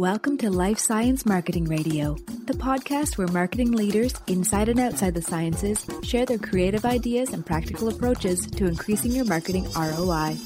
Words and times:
Welcome 0.00 0.38
to 0.38 0.48
Life 0.48 0.78
Science 0.78 1.26
Marketing 1.26 1.66
Radio, 1.66 2.14
the 2.46 2.54
podcast 2.54 3.18
where 3.18 3.28
marketing 3.28 3.72
leaders 3.72 4.14
inside 4.28 4.70
and 4.70 4.80
outside 4.80 5.12
the 5.12 5.20
sciences 5.20 5.84
share 6.02 6.24
their 6.24 6.38
creative 6.38 6.86
ideas 6.86 7.34
and 7.34 7.44
practical 7.44 7.86
approaches 7.88 8.46
to 8.46 8.64
increasing 8.64 9.12
your 9.12 9.26
marketing 9.26 9.66
ROI. 9.76 10.38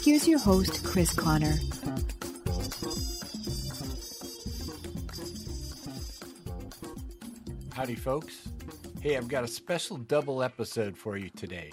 Here's 0.00 0.28
your 0.28 0.38
host, 0.38 0.84
Chris 0.84 1.12
Connor. 1.12 1.56
Howdy, 7.72 7.96
folks. 7.96 8.48
Hey, 9.00 9.16
I've 9.16 9.26
got 9.26 9.42
a 9.42 9.48
special 9.48 9.96
double 9.96 10.40
episode 10.40 10.96
for 10.96 11.16
you 11.16 11.30
today. 11.30 11.72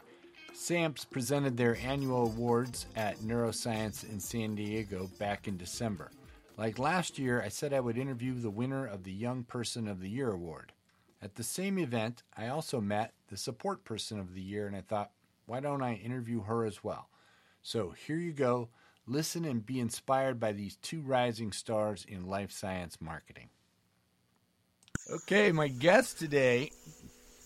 SAMPS 0.54 1.06
presented 1.06 1.56
their 1.56 1.78
annual 1.86 2.26
awards 2.26 2.88
at 2.96 3.20
Neuroscience 3.20 4.10
in 4.10 4.20
San 4.20 4.56
Diego 4.56 5.08
back 5.20 5.48
in 5.48 5.56
December. 5.56 6.10
Like 6.58 6.78
last 6.78 7.18
year, 7.18 7.42
I 7.42 7.50
said 7.50 7.74
I 7.74 7.80
would 7.80 7.98
interview 7.98 8.40
the 8.40 8.50
winner 8.50 8.86
of 8.86 9.04
the 9.04 9.12
Young 9.12 9.44
Person 9.44 9.88
of 9.88 10.00
the 10.00 10.10
Year 10.10 10.32
award. 10.32 10.74
At 11.22 11.36
the 11.36 11.44
same 11.44 11.78
event, 11.78 12.24
I 12.36 12.48
also 12.48 12.82
met 12.82 13.14
the 13.30 13.38
Support 13.38 13.84
Person 13.84 14.20
of 14.20 14.34
the 14.34 14.42
Year, 14.42 14.68
and 14.68 14.76
I 14.76 14.82
thought, 14.82 15.12
why 15.46 15.60
don't 15.60 15.82
I 15.84 15.96
interview 15.96 16.44
her 16.44 16.66
as 16.66 16.84
well? 16.84 17.10
So 17.62 17.92
here 17.92 18.18
you 18.18 18.34
go. 18.34 18.70
Listen 19.08 19.46
and 19.46 19.66
be 19.66 19.80
inspired 19.80 20.40
by 20.40 20.52
these 20.52 20.76
two 20.78 21.02
rising 21.02 21.52
stars 21.52 22.06
in 22.08 22.28
life 22.28 22.52
science 22.52 22.98
marketing. 23.02 23.50
Okay, 25.12 25.52
my 25.52 25.68
guest 25.68 26.20
today 26.20 26.72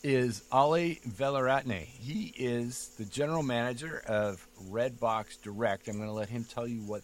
is 0.04 0.44
Ollie 0.52 1.02
Velaratne. 1.08 1.86
He 1.86 2.34
is 2.38 2.90
the 2.98 3.06
general 3.06 3.44
manager 3.44 4.04
of 4.06 4.46
Redbox 4.70 5.42
Direct. 5.42 5.88
I'm 5.88 5.98
going 5.98 6.08
to 6.08 6.14
let 6.14 6.30
him 6.30 6.44
tell 6.44 6.68
you 6.68 6.82
what 6.82 7.02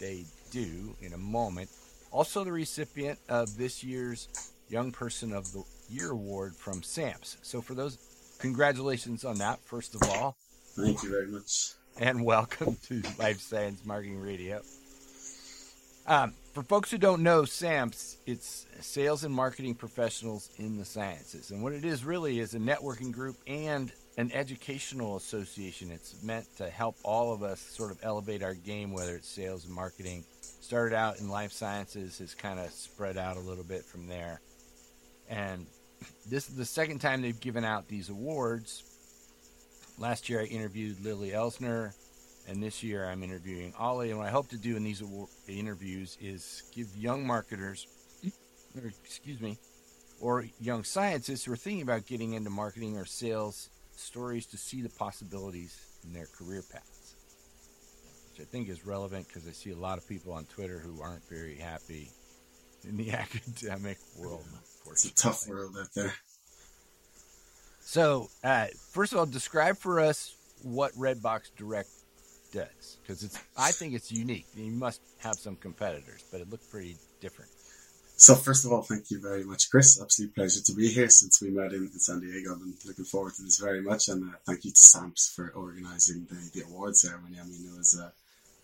they 0.00 0.24
do 0.52 0.94
in 1.00 1.14
a 1.14 1.18
moment. 1.18 1.70
Also, 2.12 2.44
the 2.44 2.52
recipient 2.52 3.18
of 3.28 3.56
this 3.56 3.82
year's 3.82 4.28
Young 4.68 4.92
Person 4.92 5.32
of 5.32 5.50
the 5.52 5.64
Year 5.88 6.10
award 6.10 6.54
from 6.54 6.82
SAMPS. 6.82 7.38
So, 7.42 7.60
for 7.60 7.74
those, 7.74 7.98
congratulations 8.38 9.24
on 9.24 9.38
that, 9.38 9.60
first 9.64 9.94
of 9.94 10.02
all. 10.08 10.36
Thank 10.76 11.02
you 11.02 11.10
very 11.10 11.26
much. 11.26 11.72
And 11.98 12.24
welcome 12.24 12.76
to 12.88 13.02
Life 13.18 13.40
Science 13.40 13.84
Marketing 13.84 14.20
Radio. 14.20 14.62
Um, 16.06 16.34
for 16.52 16.62
folks 16.62 16.90
who 16.90 16.98
don't 16.98 17.22
know 17.22 17.44
SAMPS, 17.44 18.18
it's 18.26 18.66
sales 18.80 19.24
and 19.24 19.34
marketing 19.34 19.74
professionals 19.74 20.50
in 20.58 20.76
the 20.76 20.84
sciences. 20.84 21.50
And 21.50 21.62
what 21.62 21.72
it 21.72 21.84
is 21.84 22.04
really 22.04 22.40
is 22.40 22.54
a 22.54 22.58
networking 22.58 23.12
group 23.12 23.36
and 23.46 23.92
an 24.16 24.30
educational 24.32 25.16
association. 25.16 25.90
It's 25.90 26.22
meant 26.22 26.46
to 26.58 26.68
help 26.68 26.96
all 27.02 27.32
of 27.32 27.42
us 27.42 27.60
sort 27.60 27.90
of 27.90 27.98
elevate 28.02 28.42
our 28.42 28.54
game, 28.54 28.92
whether 28.92 29.16
it's 29.16 29.28
sales 29.28 29.64
and 29.64 29.74
marketing. 29.74 30.24
Started 30.60 30.94
out 30.94 31.18
in 31.18 31.28
life 31.28 31.52
sciences, 31.52 32.18
has 32.18 32.34
kind 32.34 32.58
of 32.60 32.70
spread 32.70 33.16
out 33.16 33.36
a 33.36 33.40
little 33.40 33.64
bit 33.64 33.84
from 33.84 34.06
there. 34.06 34.40
And 35.28 35.66
this 36.28 36.48
is 36.48 36.56
the 36.56 36.64
second 36.64 37.00
time 37.00 37.22
they've 37.22 37.40
given 37.40 37.64
out 37.64 37.88
these 37.88 38.10
awards. 38.10 38.82
Last 39.98 40.28
year 40.28 40.40
I 40.40 40.44
interviewed 40.44 41.02
Lily 41.04 41.30
Elsner 41.30 41.94
and 42.48 42.62
this 42.62 42.82
year 42.82 43.08
I'm 43.08 43.22
interviewing 43.22 43.72
Ollie. 43.78 44.10
And 44.10 44.18
what 44.18 44.28
I 44.28 44.30
hope 44.30 44.48
to 44.48 44.58
do 44.58 44.76
in 44.76 44.84
these 44.84 45.02
interviews 45.48 46.18
is 46.20 46.62
give 46.74 46.96
young 46.96 47.26
marketers, 47.26 47.86
or 48.76 48.92
excuse 49.04 49.40
me, 49.40 49.58
or 50.20 50.44
young 50.60 50.84
scientists 50.84 51.44
who 51.44 51.52
are 51.52 51.56
thinking 51.56 51.82
about 51.82 52.06
getting 52.06 52.32
into 52.32 52.50
marketing 52.50 52.96
or 52.96 53.04
sales 53.04 53.70
stories 53.96 54.46
to 54.46 54.56
see 54.56 54.82
the 54.82 54.88
possibilities 54.88 55.78
in 56.04 56.12
their 56.12 56.26
career 56.26 56.62
paths, 56.72 57.14
which 58.30 58.46
I 58.46 58.50
think 58.50 58.68
is 58.68 58.86
relevant 58.86 59.28
because 59.28 59.46
I 59.46 59.52
see 59.52 59.70
a 59.70 59.76
lot 59.76 59.98
of 59.98 60.08
people 60.08 60.32
on 60.32 60.44
Twitter 60.46 60.78
who 60.78 61.00
aren't 61.02 61.28
very 61.28 61.56
happy 61.56 62.10
in 62.88 62.96
the 62.96 63.10
academic 63.12 63.98
world. 64.18 64.44
It's 64.90 65.04
a 65.04 65.14
tough 65.14 65.48
world 65.48 65.76
out 65.80 65.88
there. 65.94 66.14
So, 67.80 68.28
uh, 68.44 68.66
first 68.92 69.12
of 69.12 69.18
all, 69.18 69.26
describe 69.26 69.76
for 69.76 70.00
us 70.00 70.36
what 70.62 70.92
Redbox 70.92 71.50
Direct 71.56 71.90
does 72.52 72.98
because 73.02 73.22
it's 73.22 73.38
I 73.56 73.72
think 73.72 73.94
it's 73.94 74.12
unique. 74.12 74.46
You 74.54 74.70
must 74.70 75.00
have 75.18 75.36
some 75.36 75.56
competitors, 75.56 76.24
but 76.30 76.40
it 76.40 76.50
looked 76.50 76.70
pretty 76.70 76.96
different. 77.20 77.50
So 78.22 78.36
first 78.36 78.64
of 78.64 78.70
all, 78.70 78.82
thank 78.82 79.10
you 79.10 79.20
very 79.20 79.42
much, 79.42 79.68
Chris. 79.68 80.00
Absolute 80.00 80.32
pleasure 80.32 80.60
to 80.62 80.72
be 80.74 80.86
here 80.86 81.08
since 81.08 81.42
we 81.42 81.50
met 81.50 81.72
in, 81.72 81.90
in 81.92 81.98
San 81.98 82.20
Diego. 82.20 82.52
I've 82.52 82.60
been 82.60 82.74
looking 82.86 83.04
forward 83.04 83.34
to 83.34 83.42
this 83.42 83.58
very 83.58 83.82
much, 83.82 84.06
and 84.06 84.22
uh, 84.22 84.36
thank 84.46 84.64
you 84.64 84.70
to 84.70 84.78
Samps 84.78 85.34
for 85.34 85.52
organising 85.56 86.28
the, 86.30 86.50
the 86.54 86.64
award 86.64 86.96
ceremony. 86.96 87.38
I 87.40 87.44
mean, 87.44 87.66
it 87.66 87.76
was 87.76 87.98
a, 87.98 88.12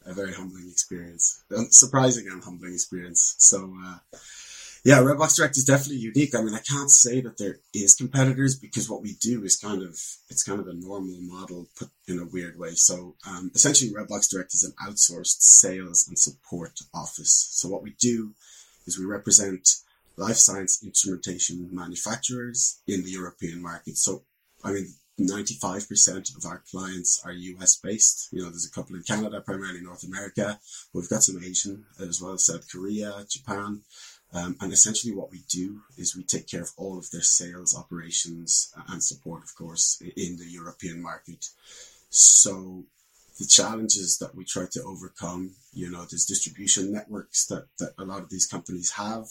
a 0.09 0.15
very 0.15 0.33
humbling 0.33 0.69
experience, 0.71 1.43
a 1.51 1.65
surprising 1.73 2.29
and 2.29 2.43
humbling 2.45 2.73
experience. 2.73 3.35
So. 3.39 3.77
Uh, 3.85 3.99
yeah, 4.85 4.99
Redbox 4.99 5.37
Direct 5.37 5.57
is 5.57 5.65
definitely 5.65 5.97
unique. 5.97 6.37
I 6.37 6.41
mean, 6.41 6.55
I 6.55 6.61
can't 6.61 6.91
say 6.91 7.21
that 7.23 7.37
there 7.37 7.59
is 7.75 7.97
competitors 7.97 8.57
because 8.57 8.89
what 8.89 9.03
we 9.03 9.15
do 9.21 9.43
is 9.43 9.57
kind 9.57 9.83
of 9.83 10.01
it's 10.31 10.45
kind 10.45 10.61
of 10.61 10.69
a 10.69 10.73
normal 10.73 11.19
model 11.21 11.67
put 11.77 11.89
in 12.07 12.21
a 12.21 12.25
weird 12.25 12.57
way. 12.57 12.75
So 12.75 13.17
um, 13.29 13.51
essentially, 13.57 13.91
Redbox 13.91 14.31
Direct 14.31 14.55
is 14.55 14.63
an 14.63 14.75
outsourced 14.89 15.43
sales 15.43 16.07
and 16.07 16.17
support 16.17 16.79
office. 16.95 17.49
So 17.51 17.69
what 17.69 17.83
we 17.83 17.97
do 17.99 18.35
is 18.89 18.99
we 18.99 19.05
represent 19.05 19.69
life 20.17 20.37
science 20.37 20.83
instrumentation 20.83 21.69
manufacturers 21.71 22.81
in 22.89 23.05
the 23.05 23.11
European 23.11 23.63
market. 23.63 23.97
So 23.97 24.25
I 24.65 24.73
mean, 24.73 24.95
95% 25.21 26.37
of 26.37 26.45
our 26.47 26.63
clients 26.71 27.21
are 27.25 27.33
US 27.33 27.77
based. 27.77 28.29
You 28.33 28.43
know, 28.43 28.51
there's 28.51 28.67
a 28.67 28.71
couple 28.71 28.97
in 28.97 29.03
Canada, 29.03 29.41
primarily 29.41 29.81
North 29.81 30.05
America. 30.05 30.59
We've 30.93 31.09
got 31.09 31.23
some 31.23 31.43
Asian 31.43 31.85
as 32.01 32.21
well, 32.23 32.39
South 32.39 32.71
Korea, 32.71 33.25
Japan. 33.29 33.83
Um, 34.33 34.57
and 34.61 34.73
essentially, 34.73 35.15
what 35.15 35.31
we 35.31 35.43
do 35.49 35.81
is 35.97 36.15
we 36.15 36.23
take 36.23 36.49
care 36.49 36.63
of 36.63 36.73
all 36.77 36.99
of 36.99 37.11
their 37.11 37.23
sales 37.23 37.77
operations 37.77 38.73
and 38.89 39.03
support, 39.03 39.43
of 39.43 39.55
course, 39.55 40.01
in 40.17 40.37
the 40.37 40.45
European 40.47 41.03
market. 41.03 41.49
So, 42.11 42.85
the 43.39 43.47
challenges 43.47 44.19
that 44.19 44.35
we 44.35 44.45
try 44.45 44.65
to 44.73 44.83
overcome, 44.83 45.53
you 45.73 45.91
know, 45.91 45.99
there's 45.99 46.27
distribution 46.27 46.93
networks 46.93 47.47
that, 47.47 47.67
that 47.79 47.93
a 47.99 48.05
lot 48.05 48.23
of 48.23 48.31
these 48.31 48.47
companies 48.47 48.91
have. 48.93 49.27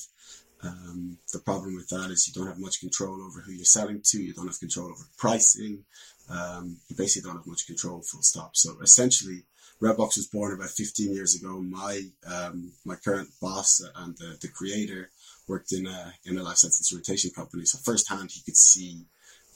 Um, 0.64 1.18
the 1.34 1.40
problem 1.40 1.76
with 1.76 1.90
that 1.90 2.10
is 2.10 2.28
you 2.28 2.34
don't 2.34 2.48
have 2.48 2.60
much 2.60 2.80
control 2.80 3.22
over 3.22 3.42
who 3.42 3.52
you're 3.52 3.66
selling 3.66 4.02
to. 4.06 4.22
You 4.22 4.34
don't 4.34 4.48
have 4.48 4.60
control 4.60 4.88
over 4.88 5.04
pricing. 5.18 5.84
Um, 6.30 6.78
you 6.88 6.96
basically 6.96 7.28
don't 7.28 7.38
have 7.38 7.48
much 7.48 7.68
control, 7.68 8.02
full 8.02 8.22
stop. 8.22 8.56
So 8.56 8.78
essentially, 8.82 9.44
Redbox 9.82 10.18
was 10.18 10.28
born 10.28 10.54
about 10.54 10.70
15 10.70 11.14
years 11.14 11.36
ago. 11.36 11.60
My 11.62 12.02
um, 12.28 12.72
my 12.84 12.96
current 12.96 13.30
boss 13.40 13.82
and 13.96 14.18
the, 14.18 14.38
the 14.42 14.48
creator 14.48 15.12
worked 15.48 15.72
in 15.72 15.86
a 15.86 16.14
in 16.26 16.38
a 16.38 16.44
life 16.44 16.58
sciences 16.58 16.80
instrumentation 16.80 17.32
company. 17.32 17.66
So 17.66 17.78
firsthand, 17.84 18.32
he 18.32 18.42
could 18.42 18.58
see 18.58 19.06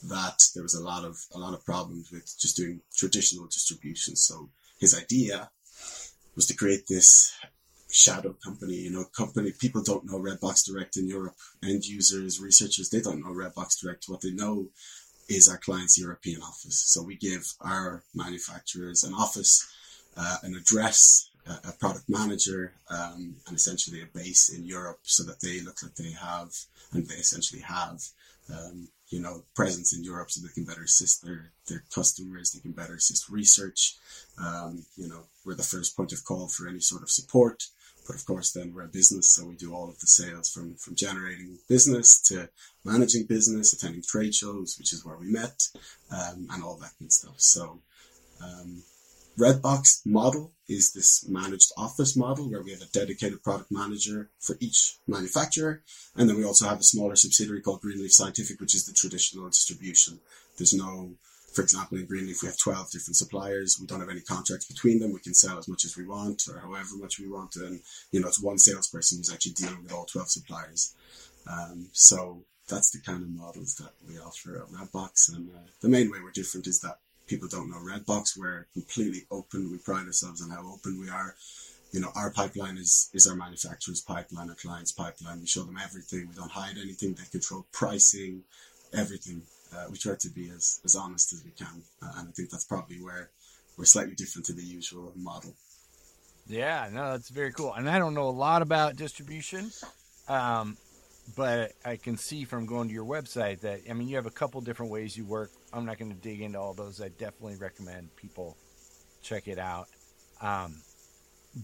that 0.08 0.42
there 0.54 0.62
was 0.62 0.74
a 0.74 0.82
lot 0.82 1.04
of 1.04 1.16
a 1.34 1.38
lot 1.38 1.54
of 1.54 1.64
problems 1.64 2.10
with 2.10 2.24
just 2.38 2.56
doing 2.56 2.80
traditional 2.94 3.46
distribution. 3.46 4.16
So 4.16 4.50
his 4.78 4.98
idea 4.98 5.50
was 6.34 6.46
to 6.46 6.56
create 6.56 6.86
this 6.88 7.32
shadow 7.90 8.34
company. 8.44 8.74
You 8.74 8.90
know, 8.90 9.04
company 9.16 9.52
people 9.58 9.82
don't 9.82 10.06
know 10.06 10.18
Redbox 10.18 10.66
Direct 10.66 10.96
in 10.96 11.08
Europe. 11.08 11.36
End 11.62 11.84
users, 11.84 12.40
researchers, 12.40 12.88
they 12.88 13.00
don't 13.00 13.20
know 13.20 13.32
Redbox 13.32 13.80
Direct. 13.80 14.06
What 14.08 14.22
they 14.22 14.30
know 14.32 14.68
is 15.28 15.48
our 15.48 15.58
client's 15.58 15.98
European 15.98 16.42
office. 16.42 16.82
So 16.86 17.02
we 17.02 17.16
give 17.16 17.44
our 17.60 18.02
manufacturers 18.14 19.04
an 19.04 19.14
office 19.14 19.66
uh, 20.16 20.36
an 20.42 20.54
address, 20.54 21.30
a, 21.46 21.68
a 21.68 21.72
product 21.72 22.04
manager, 22.08 22.74
um, 22.90 23.36
and 23.46 23.56
essentially 23.56 24.02
a 24.02 24.06
base 24.18 24.50
in 24.50 24.64
Europe 24.64 25.00
so 25.02 25.24
that 25.24 25.40
they 25.40 25.60
look 25.60 25.82
like 25.82 25.94
they 25.94 26.12
have, 26.12 26.50
and 26.92 27.06
they 27.06 27.16
essentially 27.16 27.62
have, 27.62 28.00
um, 28.50 28.88
you 29.08 29.20
know, 29.20 29.44
presence 29.54 29.94
in 29.94 30.02
Europe 30.02 30.30
so 30.30 30.40
they 30.40 30.52
can 30.52 30.64
better 30.64 30.82
assist 30.84 31.24
their, 31.24 31.52
their 31.68 31.84
customers, 31.94 32.50
they 32.50 32.60
can 32.60 32.72
better 32.72 32.94
assist 32.94 33.28
research. 33.28 33.96
Um, 34.42 34.84
you 34.96 35.08
know, 35.08 35.24
we're 35.44 35.54
the 35.54 35.62
first 35.62 35.96
point 35.96 36.12
of 36.12 36.24
call 36.24 36.48
for 36.48 36.66
any 36.66 36.80
sort 36.80 37.02
of 37.02 37.10
support. 37.10 37.64
But 38.06 38.16
of 38.16 38.26
course, 38.26 38.50
then 38.50 38.74
we're 38.74 38.82
a 38.82 38.88
business, 38.88 39.32
so 39.32 39.46
we 39.46 39.54
do 39.54 39.72
all 39.72 39.88
of 39.88 40.00
the 40.00 40.08
sales 40.08 40.50
from, 40.52 40.74
from 40.74 40.96
generating 40.96 41.58
business 41.68 42.20
to 42.22 42.48
managing 42.84 43.26
business, 43.26 43.72
attending 43.72 44.02
trade 44.02 44.34
shows, 44.34 44.76
which 44.76 44.92
is 44.92 45.04
where 45.04 45.16
we 45.16 45.30
met, 45.30 45.68
um, 46.10 46.48
and 46.50 46.64
all 46.64 46.76
that 46.78 46.92
good 46.98 47.12
stuff. 47.12 47.36
So, 47.36 47.80
um, 48.42 48.82
Redbox 49.38 50.04
model 50.04 50.52
is 50.68 50.92
this 50.92 51.26
managed 51.28 51.72
office 51.76 52.16
model 52.16 52.50
where 52.50 52.62
we 52.62 52.70
have 52.72 52.82
a 52.82 52.92
dedicated 52.92 53.42
product 53.42 53.70
manager 53.70 54.30
for 54.38 54.56
each 54.60 54.98
manufacturer. 55.06 55.82
And 56.16 56.28
then 56.28 56.36
we 56.36 56.44
also 56.44 56.68
have 56.68 56.80
a 56.80 56.84
smaller 56.84 57.16
subsidiary 57.16 57.62
called 57.62 57.80
Greenleaf 57.80 58.12
Scientific, 58.12 58.60
which 58.60 58.74
is 58.74 58.84
the 58.84 58.92
traditional 58.92 59.48
distribution. 59.48 60.20
There's 60.58 60.74
no, 60.74 61.14
for 61.54 61.62
example, 61.62 61.98
in 61.98 62.06
Greenleaf, 62.06 62.42
we 62.42 62.48
have 62.48 62.58
12 62.58 62.90
different 62.90 63.16
suppliers. 63.16 63.78
We 63.80 63.86
don't 63.86 64.00
have 64.00 64.10
any 64.10 64.20
contracts 64.20 64.66
between 64.66 65.00
them. 65.00 65.12
We 65.12 65.20
can 65.20 65.34
sell 65.34 65.58
as 65.58 65.68
much 65.68 65.84
as 65.84 65.96
we 65.96 66.06
want 66.06 66.42
or 66.48 66.60
however 66.60 66.96
much 66.98 67.18
we 67.18 67.28
want. 67.28 67.56
And, 67.56 67.80
you 68.10 68.20
know, 68.20 68.28
it's 68.28 68.42
one 68.42 68.58
salesperson 68.58 69.18
who's 69.18 69.32
actually 69.32 69.52
dealing 69.52 69.82
with 69.82 69.92
all 69.92 70.04
12 70.04 70.30
suppliers. 70.30 70.94
Um, 71.50 71.88
so 71.92 72.44
that's 72.68 72.90
the 72.90 73.00
kind 73.00 73.22
of 73.22 73.30
models 73.30 73.76
that 73.76 73.92
we 74.06 74.18
offer 74.18 74.56
at 74.56 74.68
Redbox. 74.68 75.34
And 75.34 75.50
uh, 75.50 75.68
the 75.80 75.88
main 75.88 76.10
way 76.10 76.18
we're 76.22 76.30
different 76.30 76.66
is 76.66 76.80
that 76.80 76.98
people 77.26 77.48
don't 77.48 77.70
know 77.70 77.76
Redbox. 77.78 78.36
We're 78.38 78.66
completely 78.72 79.26
open. 79.30 79.70
We 79.70 79.78
pride 79.78 80.06
ourselves 80.06 80.42
on 80.42 80.50
how 80.50 80.66
open 80.72 81.00
we 81.00 81.08
are. 81.08 81.34
you 81.92 82.00
know, 82.00 82.10
our 82.16 82.30
pipeline 82.30 82.78
is 82.78 83.10
is 83.12 83.26
our 83.26 83.36
manufacturer's 83.36 84.00
pipeline, 84.00 84.48
our 84.48 84.56
client's 84.56 84.92
pipeline. 84.92 85.40
We 85.40 85.46
show 85.46 85.62
them 85.62 85.78
everything. 85.82 86.28
We 86.28 86.34
don't 86.34 86.50
hide 86.50 86.76
anything. 86.78 87.14
They 87.14 87.24
control 87.30 87.66
pricing, 87.72 88.42
everything. 88.94 89.42
Uh, 89.74 89.86
we 89.90 89.96
try 89.98 90.14
to 90.18 90.28
be 90.30 90.50
as, 90.50 90.80
as 90.84 90.94
honest 90.96 91.32
as 91.32 91.44
we 91.44 91.50
can, 91.50 91.82
uh, 92.02 92.12
and 92.16 92.28
I 92.28 92.32
think 92.32 92.50
that's 92.50 92.64
probably 92.64 92.96
where 93.00 93.30
we're 93.76 93.86
slightly 93.86 94.14
different 94.14 94.46
to 94.46 94.52
the 94.52 94.62
usual 94.62 95.12
model. 95.16 95.54
Yeah, 96.46 96.88
no, 96.92 97.12
that's 97.12 97.30
very 97.30 97.52
cool. 97.52 97.72
And 97.72 97.88
I 97.88 97.98
don't 97.98 98.14
know 98.14 98.28
a 98.28 98.30
lot 98.30 98.60
about 98.62 98.96
distribution, 98.96 99.70
um, 100.28 100.76
but 101.36 101.72
I 101.84 101.96
can 101.96 102.16
see 102.16 102.44
from 102.44 102.66
going 102.66 102.88
to 102.88 102.94
your 102.94 103.04
website 103.04 103.60
that 103.60 103.80
I 103.88 103.92
mean 103.92 104.08
you 104.08 104.16
have 104.16 104.26
a 104.26 104.30
couple 104.30 104.60
different 104.60 104.90
ways 104.92 105.16
you 105.16 105.24
work. 105.24 105.50
I'm 105.72 105.86
not 105.86 105.98
going 105.98 106.10
to 106.12 106.16
dig 106.20 106.40
into 106.40 106.58
all 106.60 106.74
those. 106.74 107.00
I 107.00 107.08
definitely 107.08 107.56
recommend 107.56 108.14
people 108.16 108.56
check 109.22 109.48
it 109.48 109.58
out. 109.58 109.88
Um, 110.40 110.76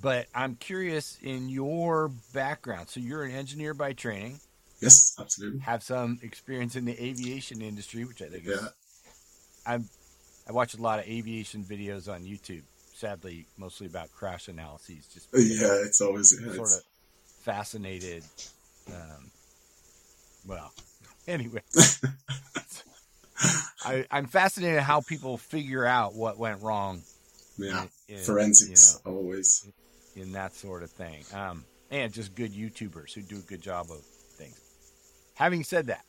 but 0.02 0.26
I'm 0.34 0.54
curious 0.54 1.18
in 1.22 1.48
your 1.48 2.08
background. 2.32 2.88
So 2.88 3.00
you're 3.00 3.24
an 3.24 3.32
engineer 3.32 3.74
by 3.74 3.92
training. 3.92 4.40
Yes, 4.80 5.16
absolutely. 5.18 5.60
Have 5.60 5.82
some 5.82 6.18
experience 6.22 6.76
in 6.76 6.84
the 6.84 6.92
aviation 7.02 7.60
industry, 7.62 8.04
which 8.04 8.22
I 8.22 8.28
think 8.28 8.44
Yeah. 8.44 8.52
is. 8.54 8.68
I'm. 9.66 9.88
I 10.48 10.52
watch 10.52 10.72
a 10.74 10.80
lot 10.80 10.98
of 10.98 11.06
aviation 11.06 11.62
videos 11.64 12.10
on 12.10 12.22
YouTube. 12.24 12.62
Sadly, 12.94 13.46
mostly 13.58 13.86
about 13.86 14.10
crash 14.12 14.48
analyses. 14.48 15.06
Just 15.12 15.28
Yeah, 15.34 15.82
it's 15.84 16.00
always 16.00 16.32
yeah, 16.32 16.46
sort 16.46 16.54
it's- 16.56 16.76
of 16.78 16.82
fascinated. 17.44 18.24
Um, 18.88 19.30
well, 20.46 20.72
anyway, 21.28 21.60
I, 23.84 24.04
I'm 24.10 24.26
fascinated 24.26 24.80
how 24.80 25.00
people 25.00 25.36
figure 25.38 25.84
out 25.84 26.14
what 26.14 26.38
went 26.38 26.62
wrong. 26.62 27.02
yeah. 27.56 27.82
in- 28.08 28.16
in, 28.16 28.22
Forensics 28.24 29.00
you 29.04 29.12
always. 29.12 29.68
in 30.16 30.32
that 30.32 30.54
sort 30.54 30.82
of 30.82 30.90
thing, 30.90 31.22
um, 31.34 31.64
and 31.90 32.12
just 32.12 32.34
good 32.34 32.52
YouTubers 32.52 33.12
who 33.12 33.22
do 33.22 33.36
a 33.36 33.40
good 33.40 33.60
job 33.60 33.86
of 33.90 34.00
things. 34.36 34.58
Having 35.34 35.64
said 35.64 35.86
that, 35.88 36.04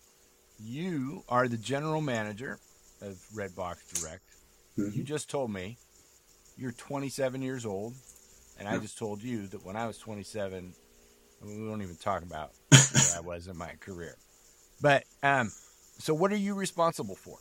you 0.60 1.24
are 1.30 1.48
the 1.48 1.58
general 1.58 2.02
manager 2.02 2.58
of 3.02 3.18
Redbox 3.36 4.02
Direct. 4.02 4.24
Mhm. 4.78 4.96
You 4.96 5.04
just 5.04 5.30
told 5.30 5.52
me 5.52 5.78
you're 6.58 6.72
27 6.72 7.42
years 7.42 7.66
old, 7.66 7.94
and 8.58 8.68
I 8.68 8.78
just 8.78 8.98
told 8.98 9.22
you 9.22 9.48
that 9.48 9.66
when 9.66 9.76
I 9.76 9.86
was 9.88 9.98
27, 9.98 10.74
I 11.42 11.46
mean, 11.46 11.62
we 11.62 11.70
won't 11.70 11.81
even 11.81 11.96
talk 11.98 12.24
about 12.24 12.52
where 12.70 13.18
I 13.18 13.20
was 13.22 13.48
in 13.48 13.58
my 13.58 13.72
career. 13.80 14.16
But 14.81 15.04
um, 15.24 15.52
so 16.00 16.13
what 16.13 16.31
are 16.31 16.38
you 16.38 16.56
responsible 16.56 17.16
for? 17.16 17.38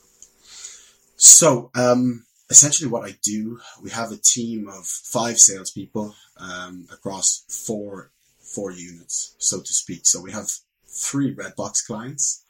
So, 1.16 1.70
um, 1.74 2.26
essentially, 2.50 2.90
what 2.90 3.08
I 3.08 3.16
do, 3.22 3.60
we 3.82 3.90
have 3.90 4.12
a 4.12 4.16
team 4.16 4.68
of 4.68 4.84
five 4.84 5.38
salespeople 5.38 6.14
um, 6.36 6.86
across 6.92 7.44
four 7.48 8.10
four 8.40 8.70
units, 8.72 9.34
so 9.38 9.60
to 9.60 9.72
speak. 9.72 10.06
So 10.06 10.20
we 10.20 10.32
have 10.32 10.50
three 10.86 11.34
Redbox 11.34 11.86
clients 11.86 12.44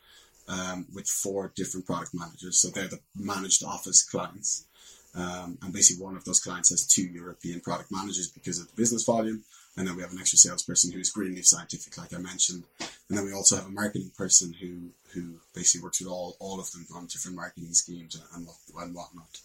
um, 0.46 0.86
with 0.94 1.08
four 1.08 1.52
different 1.56 1.86
product 1.86 2.12
managers. 2.14 2.58
So 2.58 2.68
they're 2.68 2.88
the 2.88 3.00
managed 3.16 3.64
office 3.64 4.02
clients. 4.04 4.66
Um, 5.14 5.58
and 5.62 5.72
basically, 5.72 6.04
one 6.04 6.16
of 6.16 6.24
those 6.24 6.40
clients 6.40 6.70
has 6.70 6.86
two 6.86 7.02
European 7.02 7.60
product 7.60 7.90
managers 7.90 8.28
because 8.28 8.60
of 8.60 8.68
the 8.68 8.76
business 8.76 9.04
volume. 9.04 9.42
And 9.78 9.86
then 9.86 9.94
we 9.94 10.02
have 10.02 10.10
an 10.10 10.18
extra 10.18 10.38
salesperson 10.38 10.90
who's 10.90 11.10
Greenleaf 11.10 11.46
Scientific, 11.46 11.96
like 11.96 12.12
I 12.12 12.18
mentioned. 12.18 12.64
And 12.80 13.16
then 13.16 13.24
we 13.24 13.32
also 13.32 13.54
have 13.56 13.66
a 13.66 13.70
marketing 13.70 14.10
person 14.18 14.52
who 14.52 14.90
who 15.14 15.40
basically 15.54 15.84
works 15.84 16.00
with 16.00 16.10
all, 16.10 16.36
all 16.40 16.60
of 16.60 16.70
them 16.72 16.86
on 16.94 17.06
different 17.06 17.36
marketing 17.36 17.72
schemes 17.72 18.14
and, 18.14 18.24
and, 18.34 18.46
what, 18.46 18.84
and 18.84 18.94
whatnot. 18.94 19.38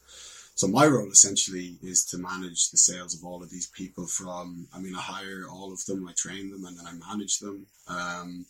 So 0.56 0.68
my 0.68 0.86
role 0.86 1.10
essentially 1.10 1.78
is 1.82 2.04
to 2.06 2.18
manage 2.18 2.70
the 2.70 2.78
sales 2.78 3.16
of 3.16 3.24
all 3.24 3.42
of 3.42 3.50
these 3.50 3.68
people 3.68 4.06
from, 4.06 4.68
I 4.74 4.80
mean, 4.80 4.96
I 4.96 5.00
hire 5.00 5.46
all 5.50 5.72
of 5.72 5.86
them, 5.86 6.08
I 6.08 6.14
train 6.14 6.52
them, 6.52 6.66
and 6.66 6.78
then 6.78 6.86
I 6.86 6.94
manage 6.94 7.40
them. 7.40 7.66
Um, 7.88 8.46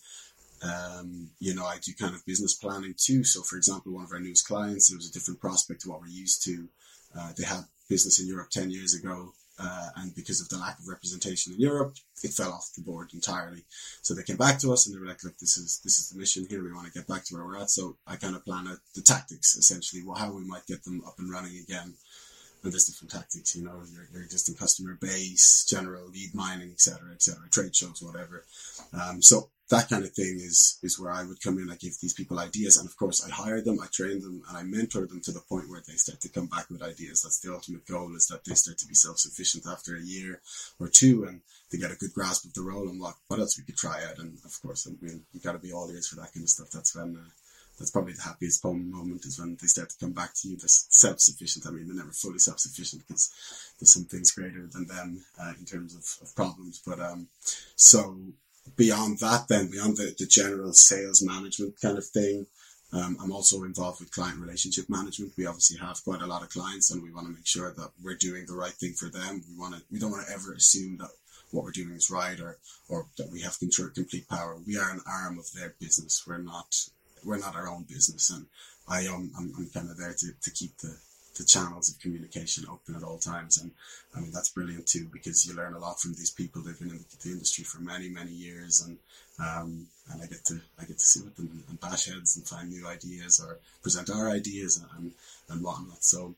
um, 0.63 1.29
you 1.39 1.53
know, 1.53 1.65
I 1.65 1.77
do 1.81 1.93
kind 1.93 2.15
of 2.15 2.25
business 2.25 2.53
planning 2.53 2.95
too. 2.97 3.23
So, 3.23 3.41
for 3.41 3.57
example, 3.57 3.93
one 3.93 4.05
of 4.05 4.11
our 4.11 4.19
newest 4.19 4.47
clients, 4.47 4.91
it 4.91 4.95
was 4.95 5.09
a 5.09 5.13
different 5.13 5.39
prospect 5.39 5.81
to 5.81 5.89
what 5.89 6.01
we're 6.01 6.07
used 6.07 6.43
to. 6.45 6.67
Uh, 7.17 7.31
they 7.37 7.45
had 7.45 7.65
business 7.89 8.19
in 8.19 8.27
Europe 8.27 8.49
10 8.49 8.71
years 8.71 8.93
ago. 8.93 9.33
Uh, 9.59 9.89
and 9.97 10.15
because 10.15 10.41
of 10.41 10.49
the 10.49 10.57
lack 10.57 10.79
of 10.79 10.87
representation 10.87 11.53
in 11.53 11.59
Europe, 11.59 11.95
it 12.23 12.33
fell 12.33 12.51
off 12.51 12.71
the 12.75 12.81
board 12.81 13.13
entirely. 13.13 13.63
So 14.01 14.13
they 14.13 14.23
came 14.23 14.37
back 14.37 14.57
to 14.59 14.73
us 14.73 14.87
and 14.87 14.95
they 14.95 14.99
were 14.99 15.05
like, 15.05 15.23
look, 15.23 15.37
this 15.37 15.57
is, 15.57 15.79
this 15.83 15.99
is 15.99 16.09
the 16.09 16.17
mission 16.17 16.47
here. 16.49 16.63
We 16.63 16.73
want 16.73 16.87
to 16.87 16.99
get 16.99 17.07
back 17.07 17.23
to 17.25 17.35
where 17.35 17.45
we're 17.45 17.59
at. 17.59 17.69
So 17.69 17.95
I 18.07 18.15
kind 18.15 18.35
of 18.35 18.43
plan 18.43 18.67
out 18.67 18.79
the 18.95 19.01
tactics, 19.01 19.55
essentially, 19.55 20.01
how 20.17 20.31
we 20.33 20.43
might 20.43 20.65
get 20.65 20.83
them 20.83 21.03
up 21.05 21.19
and 21.19 21.31
running 21.31 21.59
again. 21.59 21.93
And 22.63 22.71
there's 22.71 22.85
different 22.85 23.11
tactics, 23.11 23.55
you 23.55 23.63
know, 23.63 23.83
your, 23.93 24.07
your 24.11 24.23
existing 24.23 24.55
customer 24.55 24.97
base, 24.99 25.65
general 25.69 26.07
lead 26.09 26.33
mining, 26.33 26.71
et 26.71 26.81
cetera, 26.81 27.11
et 27.13 27.21
cetera, 27.21 27.47
trade 27.51 27.75
shows, 27.75 28.01
whatever. 28.01 28.45
Um, 28.93 29.21
so 29.21 29.49
that 29.73 29.89
kind 29.89 30.03
of 30.03 30.13
thing 30.13 30.35
is, 30.35 30.77
is 30.83 30.99
where 30.99 31.11
I 31.11 31.23
would 31.23 31.41
come 31.41 31.57
in. 31.57 31.71
I 31.71 31.75
give 31.75 31.99
these 31.99 32.13
people 32.13 32.37
ideas. 32.37 32.77
And 32.77 32.87
of 32.87 32.95
course, 32.95 33.25
I 33.25 33.31
hire 33.31 33.59
them, 33.59 33.79
I 33.81 33.87
train 33.91 34.21
them, 34.21 34.43
and 34.47 34.55
I 34.55 34.61
mentor 34.61 35.07
them 35.07 35.19
to 35.21 35.31
the 35.31 35.39
point 35.39 35.67
where 35.67 35.81
they 35.81 35.93
start 35.93 36.21
to 36.21 36.29
come 36.29 36.45
back 36.45 36.69
with 36.69 36.83
ideas. 36.83 37.23
That's 37.23 37.39
the 37.39 37.51
ultimate 37.51 37.87
goal 37.87 38.15
is 38.15 38.27
that 38.27 38.45
they 38.45 38.53
start 38.53 38.77
to 38.77 38.87
be 38.87 38.93
self-sufficient 38.93 39.65
after 39.65 39.95
a 39.95 40.01
year 40.01 40.41
or 40.79 40.89
two 40.89 41.25
and 41.25 41.41
they 41.71 41.79
get 41.79 41.91
a 41.91 41.95
good 41.95 42.13
grasp 42.13 42.45
of 42.45 42.53
the 42.53 42.61
role 42.61 42.87
and 42.87 43.01
what, 43.01 43.15
what 43.27 43.39
else 43.39 43.57
we 43.57 43.63
could 43.63 43.77
try 43.77 44.03
out. 44.07 44.19
And 44.19 44.37
of 44.45 44.61
course, 44.61 44.87
I 44.87 44.91
mean, 45.03 45.23
you 45.33 45.41
got 45.41 45.53
to 45.53 45.57
be 45.57 45.73
all 45.73 45.89
ears 45.89 46.07
for 46.07 46.17
that 46.17 46.33
kind 46.33 46.43
of 46.43 46.49
stuff. 46.49 46.69
That's 46.71 46.95
when, 46.95 47.17
uh, 47.17 47.29
that's 47.79 47.89
probably 47.89 48.13
the 48.13 48.21
happiest 48.21 48.63
moment 48.63 49.25
is 49.25 49.39
when 49.39 49.57
they 49.59 49.65
start 49.65 49.89
to 49.89 49.97
come 49.97 50.13
back 50.13 50.35
to 50.35 50.49
you. 50.49 50.57
They're 50.57 50.67
self-sufficient. 50.67 51.65
I 51.65 51.71
mean, 51.71 51.87
they're 51.87 51.97
never 51.97 52.11
fully 52.11 52.37
self-sufficient 52.37 53.07
because 53.07 53.33
there's 53.79 53.91
some 53.91 54.05
things 54.05 54.29
greater 54.31 54.67
than 54.71 54.85
them 54.85 55.25
uh, 55.41 55.53
in 55.57 55.65
terms 55.65 55.95
of, 55.95 56.05
of 56.21 56.35
problems. 56.35 56.79
But 56.85 56.99
um, 56.99 57.27
so 57.75 58.19
beyond 58.75 59.19
that, 59.19 59.47
then 59.47 59.69
beyond 59.69 59.97
the, 59.97 60.15
the 60.17 60.25
general 60.25 60.73
sales 60.73 61.21
management 61.21 61.75
kind 61.81 61.97
of 61.97 62.05
thing, 62.05 62.47
um, 62.93 63.17
I'm 63.21 63.31
also 63.31 63.63
involved 63.63 63.99
with 63.99 64.11
client 64.11 64.39
relationship 64.39 64.85
management. 64.87 65.33
We 65.35 65.47
obviously 65.47 65.77
have 65.77 66.03
quite 66.03 66.21
a 66.21 66.27
lot 66.27 66.43
of 66.43 66.49
clients, 66.49 66.91
and 66.91 67.01
we 67.01 67.11
want 67.11 67.25
to 67.25 67.33
make 67.33 67.47
sure 67.47 67.71
that 67.71 67.89
we're 68.03 68.15
doing 68.15 68.45
the 68.45 68.55
right 68.55 68.71
thing 68.71 68.93
for 68.93 69.09
them. 69.09 69.43
We 69.49 69.57
want 69.57 69.75
to. 69.75 69.81
We 69.91 69.97
don't 69.97 70.11
want 70.11 70.27
to 70.27 70.33
ever 70.33 70.53
assume 70.53 70.97
that 70.97 71.09
what 71.49 71.63
we're 71.63 71.71
doing 71.71 71.95
is 71.95 72.11
right 72.11 72.39
or 72.39 72.57
or 72.89 73.07
that 73.17 73.31
we 73.31 73.41
have 73.41 73.57
control, 73.57 73.89
complete 73.89 74.29
power. 74.29 74.57
We 74.67 74.77
are 74.77 74.91
an 74.91 75.01
arm 75.07 75.39
of 75.39 75.51
their 75.53 75.73
business. 75.79 76.23
We're 76.27 76.37
not 76.37 76.75
we're 77.23 77.39
not 77.39 77.55
our 77.55 77.67
own 77.67 77.83
business, 77.89 78.29
and 78.29 78.45
I 78.87 79.07
um, 79.07 79.31
I'm, 79.39 79.51
I'm 79.57 79.69
kind 79.69 79.89
of 79.89 79.97
there 79.97 80.13
to, 80.13 80.27
to 80.39 80.51
keep 80.51 80.77
the, 80.77 80.95
the 81.35 81.43
channels 81.43 81.89
of 81.89 81.99
communication 81.99 82.65
open 82.69 82.95
at 82.95 83.03
all 83.03 83.17
times, 83.17 83.57
and 83.57 83.71
I 84.15 84.19
mean 84.19 84.31
that's 84.31 84.49
brilliant 84.49 84.87
too 84.87 85.07
because 85.11 85.47
you 85.47 85.55
learn 85.55 85.73
a 85.73 85.79
lot 85.79 85.99
from 85.99 86.13
these 86.13 86.31
people. 86.31 86.61
They've 86.61 86.79
been 86.79 86.91
in 86.91 87.05
the, 87.23 87.31
industry 87.31 87.63
for 87.63 87.81
many 87.81 88.09
many 88.09 88.31
years, 88.31 88.81
and 88.81 88.97
um, 89.39 89.87
and 90.11 90.21
I 90.21 90.27
get 90.27 90.45
to 90.45 90.59
I 90.79 90.85
get 90.85 90.99
to 90.99 91.05
sit 91.05 91.23
with 91.25 91.35
them 91.35 91.63
and 91.67 91.79
bash 91.79 92.07
heads 92.07 92.35
and 92.37 92.47
find 92.47 92.69
new 92.69 92.87
ideas 92.87 93.39
or 93.43 93.57
present 93.81 94.09
our 94.09 94.29
ideas 94.29 94.83
and 94.97 95.11
and 95.49 95.63
whatnot. 95.63 96.03
So. 96.03 96.35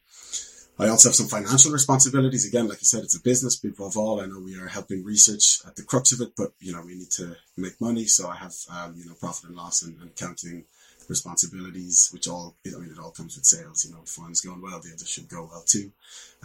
I 0.77 0.89
also 0.89 1.07
have 1.07 1.15
some 1.15 1.27
financial 1.27 1.71
responsibilities. 1.71 2.45
Again, 2.45 2.67
like 2.67 2.79
I 2.79 2.81
said, 2.81 3.05
it's 3.05 3.15
a 3.15 3.21
business, 3.21 3.63
above 3.63 3.95
all, 3.95 4.19
I 4.19 4.25
know 4.25 4.41
we 4.41 4.59
are 4.59 4.67
helping 4.67 5.05
research 5.05 5.59
at 5.65 5.77
the 5.77 5.83
crux 5.83 6.11
of 6.11 6.19
it, 6.19 6.33
but, 6.35 6.51
you 6.59 6.73
know, 6.73 6.81
we 6.81 6.95
need 6.95 7.11
to 7.11 7.37
make 7.55 7.79
money. 7.79 8.03
So 8.07 8.27
I 8.27 8.35
have, 8.35 8.55
um, 8.69 8.93
you 8.97 9.05
know, 9.05 9.13
profit 9.13 9.47
and 9.47 9.55
loss 9.55 9.83
and, 9.83 9.97
and 10.01 10.09
accounting 10.09 10.65
responsibilities, 11.09 12.09
which 12.11 12.27
all, 12.27 12.55
I 12.65 12.77
mean, 12.77 12.91
it 12.91 12.99
all 12.99 13.11
comes 13.11 13.35
with 13.35 13.45
sales. 13.45 13.85
You 13.85 13.93
know, 13.93 14.01
if 14.03 14.17
one's 14.17 14.41
going 14.41 14.61
well, 14.61 14.79
the 14.79 14.93
other 14.93 15.05
should 15.05 15.29
go 15.29 15.49
well 15.51 15.63
too. 15.65 15.91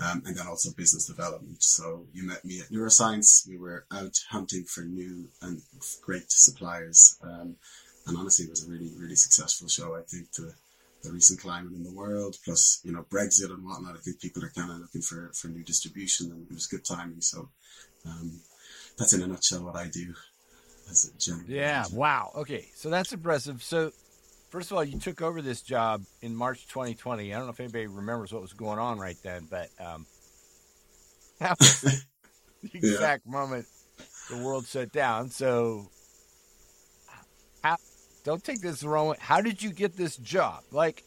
Um, 0.03 0.23
and 0.27 0.37
then 0.37 0.47
also 0.47 0.71
business 0.73 1.07
development. 1.07 1.63
So 1.63 2.07
you 2.13 2.27
met 2.27 2.45
me 2.45 2.61
at 2.61 2.69
Neuroscience. 2.69 3.49
We 3.49 3.59
were 3.59 3.85
out 3.91 4.19
hunting 4.31 4.65
for 4.65 4.83
new 4.83 5.29
and 5.43 5.61
great 6.03 6.31
suppliers. 6.31 7.17
Um, 7.23 7.57
and 8.07 8.17
honestly, 8.17 8.47
it 8.47 8.51
was 8.51 8.67
a 8.67 8.71
really, 8.71 8.93
really 8.97 9.17
successful 9.17 9.69
show. 9.69 9.95
I 9.95 10.03
think 10.03 10.31
to 10.33 10.53
the 11.03 11.13
recent 11.13 11.41
climate 11.41 11.73
in 11.73 11.83
the 11.83 11.93
world, 11.93 12.37
plus 12.45 12.81
you 12.85 12.93
know 12.93 13.05
Brexit 13.11 13.51
and 13.51 13.65
whatnot. 13.65 13.97
I 13.97 14.01
think 14.01 14.21
people 14.21 14.45
are 14.45 14.51
kind 14.51 14.71
of 14.71 14.79
looking 14.79 15.01
for 15.01 15.31
for 15.35 15.49
new 15.49 15.63
distribution, 15.65 16.31
and 16.31 16.47
it 16.51 16.55
was 16.55 16.67
good 16.67 16.85
timing. 16.85 17.21
So 17.21 17.49
um, 18.07 18.41
that's 18.99 19.13
in 19.13 19.23
a 19.23 19.27
nutshell 19.27 19.65
what 19.65 19.77
I 19.77 19.89
do 19.89 20.15
as 20.91 21.11
a 21.11 21.19
general. 21.19 21.45
Yeah. 21.49 21.79
manager. 21.79 21.97
Wow. 21.97 22.33
Okay. 22.37 22.69
So 22.75 22.91
that's 22.91 23.13
impressive. 23.13 23.63
So, 23.63 23.93
first 24.51 24.71
of 24.71 24.77
all, 24.77 24.85
you 24.85 24.99
took 24.99 25.23
over 25.23 25.43
this 25.43 25.63
job 25.63 26.05
in 26.23 26.35
March 26.37 26.67
2020. 26.69 27.33
I 27.35 27.39
don't 27.39 27.47
know 27.47 27.53
if 27.53 27.61
anybody 27.61 27.87
remembers 27.87 28.33
what 28.33 28.43
was 28.43 28.53
going 28.53 28.79
on 28.79 28.99
right 28.99 29.19
then, 29.23 29.47
but 29.51 29.71
um, 29.79 30.07
that 31.41 31.59
was 31.61 31.79
the 31.83 31.99
Yeah. 32.83 33.07
exact 33.07 33.27
moment 33.27 33.67
the 34.29 34.37
world 34.37 34.67
shut 34.67 34.93
down. 34.93 35.31
So, 35.31 35.91
how, 37.63 37.77
don't 38.25 38.43
take 38.45 38.61
this 38.61 38.81
the 38.81 38.89
wrong 38.89 39.09
way. 39.09 39.17
How 39.21 39.41
did 39.41 39.63
you 39.63 39.73
get 39.73 39.97
this 39.97 40.17
job? 40.17 40.65
Like, 40.71 41.05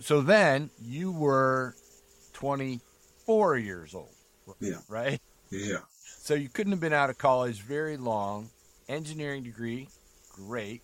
so 0.00 0.20
then 0.20 0.70
you 0.78 1.12
were 1.12 1.76
24 2.32 3.58
years 3.58 3.94
old, 3.94 4.14
Yeah, 4.60 4.80
right? 4.88 5.20
yeah. 5.50 5.80
So 6.20 6.34
you 6.34 6.48
couldn't 6.48 6.72
have 6.72 6.80
been 6.80 6.92
out 6.92 7.10
of 7.10 7.18
college 7.18 7.62
very 7.62 7.96
long. 7.96 8.50
Engineering 8.88 9.42
degree, 9.42 9.90
great. 10.28 10.82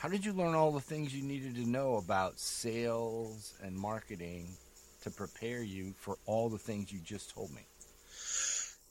How 0.00 0.08
did 0.08 0.24
you 0.24 0.32
learn 0.32 0.54
all 0.54 0.72
the 0.72 0.80
things 0.80 1.14
you 1.14 1.22
needed 1.22 1.56
to 1.56 1.68
know 1.68 1.96
about 1.96 2.40
sales 2.40 3.52
and 3.62 3.76
marketing 3.76 4.56
to 5.02 5.10
prepare 5.10 5.62
you 5.62 5.92
for 5.98 6.16
all 6.24 6.48
the 6.48 6.56
things 6.56 6.90
you 6.90 7.00
just 7.00 7.34
told 7.34 7.54
me? 7.54 7.60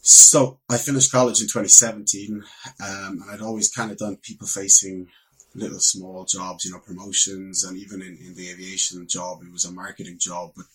So 0.02 0.60
I 0.70 0.78
finished 0.78 1.12
college 1.12 1.42
in 1.42 1.48
2017, 1.48 2.44
um, 2.80 3.24
and 3.24 3.24
I'd 3.32 3.42
always 3.42 3.72
kind 3.72 3.90
of 3.90 3.98
done 3.98 4.18
people 4.18 4.46
facing 4.46 5.08
little 5.56 5.80
small 5.80 6.26
jobs, 6.26 6.66
you 6.66 6.72
know, 6.72 6.80
promotions, 6.80 7.64
and 7.64 7.76
even 7.76 8.04
in, 8.04 8.20
in 8.24 8.36
the 8.36 8.52
aviation 8.52 9.08
job, 9.08 9.40
it 9.42 9.52
was 9.52 9.66
a 9.66 9.72
marketing 9.72 10.20
job, 10.20 10.52
but 10.56 10.68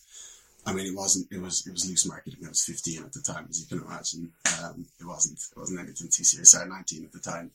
I 0.67 0.73
mean, 0.73 0.87
it 0.87 0.97
wasn't. 0.97 1.31
It 1.31 1.41
was. 1.41 1.65
It 1.67 1.73
was 1.73 1.89
loose 1.89 2.09
marketing. 2.09 2.41
I 2.45 2.49
was 2.49 2.65
15 2.65 3.05
at 3.05 3.13
the 3.13 3.21
time, 3.21 3.47
as 3.51 3.61
you 3.61 3.67
can 3.67 3.87
imagine. 3.87 4.33
Um, 4.65 4.87
it 4.99 5.05
wasn't. 5.05 5.39
It 5.39 5.59
wasn't 5.59 5.81
anything 5.81 6.09
too 6.09 6.25
serious. 6.25 6.53
Sorry, 6.53 6.67
19 6.67 7.05
at 7.05 7.13
the 7.13 7.19
time. 7.19 7.51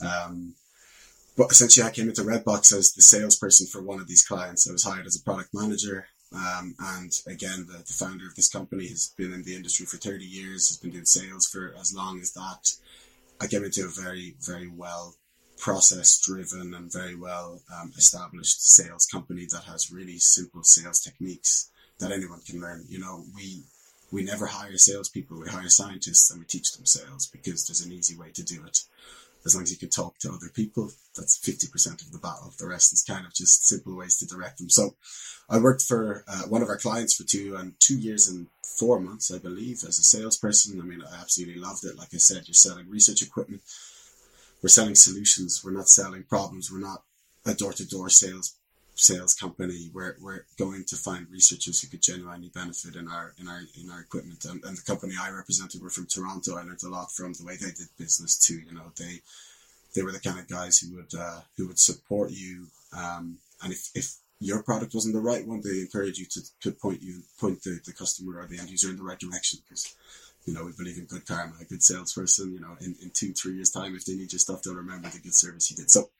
Um, 0.00 0.54
but 1.36 1.50
essentially, 1.50 1.86
I 1.86 1.90
came 1.90 2.08
into 2.08 2.22
Redbox 2.22 2.72
as 2.76 2.92
the 2.92 3.02
salesperson 3.02 3.66
for 3.66 3.82
one 3.82 4.00
of 4.00 4.08
these 4.08 4.26
clients. 4.26 4.68
I 4.68 4.72
was 4.72 4.84
hired 4.84 5.06
as 5.06 5.16
a 5.16 5.22
product 5.22 5.50
manager. 5.54 6.06
Um, 6.34 6.74
and 6.78 7.12
again, 7.26 7.66
the, 7.66 7.78
the 7.78 7.92
founder 7.92 8.26
of 8.26 8.34
this 8.34 8.48
company 8.48 8.88
has 8.88 9.12
been 9.16 9.32
in 9.32 9.42
the 9.42 9.54
industry 9.54 9.86
for 9.86 9.96
30 9.96 10.24
years. 10.24 10.68
Has 10.68 10.78
been 10.78 10.90
doing 10.90 11.04
sales 11.04 11.46
for 11.46 11.74
as 11.78 11.94
long 11.94 12.20
as 12.20 12.32
that. 12.32 12.74
I 13.40 13.46
came 13.46 13.64
into 13.64 13.84
a 13.84 14.02
very, 14.02 14.34
very 14.40 14.68
well 14.68 15.16
process 15.58 16.20
driven 16.20 16.74
and 16.74 16.92
very 16.92 17.14
well 17.14 17.60
um, 17.74 17.92
established 17.96 18.66
sales 18.66 19.06
company 19.06 19.46
that 19.46 19.64
has 19.64 19.92
really 19.92 20.18
simple 20.18 20.64
sales 20.64 21.00
techniques 21.00 21.70
that 21.98 22.12
anyone 22.12 22.40
can 22.46 22.60
learn. 22.60 22.84
You 22.88 22.98
know, 22.98 23.24
we 23.34 23.62
we 24.10 24.22
never 24.22 24.46
hire 24.46 24.76
salespeople. 24.76 25.40
We 25.40 25.48
hire 25.48 25.68
scientists 25.70 26.30
and 26.30 26.40
we 26.40 26.46
teach 26.46 26.72
them 26.72 26.84
sales 26.84 27.26
because 27.26 27.66
there's 27.66 27.84
an 27.84 27.92
easy 27.92 28.16
way 28.16 28.30
to 28.34 28.42
do 28.42 28.64
it. 28.66 28.82
As 29.44 29.54
long 29.54 29.64
as 29.64 29.72
you 29.72 29.78
can 29.78 29.90
talk 29.90 30.18
to 30.18 30.30
other 30.30 30.48
people, 30.48 30.90
that's 31.16 31.38
50% 31.38 32.00
of 32.00 32.12
the 32.12 32.18
battle. 32.18 32.52
The 32.58 32.68
rest 32.68 32.92
is 32.92 33.02
kind 33.02 33.26
of 33.26 33.34
just 33.34 33.66
simple 33.66 33.96
ways 33.96 34.16
to 34.18 34.26
direct 34.26 34.58
them. 34.58 34.70
So 34.70 34.94
I 35.50 35.58
worked 35.58 35.82
for 35.82 36.24
uh, 36.28 36.42
one 36.42 36.62
of 36.62 36.68
our 36.68 36.78
clients 36.78 37.14
for 37.14 37.24
two 37.24 37.56
and 37.56 37.74
two 37.80 37.98
years 37.98 38.28
and 38.28 38.46
four 38.62 39.00
months, 39.00 39.32
I 39.32 39.38
believe, 39.38 39.82
as 39.86 39.98
a 39.98 40.02
salesperson. 40.02 40.80
I 40.80 40.84
mean, 40.84 41.02
I 41.02 41.20
absolutely 41.20 41.60
loved 41.60 41.84
it. 41.84 41.96
Like 41.98 42.14
I 42.14 42.18
said, 42.18 42.46
you're 42.46 42.54
selling 42.54 42.88
research 42.88 43.22
equipment. 43.22 43.62
We're 44.62 44.68
selling 44.68 44.94
solutions. 44.94 45.62
We're 45.64 45.72
not 45.72 45.88
selling 45.88 46.22
problems. 46.22 46.70
We're 46.70 46.78
not 46.78 47.02
a 47.44 47.54
door 47.54 47.72
to 47.72 47.84
door 47.86 48.08
sales 48.08 48.54
sales 49.02 49.34
company, 49.34 49.90
we're, 49.92 50.16
we're 50.20 50.46
going 50.58 50.84
to 50.84 50.96
find 50.96 51.26
researchers 51.30 51.80
who 51.80 51.88
could 51.88 52.02
genuinely 52.02 52.50
benefit 52.54 52.96
in 52.96 53.08
our 53.08 53.34
in 53.38 53.48
our 53.48 53.60
in 53.80 53.90
our 53.90 54.00
equipment. 54.00 54.44
And, 54.44 54.62
and 54.64 54.76
the 54.76 54.82
company 54.82 55.14
I 55.20 55.30
represented 55.30 55.82
were 55.82 55.90
from 55.90 56.06
Toronto. 56.06 56.56
I 56.56 56.62
learned 56.62 56.82
a 56.84 56.88
lot 56.88 57.10
from 57.10 57.32
the 57.32 57.44
way 57.44 57.56
they 57.56 57.66
did 57.66 57.88
business 57.98 58.38
too. 58.38 58.60
You 58.60 58.74
know, 58.74 58.92
they 58.96 59.20
they 59.94 60.02
were 60.02 60.12
the 60.12 60.20
kind 60.20 60.38
of 60.38 60.48
guys 60.48 60.78
who 60.78 60.96
would 60.96 61.14
uh, 61.18 61.40
who 61.56 61.66
would 61.68 61.78
support 61.78 62.30
you. 62.30 62.66
Um, 62.96 63.38
and 63.62 63.72
if, 63.72 63.90
if 63.94 64.14
your 64.40 64.62
product 64.62 64.94
wasn't 64.94 65.14
the 65.14 65.20
right 65.20 65.46
one, 65.46 65.60
they 65.62 65.80
encourage 65.80 66.18
you 66.18 66.26
to, 66.26 66.40
to 66.62 66.72
point 66.72 67.02
you 67.02 67.22
point 67.38 67.62
the, 67.62 67.80
the 67.84 67.92
customer 67.92 68.40
or 68.40 68.46
the 68.46 68.58
end 68.58 68.70
user 68.70 68.90
in 68.90 68.96
the 68.96 69.04
right 69.04 69.18
direction 69.18 69.60
because 69.64 69.94
you 70.44 70.52
know, 70.52 70.64
we 70.64 70.72
believe 70.76 70.98
in 70.98 71.04
good 71.04 71.24
karma, 71.26 71.54
a 71.60 71.64
good 71.64 71.82
salesperson, 71.82 72.52
you 72.52 72.60
know, 72.60 72.76
in, 72.80 72.96
in 73.00 73.10
two, 73.10 73.32
three 73.32 73.54
years 73.54 73.70
time, 73.70 73.94
if 73.94 74.04
they 74.04 74.14
need 74.14 74.32
your 74.32 74.40
stuff, 74.40 74.62
they'll 74.62 74.74
remember 74.74 75.08
the 75.08 75.20
good 75.20 75.34
service 75.34 75.70
you 75.70 75.76
did. 75.76 75.90
So 75.90 76.10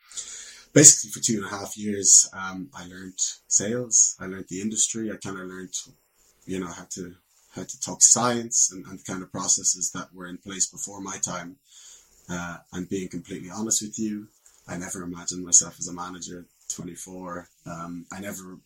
basically 0.73 1.11
for 1.11 1.21
two 1.21 1.37
and 1.37 1.47
a 1.47 1.49
half 1.49 1.77
years, 1.77 2.29
um, 2.33 2.69
I 2.75 2.87
learned 2.87 3.19
sales. 3.49 4.17
I 4.21 4.27
learned 4.27 4.47
the 4.49 4.61
industry. 4.61 5.11
I 5.11 5.17
kind 5.17 5.39
of 5.39 5.47
learned, 5.47 5.75
you 6.47 6.59
know, 6.59 6.69
how 6.69 6.87
to 6.91 7.15
how 7.55 7.65
to 7.65 7.81
talk 7.81 8.01
science 8.03 8.73
and, 8.73 8.87
and 8.87 8.99
the 8.99 9.05
kind 9.05 9.23
of 9.23 9.31
processes 9.31 9.91
that 9.93 10.15
were 10.15 10.27
in 10.27 10.39
place 10.39 10.67
before 10.67 11.01
my 11.01 11.19
time. 11.19 11.57
Uh, 12.31 12.59
and 12.73 12.89
being 12.89 13.09
completely 13.09 13.51
honest 13.51 13.83
with 13.83 13.99
you, 13.99 14.29
I 14.67 14.79
never 14.79 15.03
imagined 15.03 15.45
myself 15.45 15.77
as 15.79 15.89
a 15.89 15.93
manager 15.93 16.41
at 16.41 16.75
24. 16.75 17.49
Um, 17.67 18.07
I 18.13 18.21
never, 18.21 18.59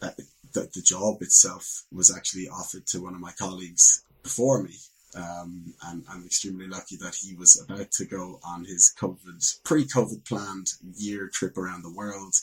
uh, 0.00 0.10
the, 0.52 0.70
the 0.72 0.82
job 0.82 1.22
itself 1.22 1.84
was 1.90 2.14
actually 2.14 2.48
offered 2.48 2.86
to 2.88 3.02
one 3.02 3.14
of 3.14 3.20
my 3.20 3.32
colleagues 3.32 4.04
before 4.22 4.62
me. 4.62 4.74
Um, 5.16 5.74
and 5.86 6.04
I'm 6.10 6.24
extremely 6.24 6.66
lucky 6.66 6.96
that 6.96 7.14
he 7.14 7.34
was 7.34 7.60
about 7.60 7.90
to 7.92 8.04
go 8.04 8.40
on 8.42 8.64
his 8.64 8.92
COVID, 8.98 9.62
pre-COVID 9.62 10.24
planned 10.24 10.72
year 10.96 11.28
trip 11.32 11.56
around 11.56 11.82
the 11.82 11.92
world. 11.92 12.34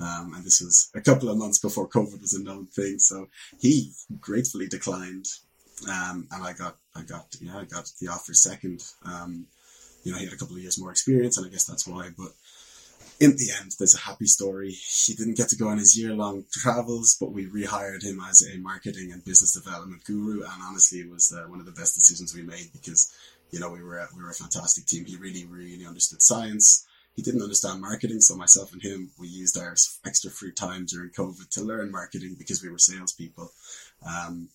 Um, 0.00 0.34
and 0.34 0.44
this 0.44 0.60
was 0.60 0.90
a 0.94 1.00
couple 1.00 1.28
of 1.28 1.38
months 1.38 1.58
before 1.58 1.88
COVID 1.88 2.20
was 2.20 2.34
a 2.34 2.42
known 2.42 2.66
thing. 2.66 2.98
So 2.98 3.28
he 3.58 3.92
gratefully 4.20 4.66
declined. 4.68 5.26
Um, 5.88 6.28
and 6.30 6.44
I 6.44 6.52
got, 6.52 6.76
I 6.94 7.02
got, 7.02 7.34
yeah, 7.40 7.56
I 7.56 7.64
got 7.64 7.90
the 8.00 8.08
offer 8.08 8.34
second. 8.34 8.84
Um, 9.04 9.46
you 10.04 10.12
know, 10.12 10.18
he 10.18 10.24
had 10.24 10.34
a 10.34 10.36
couple 10.36 10.56
of 10.56 10.62
years 10.62 10.78
more 10.78 10.90
experience 10.90 11.36
and 11.36 11.46
I 11.46 11.50
guess 11.50 11.64
that's 11.64 11.86
why, 11.86 12.10
but 12.16 12.32
in 13.20 13.36
the 13.36 13.50
end, 13.60 13.72
there's 13.78 13.94
a 13.94 14.00
happy 14.00 14.24
story. 14.24 14.70
He 14.70 15.12
didn't 15.12 15.36
get 15.36 15.50
to 15.50 15.56
go 15.56 15.68
on 15.68 15.76
his 15.76 15.96
year 15.96 16.14
long 16.14 16.44
travels, 16.50 17.16
but 17.20 17.32
we 17.32 17.46
rehired 17.46 18.02
him 18.02 18.18
as 18.26 18.42
a 18.42 18.56
marketing 18.58 19.12
and 19.12 19.22
business 19.22 19.52
development 19.52 20.04
guru. 20.04 20.42
And 20.42 20.62
honestly, 20.62 21.00
it 21.00 21.10
was 21.10 21.30
uh, 21.30 21.46
one 21.48 21.60
of 21.60 21.66
the 21.66 21.72
best 21.72 21.94
decisions 21.94 22.34
we 22.34 22.42
made 22.42 22.72
because, 22.72 23.14
you 23.50 23.60
know, 23.60 23.70
we 23.70 23.82
were, 23.82 24.08
we 24.16 24.22
were 24.22 24.30
a 24.30 24.34
fantastic 24.34 24.86
team. 24.86 25.04
He 25.04 25.16
really, 25.16 25.44
really 25.44 25.84
understood 25.86 26.22
science. 26.22 26.86
He 27.14 27.20
didn't 27.20 27.42
understand 27.42 27.82
marketing. 27.82 28.22
So 28.22 28.36
myself 28.36 28.72
and 28.72 28.82
him, 28.82 29.10
we 29.18 29.28
used 29.28 29.58
our 29.58 29.76
extra 30.06 30.30
free 30.30 30.52
time 30.52 30.86
during 30.86 31.10
COVID 31.10 31.50
to 31.50 31.62
learn 31.62 31.90
marketing 31.90 32.36
because 32.38 32.62
we 32.62 32.70
were 32.70 32.78
salespeople. 32.78 33.52
Um, 34.06 34.48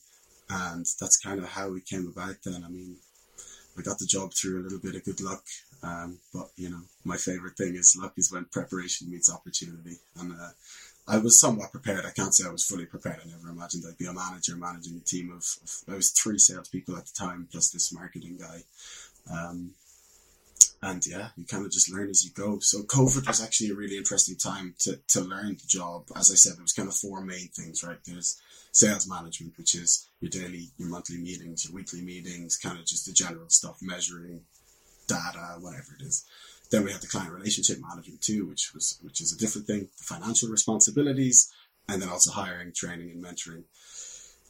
and 0.49 0.87
that's 0.99 1.17
kind 1.17 1.39
of 1.39 1.49
how 1.49 1.69
we 1.69 1.81
came 1.81 2.07
about 2.07 2.37
then. 2.43 2.63
I 2.65 2.69
mean, 2.69 2.95
I 3.77 3.81
got 3.81 3.99
the 3.99 4.05
job 4.05 4.33
through 4.33 4.61
a 4.61 4.63
little 4.63 4.79
bit 4.79 4.95
of 4.95 5.03
good 5.03 5.21
luck. 5.21 5.43
Um, 5.85 6.17
but 6.33 6.49
you 6.57 6.69
know, 6.69 6.81
my 7.03 7.17
favorite 7.17 7.55
thing 7.55 7.75
is 7.75 7.97
luck 7.99 8.13
is 8.17 8.31
when 8.31 8.45
preparation 8.45 9.11
meets 9.11 9.31
opportunity. 9.31 9.97
And 10.19 10.33
uh, 10.33 10.49
I 11.07 11.19
was 11.19 11.39
somewhat 11.39 11.71
prepared. 11.71 12.05
I 12.05 12.11
can't 12.11 12.33
say 12.33 12.47
I 12.47 12.51
was 12.51 12.65
fully 12.65 12.85
prepared. 12.85 13.19
I 13.23 13.29
never 13.29 13.49
imagined 13.49 13.83
I'd 13.87 13.97
be 13.97 14.07
a 14.07 14.13
manager 14.13 14.55
managing 14.55 14.97
a 14.97 15.01
team 15.01 15.31
of, 15.31 15.45
of 15.63 15.93
I 15.93 15.95
was 15.95 16.11
three 16.11 16.39
salespeople 16.39 16.97
at 16.97 17.05
the 17.05 17.13
time 17.13 17.47
plus 17.51 17.69
this 17.69 17.93
marketing 17.93 18.37
guy. 18.39 18.63
Um, 19.31 19.71
and 20.81 21.05
yeah, 21.05 21.29
you 21.37 21.45
kind 21.45 21.65
of 21.65 21.71
just 21.71 21.91
learn 21.91 22.09
as 22.09 22.25
you 22.25 22.31
go. 22.31 22.59
So 22.59 22.81
COVID 22.83 23.27
was 23.27 23.43
actually 23.43 23.69
a 23.69 23.75
really 23.75 23.97
interesting 23.97 24.35
time 24.35 24.75
to, 24.79 24.99
to 25.09 25.21
learn 25.21 25.49
the 25.49 25.67
job. 25.67 26.05
As 26.15 26.31
I 26.31 26.35
said, 26.35 26.55
there 26.55 26.63
was 26.63 26.73
kind 26.73 26.87
of 26.87 26.95
four 26.95 27.21
main 27.21 27.49
things, 27.49 27.83
right? 27.83 27.97
There's 28.05 28.41
sales 28.71 29.07
management, 29.07 29.57
which 29.57 29.75
is 29.75 30.07
your 30.19 30.29
daily, 30.29 30.69
your 30.77 30.89
monthly 30.89 31.17
meetings, 31.17 31.65
your 31.65 31.75
weekly 31.75 32.01
meetings, 32.01 32.57
kind 32.57 32.77
of 32.77 32.85
just 32.85 33.05
the 33.05 33.13
general 33.13 33.49
stuff, 33.49 33.77
measuring 33.81 34.41
data, 35.07 35.57
whatever 35.59 35.95
it 35.99 36.03
is. 36.03 36.25
Then 36.71 36.83
we 36.83 36.91
had 36.91 37.01
the 37.01 37.07
client 37.07 37.31
relationship 37.31 37.77
management 37.79 38.21
too, 38.21 38.47
which 38.47 38.73
was, 38.73 38.99
which 39.01 39.21
is 39.21 39.31
a 39.31 39.37
different 39.37 39.67
thing, 39.67 39.89
the 39.97 40.03
financial 40.03 40.49
responsibilities, 40.49 41.51
and 41.87 42.01
then 42.01 42.09
also 42.09 42.31
hiring, 42.31 42.73
training 42.73 43.11
and 43.11 43.23
mentoring 43.23 43.63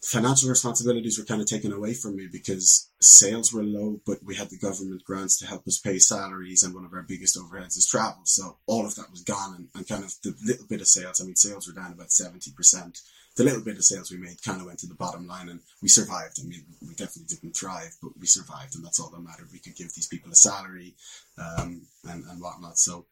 financial 0.05 0.49
responsibilities 0.49 1.17
were 1.17 1.25
kind 1.25 1.41
of 1.41 1.47
taken 1.47 1.73
away 1.73 1.93
from 1.93 2.15
me 2.15 2.27
because 2.31 2.89
sales 2.99 3.51
were 3.51 3.63
low, 3.63 3.99
but 4.05 4.23
we 4.23 4.35
had 4.35 4.49
the 4.49 4.57
government 4.57 5.03
grants 5.03 5.39
to 5.39 5.47
help 5.47 5.67
us 5.67 5.79
pay 5.79 5.97
salaries, 5.97 6.61
and 6.61 6.75
one 6.75 6.85
of 6.85 6.93
our 6.93 7.01
biggest 7.01 7.37
overheads 7.37 7.75
is 7.75 7.87
travel. 7.87 8.21
So 8.23 8.57
all 8.67 8.85
of 8.85 8.95
that 8.95 9.09
was 9.09 9.23
gone, 9.23 9.55
and, 9.55 9.67
and 9.73 9.87
kind 9.87 10.03
of 10.03 10.13
the 10.23 10.35
little 10.45 10.67
bit 10.67 10.81
of 10.81 10.87
sales. 10.87 11.19
I 11.19 11.25
mean, 11.25 11.35
sales 11.35 11.67
were 11.67 11.73
down 11.73 11.91
about 11.91 12.11
seventy 12.11 12.51
percent. 12.51 13.01
The 13.35 13.43
little 13.43 13.61
bit 13.61 13.75
of 13.75 13.83
sales 13.83 14.11
we 14.11 14.17
made 14.17 14.41
kind 14.41 14.61
of 14.61 14.67
went 14.67 14.79
to 14.79 14.87
the 14.87 14.95
bottom 14.95 15.27
line, 15.27 15.49
and 15.49 15.59
we 15.81 15.89
survived. 15.89 16.39
I 16.39 16.47
mean, 16.47 16.63
we 16.81 16.95
definitely 16.95 17.35
didn't 17.35 17.57
thrive, 17.57 17.95
but 18.01 18.17
we 18.17 18.27
survived, 18.27 18.75
and 18.75 18.85
that's 18.85 18.99
all 18.99 19.09
that 19.09 19.19
mattered. 19.19 19.49
We 19.51 19.59
could 19.59 19.75
give 19.75 19.93
these 19.93 20.07
people 20.07 20.31
a 20.31 20.35
salary 20.35 20.95
um, 21.37 21.81
and 22.05 22.23
and 22.25 22.41
whatnot. 22.41 22.77
So 22.77 23.05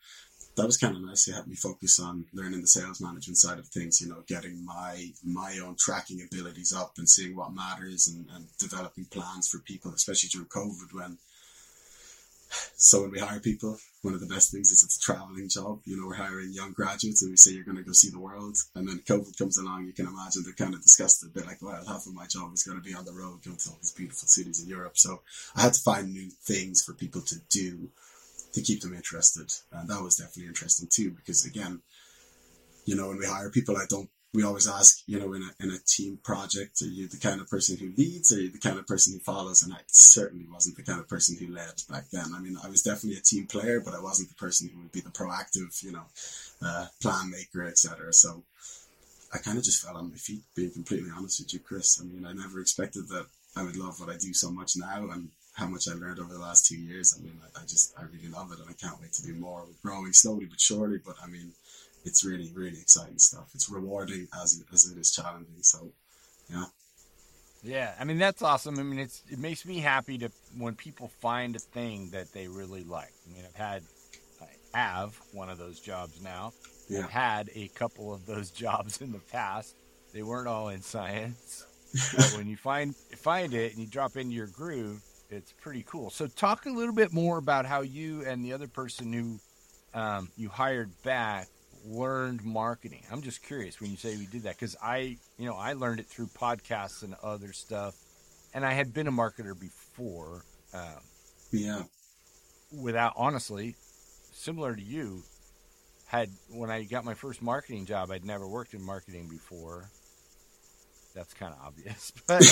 that 0.56 0.66
was 0.66 0.78
kind 0.78 0.96
of 0.96 1.02
nice. 1.02 1.28
It 1.28 1.34
helped 1.34 1.48
me 1.48 1.56
focus 1.56 2.00
on 2.00 2.26
learning 2.34 2.62
the 2.62 2.68
sales 2.68 3.02
management 3.02 3.38
side 3.38 3.60
of 3.60 3.68
things, 3.68 4.00
you 4.02 4.08
know, 4.08 4.24
getting 4.28 4.64
my 4.64 5.12
my 5.24 5.60
own 5.64 5.76
tracking 5.78 6.22
abilities 6.22 6.74
up 6.74 6.94
and 6.98 7.10
seeing 7.10 7.36
what 7.36 7.54
matters 7.54 8.08
and, 8.08 8.28
and 8.36 8.46
developing 8.60 9.06
plans 9.06 9.50
for 9.50 9.60
people, 9.60 9.92
especially 9.94 10.30
during 10.30 10.48
COVID 10.48 10.94
when 10.94 11.18
so 12.76 13.02
when 13.02 13.12
we 13.12 13.20
hire 13.20 13.40
people, 13.40 13.78
one 14.02 14.14
of 14.14 14.20
the 14.20 14.28
best 14.28 14.52
things 14.52 14.72
is 14.72 14.84
it's 14.84 14.98
a 14.98 15.02
traveling 15.02 15.48
job. 15.50 15.80
You 15.86 15.98
know, 15.98 16.08
we're 16.08 16.16
hiring 16.16 16.52
young 16.52 16.74
graduates 16.74 17.22
and 17.22 17.32
we 17.32 17.38
say 17.38 17.52
you're 17.52 17.64
going 17.64 17.78
to 17.78 17.84
go 17.84 17.94
see 17.94 18.10
the 18.10 18.20
world. 18.20 18.58
And 18.76 18.88
then 18.88 19.00
COVID 19.00 19.38
comes 19.38 19.58
along, 19.58 19.86
you 19.86 19.94
can 19.94 20.08
imagine 20.08 20.44
they're 20.44 20.54
kind 20.54 20.74
of 20.74 20.82
disgusted. 20.82 21.34
They're 21.34 21.46
like, 21.46 21.62
well, 21.62 21.84
half 21.88 22.06
of 22.06 22.14
my 22.14 22.28
job 22.28 22.54
is 22.54 22.64
going 22.64 22.78
to 22.78 22.84
be 22.84 22.94
on 22.94 23.06
the 23.06 23.14
road 23.14 23.44
going 23.44 23.58
to 23.58 23.70
all 23.70 23.78
these 23.80 23.94
beautiful 23.94 24.28
cities 24.28 24.62
in 24.62 24.68
Europe. 24.68 24.98
So 24.98 25.22
I 25.56 25.62
had 25.62 25.74
to 25.74 25.82
find 25.82 26.14
new 26.14 26.30
things 26.30 26.84
for 26.84 26.94
people 26.94 27.22
to 27.22 27.36
do 27.50 27.90
to 28.54 28.62
keep 28.62 28.82
them 28.82 28.94
interested. 28.94 29.52
And 29.72 29.90
that 29.90 30.02
was 30.02 30.18
definitely 30.18 30.48
interesting 30.48 30.88
too, 30.92 31.12
because 31.12 31.46
again, 31.46 31.82
you 32.86 32.96
know, 32.96 33.08
when 33.08 33.18
we 33.18 33.26
hire 33.26 33.50
people, 33.50 33.78
I 33.78 33.86
don't, 33.90 34.10
we 34.34 34.44
always 34.44 34.68
ask, 34.68 35.04
you 35.06 35.20
know, 35.20 35.34
in 35.34 35.44
a, 35.44 35.64
in 35.64 35.70
a 35.72 35.78
team 35.86 36.18
project, 36.24 36.82
are 36.82 36.86
you 36.86 37.08
the 37.08 37.18
kind 37.18 37.40
of 37.40 37.48
person 37.48 37.78
who 37.78 37.94
leads 37.96 38.32
or 38.32 38.38
are 38.38 38.42
you 38.42 38.52
the 38.52 38.58
kind 38.58 38.80
of 38.80 38.88
person 38.88 39.14
who 39.14 39.20
follows? 39.20 39.62
And 39.62 39.74
I 39.74 39.78
certainly 39.88 40.48
wasn't 40.52 40.76
the 40.76 40.84
kind 40.84 41.00
of 41.00 41.08
person 41.08 41.38
who 41.38 41.54
led 41.54 41.84
back 41.90 42.06
then. 42.12 42.34
I 42.36 42.40
mean, 42.40 42.58
I 42.64 42.68
was 42.68 42.82
definitely 42.82 43.20
a 43.20 43.22
team 43.22 43.46
player, 43.46 43.80
but 43.80 43.94
I 43.94 44.02
wasn't 44.02 44.30
the 44.30 44.36
person 44.36 44.70
who 44.70 44.82
would 44.82 44.92
be 44.92 45.02
the 45.02 45.12
proactive, 45.12 45.84
you 45.84 45.92
know, 45.92 46.06
uh, 46.66 46.88
plan 47.02 47.30
maker, 47.30 47.64
etc. 47.68 48.12
So 48.12 48.44
I 49.32 49.38
kind 49.38 49.58
of 49.58 49.64
just 49.64 49.86
fell 49.86 49.98
on 49.98 50.10
my 50.10 50.18
feet, 50.18 50.42
being 50.56 50.72
completely 50.72 51.12
honest 51.16 51.40
with 51.40 51.54
you, 51.54 51.60
Chris. 51.60 52.02
I 52.02 52.06
mean, 52.06 52.26
I 52.26 52.34
never 52.34 52.60
expected 52.60 53.10
that 53.10 53.28
I 53.56 53.64
would 53.64 53.78
love 53.78 54.00
what 54.00 54.10
I 54.10 54.18
do 54.18 54.34
so 54.34 54.50
much 54.50 54.76
now. 54.76 55.10
And 55.12 55.30
how 55.54 55.68
much 55.68 55.88
I 55.88 55.94
learned 55.94 56.20
over 56.20 56.34
the 56.34 56.40
last 56.40 56.66
two 56.66 56.78
years. 56.78 57.16
I 57.18 57.24
mean, 57.24 57.40
I, 57.44 57.62
I, 57.62 57.66
just, 57.66 57.94
I 57.98 58.04
really 58.04 58.28
love 58.28 58.52
it 58.52 58.60
and 58.60 58.70
I 58.70 58.74
can't 58.74 59.00
wait 59.00 59.14
to 59.14 59.24
do 59.24 59.36
more. 59.36 59.62
We're 59.62 59.92
growing 59.92 60.12
slowly 60.14 60.46
but 60.46 60.60
surely, 60.60 60.98
but 60.98 61.16
I 61.24 61.28
mean, 61.28 61.52
it's 62.04 62.24
really, 62.24 62.52
really 62.54 62.80
exciting 62.80 63.20
stuff. 63.20 63.50
It's 63.54 63.70
rewarding 63.70 64.28
as, 64.42 64.64
as 64.72 64.92
it 64.92 64.98
is 64.98 65.12
challenging. 65.12 65.62
So, 65.62 65.92
yeah. 66.50 66.66
Yeah, 67.64 67.94
I 67.98 68.04
mean 68.04 68.18
that's 68.18 68.42
awesome. 68.42 68.78
I 68.78 68.84
mean 68.84 69.00
it's 69.00 69.24
it 69.32 69.40
makes 69.40 69.66
me 69.66 69.80
happy 69.80 70.18
to 70.18 70.30
when 70.58 70.76
people 70.76 71.08
find 71.22 71.56
a 71.56 71.60
thing 71.60 72.10
that 72.12 72.34
they 72.34 72.50
really 72.50 72.84
like. 72.84 73.14
I 73.26 73.34
mean 73.34 73.46
I've 73.48 73.56
had 73.56 73.84
I 74.42 74.78
have 74.78 75.18
one 75.32 75.50
of 75.50 75.58
those 75.58 75.80
jobs 75.80 76.22
now. 76.22 76.52
Yeah. 76.90 77.06
I've 77.06 77.10
had 77.10 77.50
a 77.56 77.70
couple 77.70 78.14
of 78.14 78.26
those 78.26 78.52
jobs 78.66 79.02
in 79.02 79.14
the 79.14 79.20
past. 79.20 79.76
They 80.14 80.24
weren't 80.24 80.50
all 80.50 80.70
in 80.70 80.82
science. 80.82 81.66
but 82.18 82.34
when 82.38 82.48
you 82.48 82.58
find 82.58 82.94
find 82.96 83.54
it 83.54 83.72
and 83.72 83.82
you 83.82 83.88
drop 83.88 84.18
into 84.18 84.34
your 84.34 84.48
groove, 84.48 85.02
it's 85.30 85.54
pretty 85.54 85.84
cool. 85.88 86.10
So 86.10 86.28
talk 86.28 86.66
a 86.66 86.70
little 86.70 86.94
bit 86.94 87.14
more 87.14 87.38
about 87.38 87.66
how 87.66 87.80
you 87.82 88.26
and 88.26 88.44
the 88.44 88.52
other 88.52 88.68
person 88.68 89.14
who 89.14 89.40
um, 89.98 90.30
you 90.36 90.50
hired 90.50 90.90
back 91.04 91.48
learned 91.86 92.44
marketing? 92.44 93.04
I'm 93.12 93.22
just 93.22 93.44
curious 93.44 93.80
when 93.80 93.92
you 93.92 93.98
say 93.98 94.16
we 94.18 94.26
did 94.26 94.44
that 94.44 94.56
because 94.56 94.76
I, 94.82 95.18
you 95.38 95.46
know, 95.46 95.56
I 95.56 95.74
learned 95.74 96.00
it 96.00 96.08
through 96.08 96.28
podcasts 96.28 97.04
and 97.04 97.16
other 97.24 97.54
stuff, 97.54 97.96
and 98.54 98.66
I 98.66 98.74
had 98.74 98.94
been 98.94 99.08
a 99.08 99.12
marketer 99.12 99.60
before. 99.60 100.44
Um, 100.74 101.02
yeah. 101.52 101.84
Without 102.72 103.14
honestly, 103.16 103.76
similar 104.32 104.76
to 104.76 104.82
you, 104.82 105.24
had 106.08 106.30
when 106.50 106.70
I 106.70 106.84
got 106.84 107.06
my 107.06 107.14
first 107.14 107.42
marketing 107.42 107.86
job, 107.86 108.12
I'd 108.12 108.26
never 108.26 108.48
worked 108.48 108.74
in 108.74 108.82
marketing 108.82 109.28
before. 109.28 109.90
That's 111.16 111.34
kind 111.34 111.54
of 111.54 111.68
obvious, 111.68 112.12
but 112.28 112.44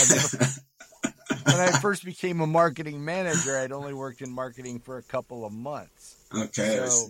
when 1.46 1.56
I 1.56 1.80
first 1.80 2.06
became 2.06 2.42
a 2.42 2.48
marketing 2.48 3.04
manager, 3.04 3.58
I'd 3.58 3.72
only 3.72 3.94
worked 3.94 4.22
in 4.22 4.32
marketing 4.32 4.80
for 4.80 4.98
a 4.98 5.04
couple 5.04 5.46
of 5.46 5.52
months. 5.52 6.18
Okay. 6.36 6.86
So, 6.86 7.10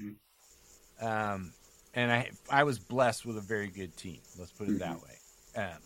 um, 1.06 1.54
and 1.94 2.12
I 2.12 2.32
I 2.50 2.64
was 2.64 2.80
blessed 2.80 3.26
with 3.26 3.38
a 3.38 3.42
very 3.42 3.68
good 3.68 3.96
team. 3.98 4.20
Let's 4.38 4.52
put 4.52 4.68
it 4.68 4.80
mm-hmm. 4.80 4.80
that 4.80 5.02
way. 5.02 5.18
Um, 5.56 5.82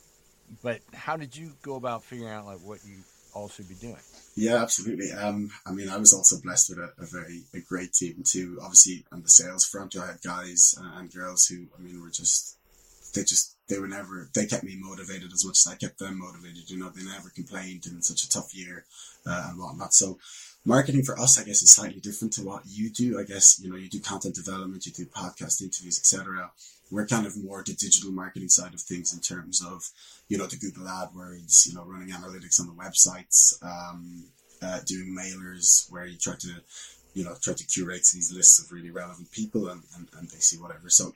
but 0.61 0.81
how 0.93 1.17
did 1.17 1.35
you 1.35 1.53
go 1.61 1.75
about 1.75 2.03
figuring 2.03 2.31
out 2.31 2.45
like 2.45 2.59
what 2.59 2.79
you 2.85 2.97
all 3.33 3.49
should 3.49 3.67
be 3.67 3.75
doing? 3.75 3.97
Yeah, 4.35 4.61
absolutely. 4.61 5.11
Um, 5.11 5.49
I 5.65 5.71
mean, 5.71 5.89
I 5.89 5.97
was 5.97 6.13
also 6.13 6.37
blessed 6.41 6.69
with 6.69 6.79
a, 6.79 6.93
a, 7.01 7.05
very 7.05 7.43
a 7.53 7.59
great 7.59 7.93
team 7.93 8.23
too. 8.23 8.59
Obviously, 8.61 9.05
on 9.11 9.21
the 9.21 9.29
sales 9.29 9.65
front, 9.65 9.95
I 9.95 10.07
had 10.07 10.21
guys 10.21 10.75
and 10.79 11.13
girls 11.13 11.45
who, 11.45 11.65
I 11.77 11.81
mean, 11.81 12.01
were 12.01 12.09
just 12.09 12.57
they 13.13 13.21
just 13.21 13.55
they 13.67 13.79
were 13.79 13.87
never 13.87 14.29
they 14.33 14.45
kept 14.45 14.63
me 14.63 14.77
motivated 14.79 15.31
as 15.33 15.45
much 15.45 15.57
as 15.65 15.67
I 15.71 15.75
kept 15.75 15.99
them 15.99 16.19
motivated. 16.19 16.69
You 16.69 16.77
know, 16.77 16.89
they 16.89 17.03
never 17.03 17.29
complained 17.29 17.85
in 17.87 18.01
such 18.01 18.23
a 18.23 18.29
tough 18.29 18.53
year 18.53 18.85
uh, 19.25 19.47
and 19.49 19.59
whatnot. 19.59 19.93
So 19.93 20.17
marketing 20.65 21.03
for 21.03 21.17
us, 21.19 21.39
I 21.39 21.43
guess, 21.43 21.61
is 21.61 21.71
slightly 21.71 22.01
different 22.01 22.33
to 22.33 22.41
what 22.43 22.63
you 22.65 22.89
do. 22.89 23.19
I 23.19 23.23
guess 23.23 23.59
you 23.61 23.69
know 23.69 23.77
you 23.77 23.87
do 23.87 23.99
content 23.99 24.35
development, 24.35 24.85
you 24.85 24.91
do 24.91 25.05
podcast 25.05 25.61
interviews, 25.61 25.99
etc. 25.99 26.51
We're 26.91 27.07
kind 27.07 27.25
of 27.25 27.37
more 27.37 27.63
the 27.65 27.73
digital 27.73 28.11
marketing 28.11 28.49
side 28.49 28.73
of 28.73 28.81
things 28.81 29.13
in 29.13 29.19
terms 29.19 29.63
of 29.63 29.89
you 30.27 30.37
know 30.37 30.47
the 30.47 30.57
Google 30.57 30.85
AdWords, 30.85 31.67
you 31.67 31.75
know 31.75 31.85
running 31.85 32.09
analytics 32.09 32.59
on 32.59 32.67
the 32.67 32.73
websites, 32.73 33.63
um, 33.63 34.25
uh, 34.61 34.79
doing 34.85 35.15
mailers 35.17 35.89
where 35.91 36.05
you 36.05 36.17
try 36.17 36.35
to 36.39 36.49
you 37.13 37.23
know 37.23 37.35
try 37.41 37.53
to 37.53 37.67
curate 37.67 38.07
these 38.13 38.33
lists 38.33 38.59
of 38.59 38.71
really 38.71 38.91
relevant 38.91 39.31
people 39.31 39.69
and, 39.69 39.83
and, 39.95 40.09
and 40.17 40.29
they 40.29 40.37
see 40.37 40.57
whatever. 40.57 40.89
So 40.89 41.13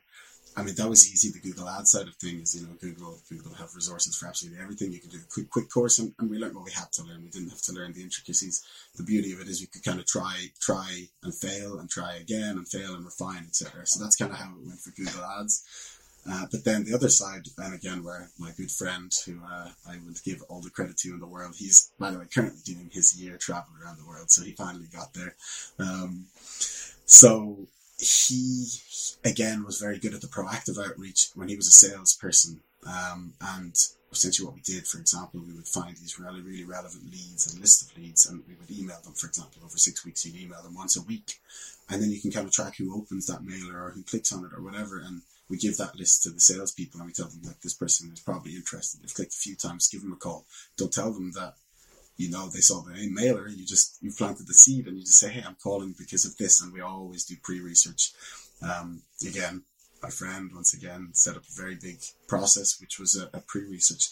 I 0.60 0.64
mean, 0.64 0.76
that 0.76 0.90
was 0.90 1.10
easy. 1.12 1.30
The 1.32 1.40
Google 1.40 1.70
Ad 1.70 1.88
side 1.88 2.08
of 2.08 2.16
things, 2.16 2.54
you 2.54 2.68
know, 2.68 2.74
Google 2.82 3.18
Google 3.30 3.54
have 3.54 3.74
resources 3.76 4.18
for 4.18 4.28
absolutely 4.28 4.62
everything. 4.62 4.92
You 4.92 5.00
can 5.00 5.10
do 5.10 5.18
a 5.18 5.34
quick 5.34 5.50
quick 5.50 5.70
course, 5.70 6.00
and, 6.00 6.14
and 6.20 6.30
we 6.30 6.38
learned 6.38 6.56
what 6.56 6.66
we 6.66 6.72
had 6.72 6.92
to 6.94 7.04
learn. 7.04 7.24
We 7.24 7.30
didn't 7.30 7.50
have 7.50 7.62
to 7.64 7.74
learn 7.74 7.94
the 7.94 8.02
intricacies. 8.02 8.66
The 8.96 9.04
beauty 9.04 9.32
of 9.32 9.40
it 9.40 9.48
is 9.48 9.62
you 9.62 9.68
could 9.68 9.84
kind 9.84 10.00
of 10.00 10.06
try 10.06 10.48
try 10.60 11.08
and 11.24 11.34
fail 11.34 11.80
and 11.80 11.90
try 11.90 12.16
again 12.16 12.58
and 12.58 12.68
fail 12.68 12.96
and 12.96 13.06
refine, 13.06 13.46
etc. 13.48 13.86
So 13.86 14.04
that's 14.04 14.18
kind 14.18 14.32
of 14.32 14.38
how 14.38 14.52
it 14.52 14.68
went 14.68 14.80
for 14.82 14.92
Google 14.92 15.24
Ads. 15.40 15.64
Uh, 16.30 16.46
but 16.52 16.66
then 16.66 16.84
the 16.84 16.94
other 16.94 17.10
side, 17.10 17.48
and 17.58 17.74
again, 17.74 18.04
where 18.04 18.30
my 18.38 18.52
good 18.58 18.70
friend, 18.70 19.12
who 19.26 19.40
uh, 19.50 19.70
I 19.88 19.98
would 20.06 20.22
give 20.24 20.42
all 20.50 20.62
the 20.62 20.70
credit 20.70 20.98
to 20.98 21.14
in 21.14 21.20
the 21.20 21.26
world, 21.26 21.56
he's 21.58 21.92
by 21.98 22.12
the 22.12 22.20
way 22.20 22.26
currently 22.34 22.60
doing 22.66 22.90
his 22.92 23.20
year 23.20 23.38
travel 23.38 23.74
around 23.82 23.98
the 23.98 24.06
world, 24.06 24.30
so 24.30 24.44
he 24.44 24.52
finally 24.52 24.88
got 24.94 25.14
there. 25.14 25.36
Um, 25.80 26.26
so 27.06 27.68
he 28.00 28.68
again 29.26 29.66
was 29.66 29.80
very 29.80 30.00
good 30.00 30.14
at 30.14 30.22
the 30.22 30.28
proactive 30.28 30.84
outreach 30.84 31.30
when 31.36 31.50
he 31.50 31.56
was 31.56 31.68
a 31.68 31.72
salesperson. 31.72 32.62
Um, 32.88 33.34
and 33.42 33.76
essentially, 34.12 34.46
what 34.46 34.56
we 34.56 34.62
did, 34.62 34.88
for 34.88 35.00
example, 35.00 35.42
we 35.46 35.54
would 35.54 35.68
find 35.68 35.96
these 35.98 36.18
really, 36.18 36.42
really 36.42 36.64
relevant 36.64 37.04
leads 37.04 37.52
and 37.52 37.60
list 37.60 37.84
of 37.84 37.98
leads, 37.98 38.26
and 38.26 38.42
we 38.48 38.56
would 38.56 38.72
email 38.72 39.00
them. 39.04 39.14
For 39.14 39.28
example, 39.28 39.62
over 39.64 39.78
six 39.78 40.06
weeks, 40.06 40.26
you'd 40.26 40.42
email 40.42 40.64
them 40.64 40.76
once 40.76 40.96
a 40.96 41.02
week, 41.02 41.40
and 41.90 42.02
then 42.02 42.10
you 42.10 42.22
can 42.22 42.32
kind 42.32 42.48
of 42.48 42.54
track 42.54 42.78
who 42.78 42.96
opens 42.96 43.28
that 43.28 43.44
mailer 43.44 43.84
or 43.84 43.92
who 43.92 44.04
clicks 44.04 44.32
on 44.32 44.46
it 44.46 44.54
or 44.56 44.62
whatever. 44.62 45.00
And 45.00 45.22
we 45.50 45.58
give 45.58 45.78
that 45.78 45.96
list 45.98 46.24
to 46.24 46.30
the 46.30 46.40
salespeople, 46.40 47.00
and 47.00 47.08
we 47.08 47.14
tell 47.14 47.28
them 47.28 47.42
like 47.44 47.60
this 47.62 47.74
person 47.74 48.12
is 48.14 48.22
probably 48.22 48.56
interested. 48.56 49.02
They've 49.02 49.14
clicked 49.14 49.34
a 49.34 49.38
few 49.38 49.56
times, 49.56 49.90
give 49.90 50.02
them 50.02 50.14
a 50.14 50.16
call. 50.16 50.46
Don't 50.78 50.94
tell 50.94 51.12
them 51.12 51.34
that 51.34 51.56
you 52.20 52.30
know, 52.30 52.50
they 52.50 52.60
saw 52.60 52.82
the 52.82 53.10
mailer, 53.10 53.48
you 53.48 53.66
just, 53.66 53.98
you 54.02 54.12
planted 54.12 54.46
the 54.46 54.54
seed 54.54 54.88
and 54.88 54.98
you 54.98 55.04
just 55.04 55.20
say, 55.20 55.30
hey, 55.30 55.42
I'm 55.48 55.56
calling 55.56 55.96
because 55.98 56.26
of 56.26 56.36
this. 56.36 56.62
And 56.62 56.74
we 56.74 56.82
always 56.82 57.24
do 57.24 57.36
pre-research. 57.42 58.12
Um, 58.62 59.04
again, 59.26 59.64
my 60.04 60.10
friend, 60.10 60.52
once 60.54 60.74
again, 60.74 61.12
set 61.14 61.38
up 61.38 61.44
a 61.44 61.62
very 61.62 61.76
big 61.76 62.00
process, 62.28 62.78
which 62.82 63.00
was 63.00 63.16
a, 63.16 63.30
a 63.34 63.40
pre-research. 63.40 64.10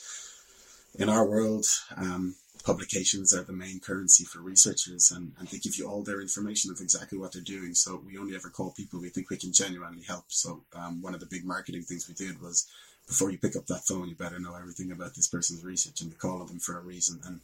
In 0.98 1.10
our 1.10 1.26
world, 1.28 1.65
um, 1.98 2.36
publications 2.63 3.34
are 3.34 3.43
the 3.43 3.52
main 3.52 3.82
currency 3.82 4.24
for 4.24 4.39
researchers 4.39 5.12
and, 5.12 5.34
and 5.38 5.50
they 5.50 5.58
give 5.58 5.76
you 5.76 5.89
all 5.89 6.02
their 6.02 6.22
information 6.22 6.72
of 6.72 6.80
exactly 6.80 7.17
what 7.17 7.34
they're 7.34 7.41
doing. 7.41 7.74
So 7.74 8.02
we 8.06 8.17
only 8.17 8.36
ever 8.36 8.50
call 8.50 8.72
people 8.72 9.02
we 9.02 9.10
think 9.10 9.30
we 9.30 9.36
can 9.36 9.52
genuinely 9.52 10.04
help. 10.04 10.26
So 10.30 10.63
um, 10.74 11.02
one 11.02 11.13
of 11.13 11.20
the 11.20 11.26
big 11.26 11.43
marketing 11.43 11.84
things 11.84 12.08
we 12.08 12.13
did 12.13 12.41
was 12.41 12.67
before 13.06 13.32
you 13.32 13.38
pick 13.38 13.58
up 13.58 13.65
that 13.67 13.86
phone, 13.86 14.08
you 14.08 14.15
better 14.15 14.39
know 14.39 14.56
everything 14.56 14.91
about 14.91 15.15
this 15.15 15.28
person's 15.28 15.63
research 15.63 16.00
and 16.00 16.10
you 16.10 16.17
call 16.17 16.46
them 16.46 16.60
for 16.60 16.78
a 16.78 16.82
reason. 16.82 17.20
And 17.26 17.41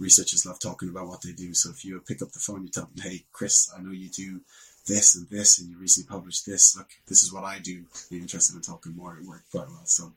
researchers 0.00 0.46
love 0.46 0.58
talking 0.58 0.88
about 0.88 1.06
what 1.06 1.22
they 1.22 1.32
do. 1.32 1.54
So 1.54 1.70
if 1.70 1.84
you 1.84 2.00
pick 2.00 2.22
up 2.22 2.32
the 2.32 2.40
phone, 2.40 2.64
you 2.64 2.70
tell 2.70 2.86
them, 2.86 3.02
"Hey, 3.02 3.26
Chris, 3.32 3.70
I 3.76 3.80
know 3.80 3.92
you 3.92 4.08
do 4.08 4.40
this 4.86 5.14
and 5.14 5.28
this, 5.28 5.58
and 5.58 5.70
you 5.70 5.76
recently 5.78 6.08
published 6.08 6.46
this. 6.46 6.76
Look, 6.76 6.88
this 7.06 7.22
is 7.22 7.32
what 7.32 7.44
I 7.44 7.58
do. 7.58 7.84
You 8.08 8.20
interested 8.20 8.56
in 8.56 8.62
talking 8.62 8.96
more?" 8.96 9.16
It 9.16 9.26
worked 9.26 9.50
quite 9.50 9.68
well. 9.68 9.86
So, 9.86 10.14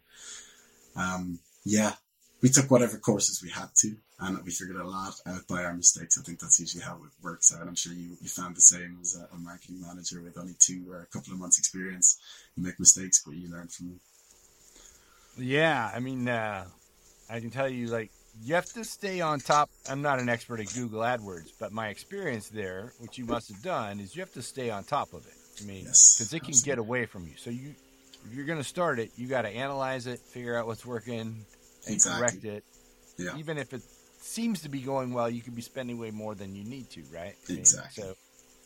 um, 0.95 1.39
yeah, 1.65 1.93
we 2.41 2.49
took 2.49 2.71
whatever 2.71 2.97
courses 2.97 3.43
we 3.43 3.49
had 3.49 3.69
to, 3.75 3.95
and 4.19 4.43
we 4.43 4.51
figured 4.51 4.77
a 4.77 4.87
lot 4.87 5.15
out 5.25 5.47
by 5.47 5.63
our 5.63 5.73
mistakes. 5.73 6.17
I 6.17 6.23
think 6.23 6.39
that's 6.39 6.59
usually 6.59 6.83
how 6.83 6.95
it 6.95 7.11
works 7.21 7.53
out. 7.53 7.67
I'm 7.67 7.75
sure 7.75 7.93
you, 7.93 8.17
you 8.21 8.29
found 8.29 8.55
the 8.55 8.61
same 8.61 8.97
as 9.01 9.15
a, 9.15 9.33
a 9.33 9.37
marketing 9.37 9.81
manager 9.81 10.21
with 10.21 10.37
only 10.37 10.55
two 10.59 10.85
or 10.89 11.01
a 11.01 11.05
couple 11.07 11.33
of 11.33 11.39
months 11.39 11.59
experience. 11.59 12.19
You 12.55 12.63
make 12.63 12.79
mistakes, 12.79 13.21
but 13.25 13.35
you 13.35 13.49
learn 13.49 13.67
from 13.67 13.87
them. 13.87 13.99
Yeah, 15.37 15.91
I 15.93 15.99
mean, 15.99 16.27
uh, 16.27 16.65
I 17.29 17.39
can 17.39 17.49
tell 17.49 17.67
you, 17.67 17.87
like 17.87 18.11
you 18.41 18.55
have 18.55 18.65
to 18.73 18.83
stay 18.83 19.21
on 19.21 19.39
top. 19.39 19.69
I'm 19.89 20.01
not 20.01 20.19
an 20.19 20.29
expert 20.29 20.59
at 20.59 20.73
Google 20.73 21.01
AdWords, 21.01 21.51
but 21.59 21.71
my 21.71 21.89
experience 21.89 22.49
there, 22.49 22.93
which 22.99 23.17
you 23.17 23.25
must 23.25 23.49
have 23.49 23.61
done, 23.61 23.99
is 23.99 24.15
you 24.15 24.21
have 24.21 24.33
to 24.33 24.41
stay 24.41 24.69
on 24.69 24.83
top 24.83 25.13
of 25.13 25.25
it. 25.27 25.33
I 25.61 25.65
mean, 25.65 25.83
because 25.83 26.19
yes, 26.19 26.33
it 26.33 26.39
can 26.39 26.49
absolutely. 26.49 26.71
get 26.71 26.77
away 26.79 27.05
from 27.05 27.27
you. 27.27 27.33
So 27.37 27.51
you, 27.51 27.75
if 28.25 28.33
you're 28.33 28.45
going 28.45 28.59
to 28.59 28.63
start 28.63 28.99
it, 28.99 29.11
you 29.15 29.27
got 29.27 29.43
to 29.43 29.49
analyze 29.49 30.07
it, 30.07 30.19
figure 30.19 30.57
out 30.57 30.65
what's 30.65 30.85
working, 30.85 31.19
and 31.19 31.45
exactly. 31.87 32.19
correct 32.19 32.45
it. 32.45 32.63
Yeah. 33.17 33.37
Even 33.37 33.59
if 33.59 33.73
it 33.73 33.83
seems 34.19 34.61
to 34.61 34.69
be 34.69 34.81
going 34.81 35.13
well, 35.13 35.29
you 35.29 35.41
could 35.41 35.55
be 35.55 35.61
spending 35.61 35.99
way 35.99 36.09
more 36.09 36.33
than 36.33 36.55
you 36.55 36.63
need 36.63 36.89
to, 36.91 37.03
right? 37.13 37.35
I 37.49 37.53
exactly. 37.53 38.03
Mean, 38.03 38.13
so 38.13 38.15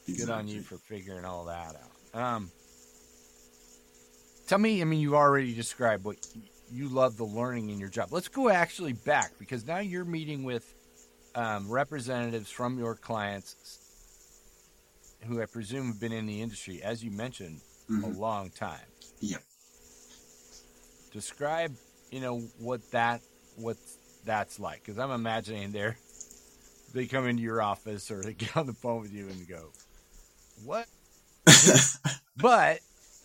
exactly. 0.07 0.25
good 0.25 0.29
on 0.29 0.47
you 0.47 0.61
for 0.61 0.77
figuring 0.77 1.25
all 1.25 1.45
that 1.45 1.75
out. 1.75 2.19
Um, 2.19 2.51
tell 4.47 4.59
me, 4.59 4.81
I 4.81 4.85
mean, 4.85 5.01
you 5.01 5.15
already 5.15 5.53
described 5.53 6.05
what 6.05 6.17
you 6.71 6.89
love 6.89 7.17
the 7.17 7.25
learning 7.25 7.69
in 7.69 7.79
your 7.79 7.89
job. 7.89 8.09
Let's 8.11 8.27
go 8.27 8.49
actually 8.49 8.93
back 8.93 9.31
because 9.39 9.65
now 9.65 9.79
you're 9.79 10.05
meeting 10.05 10.43
with 10.43 10.73
um, 11.35 11.69
representatives 11.69 12.49
from 12.49 12.77
your 12.77 12.95
clients 12.95 13.79
who 15.25 15.41
I 15.41 15.45
presume 15.45 15.87
have 15.87 15.99
been 15.99 16.11
in 16.11 16.25
the 16.25 16.41
industry, 16.41 16.81
as 16.83 17.03
you 17.03 17.11
mentioned, 17.11 17.61
mm-hmm. 17.89 18.03
a 18.03 18.07
long 18.07 18.49
time. 18.49 18.79
Yep. 19.19 19.41
Describe, 21.11 21.75
you 22.11 22.19
know, 22.19 22.39
what 22.59 22.91
that 22.91 23.21
what 23.55 23.77
that's 24.25 24.59
like, 24.59 24.83
because 24.83 24.99
I'm 24.99 25.11
imagining 25.11 25.71
they're 25.71 25.97
they 26.93 27.05
come 27.05 27.27
into 27.27 27.41
your 27.41 27.61
office 27.61 28.11
or 28.11 28.21
they 28.21 28.33
get 28.33 28.55
on 28.55 28.67
the 28.67 28.73
phone 28.73 29.01
with 29.01 29.13
you 29.13 29.27
and 29.27 29.47
go, 29.47 29.71
"What?" 30.63 30.87
but 32.37 32.79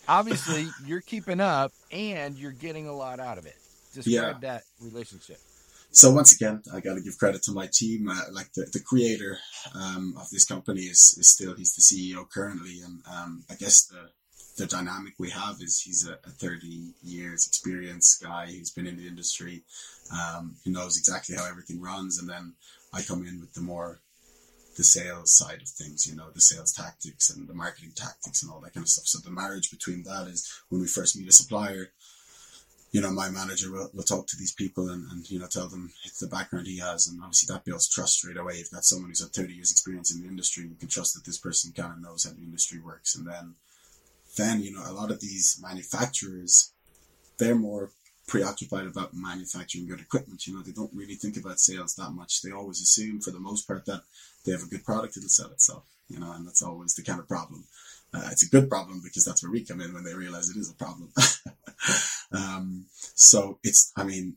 obviously 0.09 0.69
you're 0.87 1.01
keeping 1.01 1.41
up 1.41 1.73
and 1.91 2.37
you're 2.37 2.53
getting 2.53 2.87
a 2.87 2.93
lot 2.93 3.21
out 3.21 3.39
of 3.39 3.47
it. 3.47 3.57
Describe 3.95 4.43
yeah. 4.43 4.53
that 4.53 4.63
relationship. 4.81 5.39
So 5.95 6.11
once 6.11 6.35
again, 6.35 6.63
I 6.73 6.81
got 6.81 6.95
to 6.95 7.03
give 7.03 7.19
credit 7.19 7.43
to 7.45 7.53
my 7.53 7.69
team. 7.71 8.09
Uh, 8.09 8.23
like 8.33 8.51
the, 8.55 8.67
the 8.73 8.81
creator 8.81 9.39
um, 9.75 10.15
of 10.19 10.31
this 10.31 10.47
company 10.47 10.83
is, 10.83 11.17
is 11.19 11.29
still 11.29 11.55
he's 11.55 11.75
the 11.75 11.83
CEO 11.83 12.29
currently, 12.31 12.81
and 12.81 13.03
um, 13.07 13.45
I 13.51 13.55
guess 13.55 13.85
the 13.85 14.09
the 14.57 14.67
dynamic 14.67 15.15
we 15.19 15.31
have 15.31 15.57
is 15.61 15.81
he's 15.81 16.07
a, 16.07 16.13
a 16.25 16.31
30 16.31 16.93
years 17.03 17.47
experience 17.47 18.19
guy 18.23 18.47
who's 18.47 18.71
been 18.71 18.87
in 18.87 18.97
the 18.97 19.07
industry, 19.07 19.63
um, 20.13 20.57
who 20.65 20.71
knows 20.71 20.99
exactly 20.99 21.37
how 21.37 21.49
everything 21.49 21.81
runs, 21.81 22.19
and 22.19 22.29
then 22.29 22.55
I 22.93 23.03
come 23.03 23.27
in 23.27 23.41
with 23.41 23.55
the 23.55 23.61
more 23.61 24.01
the 24.77 24.85
sales 24.85 25.37
side 25.37 25.63
of 25.63 25.69
things, 25.69 26.07
you 26.07 26.17
know, 26.17 26.31
the 26.31 26.41
sales 26.41 26.73
tactics 26.73 27.31
and 27.31 27.49
the 27.49 27.55
marketing 27.55 27.93
tactics 27.95 28.43
and 28.43 28.51
all 28.51 28.61
that 28.61 28.75
kind 28.75 28.85
of 28.85 28.89
stuff. 28.89 29.07
So 29.07 29.19
the 29.19 29.31
marriage 29.31 29.71
between 29.71 30.03
that 30.05 30.29
is 30.29 30.51
when 30.69 30.81
we 30.81 30.87
first 30.87 31.17
meet 31.17 31.29
a 31.29 31.33
supplier, 31.33 31.93
you 32.91 33.01
know, 33.01 33.11
my 33.11 33.31
manager 33.31 33.71
will, 33.71 33.91
will 33.95 34.03
talk 34.03 34.27
to 34.29 34.37
these 34.37 34.53
people 34.53 34.89
and, 34.91 35.11
and, 35.11 35.31
you 35.31 35.39
know, 35.39 35.47
tell 35.47 35.69
them 35.69 35.93
it's 36.05 36.21
the 36.21 36.27
background 36.27 36.67
he 36.67 36.79
has. 36.79 37.09
And 37.09 37.21
obviously 37.23 37.53
that 37.53 37.65
builds 37.65 37.89
trust 37.89 38.19
straight 38.19 38.37
away. 38.37 38.55
If 38.55 38.71
that's 38.71 38.89
someone 38.89 39.09
who's 39.09 39.23
had 39.23 39.33
30 39.33 39.55
years 39.55 39.71
experience 39.71 40.15
in 40.15 40.23
the 40.23 40.29
industry, 40.29 40.65
you 40.65 40.77
can 40.79 40.89
trust 40.89 41.15
that 41.15 41.25
this 41.25 41.39
person 41.39 41.73
kind 41.73 41.93
of 41.93 42.03
knows 42.03 42.25
how 42.25 42.33
the 42.33 42.43
industry 42.43 42.81
works. 42.81 43.15
And 43.15 43.27
then, 43.27 43.55
then, 44.37 44.63
you 44.63 44.73
know, 44.73 44.85
a 44.87 44.93
lot 44.93 45.11
of 45.11 45.21
these 45.21 45.59
manufacturers, 45.63 46.73
they're 47.39 47.55
more 47.55 47.91
preoccupied 48.33 48.87
about 48.87 49.13
manufacturing 49.13 49.87
good 49.87 50.01
equipment. 50.01 50.47
You 50.47 50.55
know, 50.55 50.63
they 50.63 50.73
don't 50.73 50.95
really 50.95 51.17
think 51.17 51.37
about 51.37 51.61
sales 51.61 51.95
that 51.97 52.13
much. 52.13 52.41
They 52.41 52.51
always 52.51 52.81
assume 52.81 53.21
for 53.21 53.31
the 53.31 53.39
most 53.39 53.69
part 53.69 53.85
that 53.85 54.05
they 54.47 54.53
have 54.53 54.63
a 54.63 54.69
good 54.69 54.87
product, 54.87 55.19
it'll 55.19 55.29
sell 55.29 55.51
itself, 55.51 55.85
you 56.09 56.19
know, 56.19 56.33
and 56.33 56.47
that's 56.47 56.63
always 56.63 56.95
the 56.95 57.03
kind 57.03 57.21
of 57.21 57.29
problem. 57.29 57.65
Uh, 58.15 58.31
it's 58.33 58.43
a 58.43 58.49
good 58.49 58.71
problem 58.71 59.03
because 59.05 59.27
that's 59.27 59.43
where 59.43 59.53
we 59.53 59.63
come 59.63 59.83
in 59.83 59.93
when 59.93 60.03
they 60.03 60.15
realize 60.15 60.49
it 60.49 60.57
is 60.57 60.71
a 60.71 60.75
problem. 60.75 61.13
um, 62.33 62.87
so 63.15 63.59
it's, 63.63 63.93
I 63.99 64.05
mean, 64.05 64.37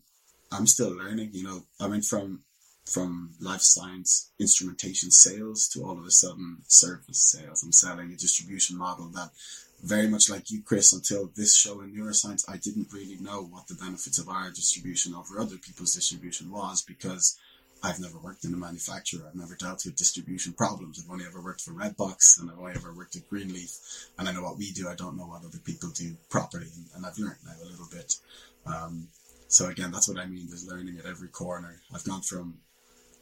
I'm 0.52 0.68
still 0.68 0.94
learning, 0.94 1.30
you 1.32 1.44
know, 1.46 1.64
I 1.80 1.88
went 1.88 2.04
from, 2.04 2.42
from 2.84 3.36
life 3.40 3.62
science 3.62 4.30
instrumentation 4.42 5.10
sales 5.10 5.70
to 5.70 5.86
all 5.86 5.98
of 5.98 6.06
a 6.06 6.12
sudden 6.12 6.58
service 6.68 7.32
sales. 7.32 7.64
I'm 7.64 7.72
selling 7.72 8.12
a 8.12 8.18
distribution 8.18 8.78
model 8.78 9.06
that 9.16 9.30
very 9.84 10.08
much 10.08 10.30
like 10.30 10.50
you, 10.50 10.62
Chris, 10.64 10.94
until 10.94 11.32
this 11.36 11.56
show 11.56 11.82
in 11.82 11.94
neuroscience, 11.94 12.50
I 12.50 12.58
didn't 12.58 12.92
really 12.92 13.18
know 13.18 13.44
what 13.44 13.68
the 13.68 13.76
benefits 13.76 14.18
of 14.18 14.30
our 14.30 14.50
distribution 14.50 15.14
over 15.14 15.40
other 15.40 15.58
people's 15.58 15.94
distribution 15.94 16.52
was 16.52 16.82
because 16.82 17.38
I've 17.84 18.00
never 18.00 18.18
worked 18.18 18.46
in 18.46 18.54
a 18.54 18.58
manufacturer. 18.58 19.28
I've 19.28 19.36
never 19.36 19.56
dealt 19.56 19.86
with 19.86 19.96
distribution 19.96 20.54
problems. 20.54 21.00
I've 21.00 21.12
only 21.12 21.26
ever 21.26 21.42
worked 21.42 21.62
for 21.62 21.72
Redbox 21.72 22.40
and 22.40 22.50
I've 22.50 22.58
only 22.58 22.74
ever 22.74 22.94
worked 22.94 23.16
at 23.16 23.30
Greenleaf. 23.30 23.78
And 24.18 24.28
I 24.28 24.32
know 24.32 24.42
what 24.42 24.58
we 24.58 24.72
do. 24.72 24.90
I 24.90 24.96
don't 24.96 25.18
know 25.18 25.28
what 25.28 25.46
other 25.46 25.60
people 25.60 25.90
do 25.90 26.16
properly. 26.30 26.68
And, 26.76 26.86
and 26.96 27.06
I've 27.06 27.20
learned 27.20 27.38
now 27.46 27.54
a 27.62 27.70
little 27.70 27.88
bit. 27.92 28.16
Um, 28.66 29.08
so 29.48 29.68
again, 29.68 29.92
that's 29.92 30.08
what 30.08 30.18
I 30.18 30.26
mean. 30.26 30.48
There's 30.48 30.68
learning 30.68 30.98
at 30.98 31.06
every 31.06 31.28
corner. 31.28 31.76
I've 31.94 32.04
gone 32.04 32.22
from 32.22 32.56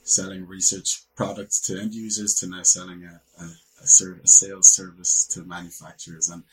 selling 0.04 0.48
research 0.48 1.02
products 1.16 1.60
to 1.62 1.80
end 1.80 1.94
users 1.94 2.36
to 2.36 2.48
now 2.48 2.63
selling 2.63 3.04
a, 3.04 3.44
a, 3.44 3.50
a, 3.84 3.88
ser- 3.88 4.22
a 4.24 4.28
sales 4.28 4.69
service 4.69 5.28
to 5.28 5.43
manufacturers. 5.43 6.30
And 6.30 6.43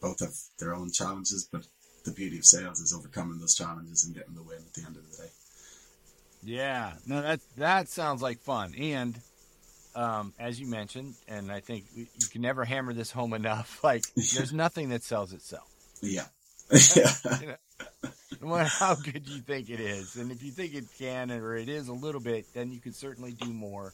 both 0.00 0.20
have 0.20 0.34
their 0.58 0.74
own 0.74 0.90
challenges, 0.90 1.48
but 1.50 1.66
the 2.04 2.12
beauty 2.12 2.38
of 2.38 2.44
sales 2.44 2.80
is 2.80 2.92
overcoming 2.92 3.38
those 3.38 3.54
challenges 3.54 4.04
and 4.04 4.14
getting 4.14 4.34
the 4.34 4.42
win 4.42 4.58
at 4.58 4.72
the 4.74 4.82
end 4.86 4.96
of 4.96 5.10
the 5.10 5.16
day. 5.16 5.30
Yeah, 6.42 6.94
no, 7.06 7.20
that 7.20 7.40
that 7.58 7.88
sounds 7.88 8.22
like 8.22 8.40
fun. 8.40 8.74
And 8.78 9.20
um, 9.94 10.32
as 10.38 10.58
you 10.58 10.66
mentioned, 10.66 11.14
and 11.28 11.52
I 11.52 11.60
think 11.60 11.84
you 11.94 12.06
can 12.30 12.40
never 12.40 12.64
hammer 12.64 12.94
this 12.94 13.10
home 13.10 13.34
enough. 13.34 13.80
Like, 13.84 14.04
there's 14.14 14.52
nothing 14.54 14.90
that 14.90 15.02
sells 15.02 15.32
itself. 15.32 15.68
Yeah. 16.00 16.26
yeah. 16.96 17.12
you 17.40 17.46
know, 17.48 18.10
no 18.40 18.48
matter 18.48 18.68
how 18.68 18.94
good 18.94 19.28
you 19.28 19.40
think 19.40 19.68
it 19.68 19.80
is, 19.80 20.16
and 20.16 20.30
if 20.30 20.42
you 20.42 20.50
think 20.50 20.74
it 20.74 20.84
can 20.98 21.30
or 21.30 21.56
it 21.56 21.68
is 21.68 21.88
a 21.88 21.92
little 21.92 22.20
bit, 22.20 22.46
then 22.54 22.72
you 22.72 22.80
can 22.80 22.92
certainly 22.92 23.32
do 23.32 23.52
more. 23.52 23.92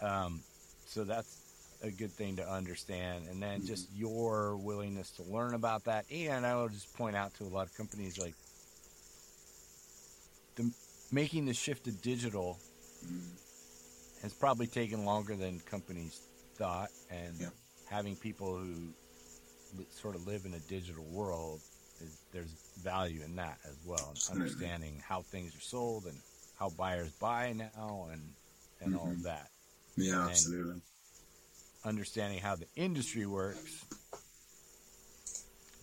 Um, 0.00 0.40
so 0.86 1.04
that's 1.04 1.49
a 1.82 1.90
good 1.90 2.12
thing 2.12 2.36
to 2.36 2.48
understand. 2.48 3.26
And 3.30 3.42
then 3.42 3.58
mm-hmm. 3.58 3.66
just 3.66 3.88
your 3.94 4.56
willingness 4.56 5.10
to 5.12 5.22
learn 5.22 5.54
about 5.54 5.84
that. 5.84 6.04
And 6.12 6.46
I 6.46 6.54
will 6.56 6.68
just 6.68 6.94
point 6.96 7.16
out 7.16 7.34
to 7.34 7.44
a 7.44 7.48
lot 7.48 7.66
of 7.66 7.76
companies 7.76 8.18
like 8.18 8.34
the 10.56 10.70
making 11.12 11.46
the 11.46 11.54
shift 11.54 11.84
to 11.84 11.92
digital 11.92 12.58
has 14.22 14.32
probably 14.32 14.66
taken 14.66 15.04
longer 15.04 15.34
than 15.34 15.60
companies 15.60 16.20
thought, 16.56 16.90
and 17.10 17.34
yeah. 17.40 17.48
having 17.88 18.16
people 18.16 18.56
who 18.56 18.92
sort 19.90 20.14
of 20.14 20.26
live 20.26 20.44
in 20.44 20.54
a 20.54 20.58
digital 20.60 21.04
world 21.04 21.60
is 22.02 22.20
there's 22.32 22.52
value 22.82 23.22
in 23.24 23.36
that 23.36 23.58
as 23.64 23.76
well, 23.86 24.12
and 24.14 24.40
understanding 24.40 25.02
how 25.06 25.22
things 25.22 25.56
are 25.56 25.60
sold 25.60 26.04
and 26.04 26.16
how 26.58 26.68
buyers 26.70 27.10
buy 27.12 27.54
now, 27.56 28.08
and 28.12 28.22
and 28.80 28.90
mm-hmm. 28.90 28.98
all 28.98 29.06
of 29.06 29.14
mm-hmm. 29.14 29.22
that. 29.24 29.48
Yeah, 29.96 30.22
and 30.22 30.30
absolutely. 30.30 30.80
Understanding 31.84 32.40
how 32.40 32.56
the 32.56 32.66
industry 32.76 33.26
works, 33.26 33.84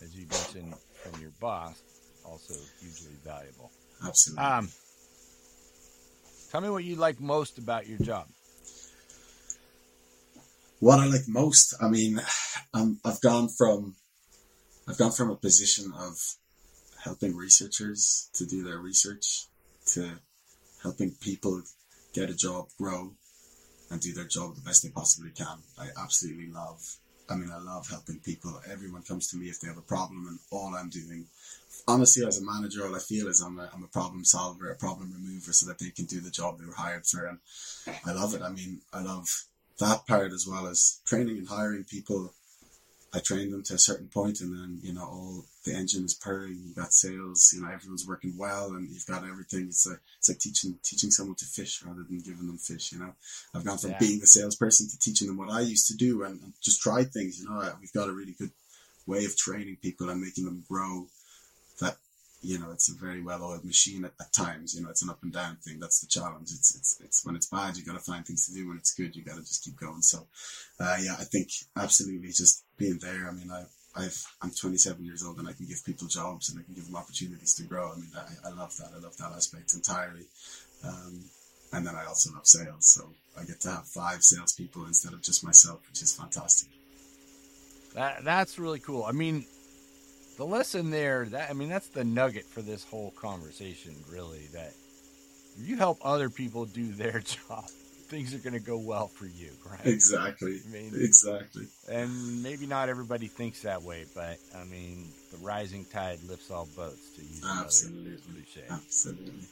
as 0.03 0.15
you 0.15 0.27
mentioned 0.27 0.75
from 0.93 1.19
your 1.19 1.31
boss, 1.39 1.81
also 2.23 2.53
hugely 2.79 3.15
valuable. 3.23 3.71
Absolutely. 4.05 4.43
Um, 4.43 4.69
Tell 6.51 6.61
me 6.61 6.69
what 6.69 6.85
you 6.85 6.95
like 6.95 7.19
most 7.19 7.57
about 7.57 7.87
your 7.87 7.99
job. 7.99 8.27
What 10.79 10.99
I 10.99 11.05
like 11.05 11.27
most, 11.27 11.73
I 11.81 11.89
mean, 11.89 12.21
um, 12.73 12.99
I've 13.03 13.19
gone 13.19 13.49
from, 13.49 13.95
I've 14.87 14.97
gone 14.97 15.11
from 15.11 15.29
a 15.29 15.35
position 15.35 15.91
of 15.97 16.15
helping 17.03 17.35
researchers 17.35 18.29
to 18.35 18.45
do 18.45 18.63
their 18.63 18.77
research 18.77 19.47
to 19.87 20.19
helping 20.83 21.11
people 21.19 21.63
get 22.13 22.29
a 22.29 22.35
job, 22.35 22.67
grow, 22.77 23.11
and 23.89 24.01
do 24.01 24.13
their 24.13 24.25
job 24.25 24.55
the 24.55 24.61
best 24.61 24.83
they 24.83 24.89
possibly 24.89 25.31
can. 25.31 25.59
I 25.79 25.87
absolutely 26.01 26.47
love. 26.47 26.97
I 27.29 27.35
mean, 27.35 27.51
I 27.51 27.59
love 27.59 27.89
helping 27.89 28.19
people. 28.19 28.59
Everyone 28.71 29.01
comes 29.01 29.27
to 29.29 29.37
me 29.37 29.47
if 29.47 29.59
they 29.59 29.67
have 29.67 29.77
a 29.77 29.81
problem, 29.81 30.27
and 30.27 30.39
all 30.51 30.75
I'm 30.75 30.89
doing 30.89 31.27
honestly, 31.87 32.25
as 32.25 32.41
a 32.41 32.45
manager, 32.45 32.85
all 32.85 32.95
I 32.95 32.99
feel 32.99 33.27
is 33.27 33.41
I'm 33.41 33.59
a, 33.59 33.69
I'm 33.73 33.83
a 33.83 33.87
problem 33.87 34.25
solver, 34.25 34.69
a 34.69 34.75
problem 34.75 35.11
remover, 35.13 35.53
so 35.53 35.65
that 35.67 35.79
they 35.79 35.89
can 35.89 36.05
do 36.05 36.19
the 36.19 36.29
job 36.29 36.59
they 36.59 36.65
were 36.65 36.73
hired 36.73 37.05
for. 37.05 37.25
And 37.25 37.39
I 38.05 38.11
love 38.11 38.33
it. 38.33 38.41
I 38.41 38.49
mean, 38.49 38.81
I 38.93 39.01
love 39.01 39.43
that 39.79 40.05
part 40.07 40.31
as 40.31 40.47
well 40.47 40.67
as 40.67 40.99
training 41.05 41.37
and 41.37 41.47
hiring 41.47 41.83
people. 41.83 42.33
I 43.13 43.19
train 43.19 43.51
them 43.51 43.63
to 43.63 43.75
a 43.75 43.79
certain 43.79 44.07
point, 44.07 44.41
and 44.41 44.53
then 44.53 44.79
you 44.81 44.93
know, 44.93 45.03
all 45.03 45.45
the 45.65 45.73
engine 45.73 46.03
is 46.03 46.13
purring. 46.13 46.59
You 46.65 46.73
got 46.73 46.93
sales. 46.93 47.51
You 47.53 47.61
know, 47.61 47.71
everyone's 47.71 48.07
working 48.07 48.35
well, 48.37 48.73
and 48.73 48.89
you've 48.89 49.05
got 49.05 49.23
everything. 49.23 49.67
It's 49.67 49.87
like 49.87 49.99
it's 50.19 50.29
like 50.29 50.39
teaching 50.39 50.77
teaching 50.83 51.11
someone 51.11 51.35
to 51.35 51.45
fish 51.45 51.81
rather 51.85 52.03
than 52.03 52.19
giving 52.19 52.47
them 52.47 52.57
fish. 52.57 52.91
You 52.91 52.99
know, 52.99 53.13
I've 53.55 53.65
gone 53.65 53.77
from 53.77 53.91
yeah. 53.91 53.99
being 53.99 54.19
the 54.19 54.27
salesperson 54.27 54.89
to 54.89 54.99
teaching 54.99 55.27
them 55.27 55.37
what 55.37 55.51
I 55.51 55.61
used 55.61 55.87
to 55.87 55.95
do, 55.95 56.23
and, 56.23 56.41
and 56.41 56.53
just 56.61 56.81
try 56.81 57.03
things. 57.03 57.39
You 57.39 57.49
know, 57.49 57.71
we've 57.79 57.93
got 57.93 58.09
a 58.09 58.13
really 58.13 58.35
good 58.37 58.51
way 59.05 59.23
of 59.23 59.37
training 59.37 59.77
people 59.81 60.09
and 60.09 60.21
making 60.21 60.45
them 60.45 60.65
grow 60.67 61.07
that 61.79 61.97
you 62.41 62.59
know 62.59 62.71
it's 62.71 62.89
a 62.89 62.95
very 62.95 63.21
well 63.21 63.43
oiled 63.43 63.65
machine 63.65 64.05
at, 64.05 64.11
at, 64.19 64.31
times 64.31 64.75
you 64.75 64.81
know 64.81 64.89
it's 64.89 65.01
an 65.01 65.09
up 65.09 65.23
and 65.23 65.33
down 65.33 65.55
thing 65.57 65.79
that's 65.79 65.99
the 66.01 66.07
challenge 66.07 66.49
it's 66.51 66.75
it's, 66.75 66.99
it's 67.03 67.25
when 67.25 67.35
it's 67.35 67.47
bad 67.47 67.75
you 67.75 67.83
got 67.83 67.93
to 67.93 67.99
find 68.11 68.25
things 68.25 68.45
to 68.45 68.53
do 68.53 68.67
when 68.67 68.77
it's 68.77 68.93
good 68.93 69.15
you 69.15 69.23
got 69.23 69.35
to 69.35 69.41
just 69.41 69.63
keep 69.63 69.75
going 69.79 70.01
so 70.01 70.27
uh, 70.79 70.97
yeah 71.01 71.15
i 71.19 71.23
think 71.23 71.49
absolutely 71.77 72.29
just 72.29 72.63
being 72.77 72.99
there 73.01 73.27
i 73.27 73.31
mean 73.31 73.51
i 73.51 73.63
I've, 73.95 74.23
I'm 74.43 74.51
27 74.51 75.03
years 75.03 75.23
old 75.23 75.39
and 75.39 75.47
I 75.47 75.53
can 75.53 75.65
give 75.65 75.83
people 75.83 76.07
jobs 76.07 76.49
and 76.49 76.59
I 76.59 76.63
can 76.63 76.75
give 76.75 76.85
them 76.85 76.95
opportunities 76.95 77.55
to 77.55 77.63
grow. 77.63 77.91
I 77.91 77.95
mean, 77.95 78.11
I, 78.15 78.49
I 78.49 78.51
love 78.51 78.77
that. 78.77 78.91
I 78.95 78.99
love 78.99 79.17
that 79.17 79.31
aspect 79.31 79.73
entirely. 79.73 80.25
Um, 80.85 81.23
and 81.73 81.85
then 81.85 81.95
I 81.95 82.05
also 82.05 82.31
love 82.33 82.45
sales. 82.45 82.93
So 82.93 83.09
I 83.39 83.43
get 83.43 83.59
to 83.61 83.71
have 83.71 83.87
five 83.87 84.23
salespeople 84.23 84.85
instead 84.85 85.13
of 85.13 85.23
just 85.23 85.43
myself, 85.43 85.81
which 85.89 86.03
is 86.03 86.13
fantastic. 86.13 86.69
That, 87.95 88.23
that's 88.23 88.59
really 88.59 88.79
cool. 88.79 89.03
I 89.03 89.13
mean, 89.13 89.45
the 90.37 90.45
lesson 90.45 90.91
there 90.91 91.25
that 91.25 91.49
I 91.49 91.53
mean 91.53 91.69
that's 91.69 91.87
the 91.89 92.03
nugget 92.03 92.45
for 92.45 92.61
this 92.61 92.83
whole 92.83 93.11
conversation 93.11 93.95
really 94.09 94.47
that 94.53 94.73
if 95.59 95.67
you 95.67 95.75
help 95.77 95.99
other 96.03 96.29
people 96.29 96.65
do 96.65 96.91
their 96.91 97.19
job 97.49 97.65
things 98.07 98.33
are 98.33 98.37
going 98.37 98.53
to 98.53 98.59
go 98.59 98.77
well 98.77 99.07
for 99.07 99.25
you 99.25 99.49
right? 99.69 99.85
Exactly. 99.85 100.59
I 100.65 100.71
mean, 100.71 100.93
exactly. 100.95 101.65
and 101.89 102.41
maybe 102.41 102.65
not 102.65 102.87
everybody 102.87 103.27
thinks 103.27 103.63
that 103.63 103.81
way 103.81 104.05
but 104.15 104.37
I 104.55 104.63
mean 104.63 105.07
the 105.31 105.37
rising 105.37 105.85
tide 105.85 106.19
lifts 106.29 106.49
all 106.51 106.67
boats 106.75 107.15
to 107.15 107.21
use 107.21 107.43
absolutely. 107.59 108.17
cliche. 108.33 108.67
absolutely. 108.69 109.47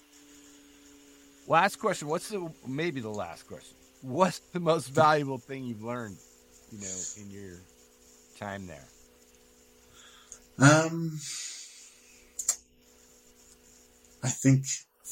Last 1.47 1.77
question 1.77 2.07
what's 2.07 2.29
the 2.29 2.49
maybe 2.67 3.01
the 3.01 3.09
last 3.09 3.47
question 3.47 3.75
what's 4.01 4.39
the 4.53 4.59
most 4.59 4.89
valuable 4.89 5.39
thing 5.39 5.63
you've 5.65 5.83
learned 5.83 6.17
you 6.71 6.79
know 6.79 6.97
in 7.19 7.31
your 7.31 7.57
time 8.39 8.67
there 8.67 8.85
um, 10.59 11.19
I 14.23 14.29
think 14.29 14.65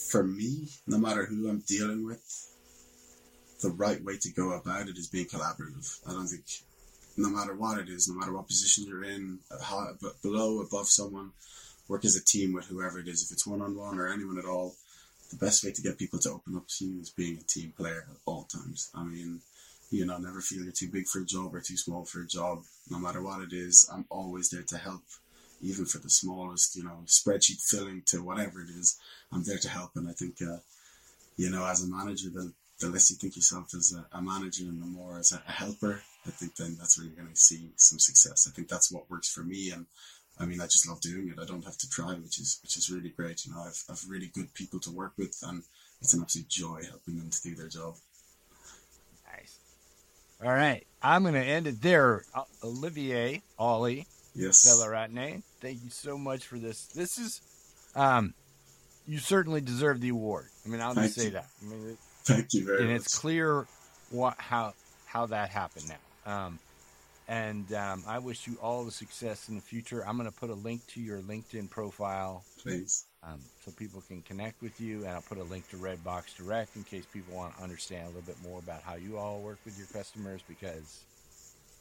for 0.10 0.24
me, 0.24 0.70
no 0.88 0.98
matter 0.98 1.26
who 1.26 1.50
I'm 1.50 1.64
dealing 1.68 2.06
with, 2.06 2.50
the 3.62 3.70
right 3.70 4.04
way 4.04 4.18
to 4.18 4.32
go 4.32 4.52
about 4.52 4.88
it 4.88 4.98
is 4.98 5.08
being 5.08 5.26
collaborative. 5.26 6.00
I 6.08 6.12
don't 6.12 6.28
think, 6.28 6.44
no 7.18 7.30
matter 7.30 7.56
what 7.56 7.80
it 7.80 7.90
is, 7.90 8.08
no 8.08 8.16
matter 8.16 8.34
what 8.34 8.48
position 8.48 8.86
you're 8.88 9.04
in, 9.04 9.40
high, 9.62 9.92
below, 10.22 10.62
above 10.62 10.88
someone, 10.88 11.32
work 11.88 12.06
as 12.06 12.16
a 12.16 12.24
team 12.24 12.54
with 12.54 12.66
whoever 12.66 13.00
it 13.00 13.08
is. 13.08 13.24
If 13.24 13.32
it's 13.32 13.48
one 13.48 13.62
on 13.62 13.76
one 13.76 14.00
or 14.00 14.08
anyone 14.08 14.38
at 14.38 14.46
all, 14.46 14.76
the 15.30 15.38
best 15.38 15.64
way 15.64 15.72
to 15.72 15.82
get 15.82 15.98
people 15.98 16.20
to 16.20 16.32
open 16.32 16.56
up 16.56 16.68
to 16.68 16.86
you 16.86 17.02
is 17.02 17.10
being 17.10 17.38
a 17.38 17.44
team 17.44 17.74
player 17.76 18.06
at 18.10 18.18
all 18.26 18.44
times. 18.44 18.90
I 18.94 19.04
mean, 19.04 19.42
you 19.90 20.06
know, 20.06 20.18
never 20.18 20.42
feel 20.42 20.64
you're 20.64 20.72
too 20.72 20.90
big 20.90 21.08
for 21.08 21.22
a 21.22 21.26
job 21.26 21.54
or 21.54 21.62
too 21.62 21.78
small 21.78 22.06
for 22.06 22.22
a 22.22 22.28
job. 22.28 22.64
No 22.90 23.00
matter 23.00 23.22
what 23.22 23.42
it 23.42 23.54
is, 23.54 23.90
I'm 23.92 24.06
always 24.10 24.50
there 24.50 24.64
to 24.64 24.78
help 24.78 25.04
even 25.64 25.86
for 25.86 26.00
the 26.00 26.10
smallest, 26.10 26.76
you 26.76 26.84
know, 26.84 27.00
spreadsheet 27.06 27.62
filling 27.62 28.04
to 28.08 28.22
whatever 28.22 28.62
it 28.62 28.70
is, 28.70 29.00
I'm 29.32 29.44
there 29.44 29.58
to 29.58 29.70
help. 29.70 29.92
And 29.96 30.10
I 30.10 30.12
think, 30.12 30.42
uh, 30.42 30.58
you 31.38 31.50
know, 31.50 31.66
as 31.66 31.84
a 31.84 31.88
manager, 31.88 32.30
the, 32.30 32.52
the 32.80 32.90
less 32.90 33.10
you 33.10 33.16
think 33.16 33.36
yourself 33.36 33.74
as 33.74 33.94
a, 33.94 34.18
a 34.18 34.22
manager 34.22 34.66
and 34.66 34.82
the 34.82 34.86
more 34.86 35.18
as 35.20 35.32
a, 35.32 35.42
a, 35.48 35.52
helper, 35.52 36.02
I 36.28 36.32
think 36.32 36.56
then 36.56 36.76
that's 36.78 36.98
where 36.98 37.08
you're 37.08 37.16
going 37.16 37.30
to 37.34 37.36
see 37.36 37.70
some 37.78 37.98
success. 37.98 38.48
I 38.48 38.54
think 38.54 38.68
that's 38.68 38.92
what 38.92 39.10
works 39.10 39.32
for 39.32 39.42
me. 39.42 39.72
And 39.72 39.86
I 40.38 40.46
mean, 40.46 40.60
I 40.60 40.66
just 40.66 40.88
love 40.88 41.00
doing 41.00 41.30
it. 41.30 41.42
I 41.42 41.46
don't 41.46 41.64
have 41.64 41.78
to 41.78 41.90
try, 41.90 42.14
which 42.14 42.40
is 42.40 42.60
which 42.64 42.76
is 42.76 42.90
really 42.90 43.10
great. 43.10 43.46
You 43.46 43.54
know, 43.54 43.62
I've 43.62 43.84
I've 43.90 44.04
really 44.10 44.32
good 44.34 44.54
people 44.54 44.80
to 44.82 44.92
work 44.92 45.14
with, 45.18 45.38
and 45.44 45.62
it's 46.02 46.14
an 46.14 46.22
absolute 46.22 46.50
joy 46.50 46.82
helping 46.90 47.18
them 47.18 47.30
to 47.30 47.42
do 47.42 47.56
their 47.56 47.68
job. 47.68 47.96
Nice. 49.32 49.60
All 50.44 50.52
right, 50.52 50.86
I'm 51.04 51.22
going 51.22 51.36
to 51.36 51.40
end 51.40 51.68
it 51.68 51.82
there. 51.82 52.24
Olivier 52.64 53.44
Ollie 53.60 54.08
Yes. 54.36 54.66
Velaratne, 54.66 55.44
thank 55.64 55.84
you 55.84 55.90
so 55.90 56.18
much 56.18 56.46
for 56.46 56.60
this. 56.60 56.86
This 56.88 57.18
is, 57.18 57.42
um, 57.96 58.34
you 59.08 59.18
certainly 59.18 59.62
deserve 59.62 60.00
the 60.02 60.10
award. 60.10 60.46
I 60.66 60.70
mean, 60.70 60.82
I'll 60.82 60.94
just 60.94 61.16
Thank 61.16 61.16
say 61.16 61.26
you. 61.26 61.32
that. 61.32 61.48
I 61.62 61.66
mean, 61.66 61.90
it, 61.92 61.98
Thank 62.26 62.54
you 62.54 62.66
very 62.66 62.82
and 62.84 62.88
much. 62.90 62.98
it's 63.02 63.18
clear 63.18 63.66
what 64.12 64.36
how 64.38 64.74
how 65.06 65.26
that 65.28 65.50
happened 65.50 65.86
now. 65.90 66.32
Um, 66.46 66.60
and 67.28 67.72
um, 67.74 68.04
I 68.08 68.20
wish 68.20 68.48
you 68.48 68.58
all 68.62 68.84
the 68.84 68.92
success 68.92 69.48
in 69.50 69.56
the 69.56 69.62
future. 69.62 70.06
I'm 70.08 70.18
going 70.18 70.30
to 70.30 70.38
put 70.38 70.50
a 70.50 70.56
link 70.56 70.86
to 70.88 71.02
your 71.02 71.20
LinkedIn 71.20 71.70
profile 71.70 72.44
Please. 72.62 73.06
um, 73.24 73.40
so 73.64 73.72
people 73.72 74.04
can 74.08 74.22
connect 74.22 74.62
with 74.62 74.80
you, 74.82 75.00
and 75.00 75.10
I'll 75.10 75.22
put 75.22 75.38
a 75.38 75.44
link 75.44 75.70
to 75.70 75.78
Redbox 75.78 76.36
Direct 76.38 76.76
in 76.76 76.84
case 76.84 77.06
people 77.12 77.36
want 77.36 77.56
to 77.58 77.64
understand 77.64 78.04
a 78.06 78.08
little 78.08 78.24
bit 78.24 78.36
more 78.44 78.60
about 78.60 78.82
how 78.84 78.96
you 78.96 79.18
all 79.18 79.40
work 79.42 79.60
with 79.64 79.78
your 79.78 79.88
customers 79.88 80.42
because 80.48 81.04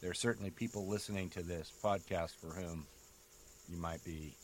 there 0.01 0.11
are 0.11 0.15
certainly 0.15 0.51
people 0.51 0.87
listening 0.89 1.29
to 1.31 1.43
this 1.43 1.73
podcast 1.83 2.33
for 2.41 2.49
whom 2.49 2.87
you 3.69 3.77
might 3.77 4.05
be 4.05 4.35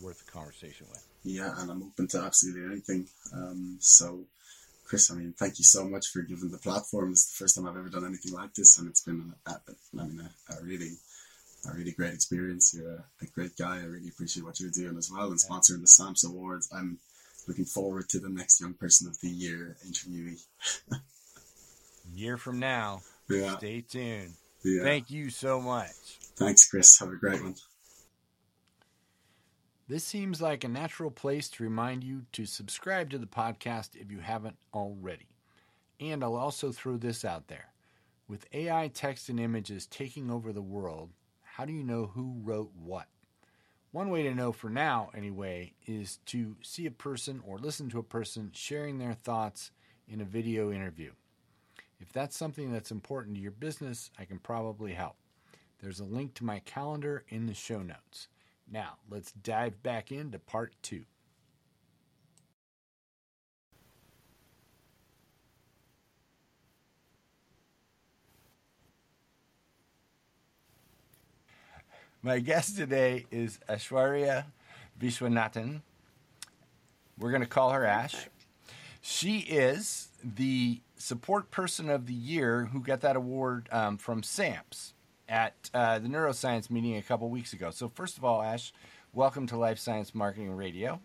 worth 0.00 0.22
a 0.26 0.30
conversation 0.30 0.86
with. 0.90 1.04
Yeah, 1.24 1.52
and 1.58 1.70
I'm 1.70 1.82
open 1.82 2.08
to 2.08 2.18
absolutely 2.22 2.64
anything. 2.72 3.06
Um, 3.34 3.76
so, 3.80 4.24
Chris, 4.84 5.10
I 5.10 5.14
mean, 5.14 5.34
thank 5.38 5.58
you 5.58 5.64
so 5.64 5.84
much 5.84 6.08
for 6.08 6.22
giving 6.22 6.50
the 6.50 6.58
platform. 6.58 7.12
It's 7.12 7.26
the 7.26 7.42
first 7.44 7.56
time 7.56 7.66
I've 7.66 7.76
ever 7.76 7.88
done 7.88 8.04
anything 8.06 8.32
like 8.32 8.54
this, 8.54 8.78
and 8.78 8.88
it's 8.88 9.02
been, 9.02 9.32
a, 9.46 9.50
a, 9.50 9.60
I 10.00 10.04
mean, 10.04 10.20
a, 10.20 10.54
a 10.54 10.62
really, 10.64 10.92
a 11.70 11.74
really 11.76 11.92
great 11.92 12.14
experience. 12.14 12.74
You're 12.74 12.94
a, 12.96 13.04
a 13.22 13.26
great 13.26 13.56
guy. 13.56 13.76
I 13.78 13.84
really 13.84 14.08
appreciate 14.08 14.44
what 14.44 14.58
you're 14.60 14.70
doing 14.70 14.96
as 14.98 15.10
well, 15.12 15.28
and 15.30 15.38
sponsoring 15.38 15.80
the 15.80 15.86
SAMPS 15.86 16.24
Awards. 16.24 16.68
I'm 16.74 16.98
looking 17.46 17.64
forward 17.64 18.08
to 18.10 18.18
the 18.18 18.28
next 18.28 18.60
Young 18.60 18.74
Person 18.74 19.06
of 19.08 19.20
the 19.20 19.28
Year 19.28 19.76
interviewee. 19.86 20.42
year 22.14 22.36
from 22.36 22.58
now, 22.58 23.02
Yeah, 23.28 23.56
stay 23.58 23.82
tuned. 23.82 24.34
yeah. 24.64 24.82
Thank 24.82 25.10
you 25.10 25.30
so 25.30 25.60
much. 25.60 25.90
Thanks, 26.36 26.68
Chris. 26.68 26.98
Have 26.98 27.10
a 27.10 27.16
great 27.16 27.42
one. 27.42 27.54
This 29.88 30.04
seems 30.04 30.40
like 30.40 30.62
a 30.62 30.68
natural 30.68 31.10
place 31.10 31.48
to 31.50 31.64
remind 31.64 32.04
you 32.04 32.22
to 32.32 32.46
subscribe 32.46 33.10
to 33.10 33.18
the 33.18 33.26
podcast 33.26 33.96
if 33.96 34.12
you 34.12 34.20
haven't 34.20 34.56
already. 34.72 35.26
And 35.98 36.22
I'll 36.22 36.36
also 36.36 36.70
throw 36.70 36.96
this 36.96 37.24
out 37.24 37.48
there. 37.48 37.72
With 38.28 38.46
AI 38.52 38.88
text 38.88 39.28
and 39.28 39.40
images 39.40 39.86
taking 39.86 40.30
over 40.30 40.52
the 40.52 40.62
world, 40.62 41.10
how 41.42 41.64
do 41.64 41.72
you 41.72 41.82
know 41.82 42.06
who 42.06 42.40
wrote 42.42 42.70
what? 42.74 43.06
One 43.90 44.08
way 44.08 44.22
to 44.22 44.34
know 44.34 44.52
for 44.52 44.70
now, 44.70 45.10
anyway, 45.14 45.74
is 45.84 46.18
to 46.26 46.56
see 46.62 46.86
a 46.86 46.90
person 46.90 47.42
or 47.44 47.58
listen 47.58 47.90
to 47.90 47.98
a 47.98 48.04
person 48.04 48.52
sharing 48.54 48.98
their 48.98 49.14
thoughts 49.14 49.72
in 50.08 50.20
a 50.20 50.24
video 50.24 50.70
interview. 50.72 51.10
If 52.00 52.12
that's 52.12 52.36
something 52.36 52.72
that's 52.72 52.90
important 52.92 53.34
to 53.34 53.42
your 53.42 53.50
business, 53.50 54.10
I 54.18 54.24
can 54.24 54.38
probably 54.38 54.92
help. 54.92 55.16
There's 55.82 56.00
a 56.00 56.04
link 56.04 56.34
to 56.34 56.44
my 56.44 56.60
calendar 56.60 57.24
in 57.28 57.46
the 57.46 57.54
show 57.54 57.82
notes. 57.82 58.28
Now, 58.72 58.94
let's 59.10 59.32
dive 59.32 59.82
back 59.82 60.10
into 60.10 60.38
part 60.38 60.72
two. 60.80 61.04
My 72.22 72.38
guest 72.38 72.76
today 72.76 73.26
is 73.30 73.58
Aishwarya 73.68 74.46
Vishwanathan. 74.98 75.82
We're 77.18 77.30
going 77.30 77.42
to 77.42 77.48
call 77.48 77.72
her 77.72 77.84
Ash. 77.84 78.28
She 79.02 79.40
is 79.40 80.08
the 80.24 80.80
support 80.96 81.50
person 81.50 81.90
of 81.90 82.06
the 82.06 82.14
year 82.14 82.70
who 82.72 82.80
got 82.80 83.02
that 83.02 83.16
award 83.16 83.68
um, 83.70 83.98
from 83.98 84.22
SAMPS 84.22 84.94
at 85.32 85.70
uh, 85.72 85.98
the 85.98 86.08
neuroscience 86.08 86.70
meeting 86.70 86.96
a 86.96 87.02
couple 87.02 87.28
weeks 87.30 87.54
ago. 87.54 87.70
So, 87.70 87.88
first 87.88 88.18
of 88.18 88.24
all, 88.24 88.42
Ash, 88.42 88.70
welcome 89.14 89.46
to 89.46 89.56
Life 89.56 89.78
Science 89.78 90.14
Marketing 90.14 90.54
Radio. 90.54 91.00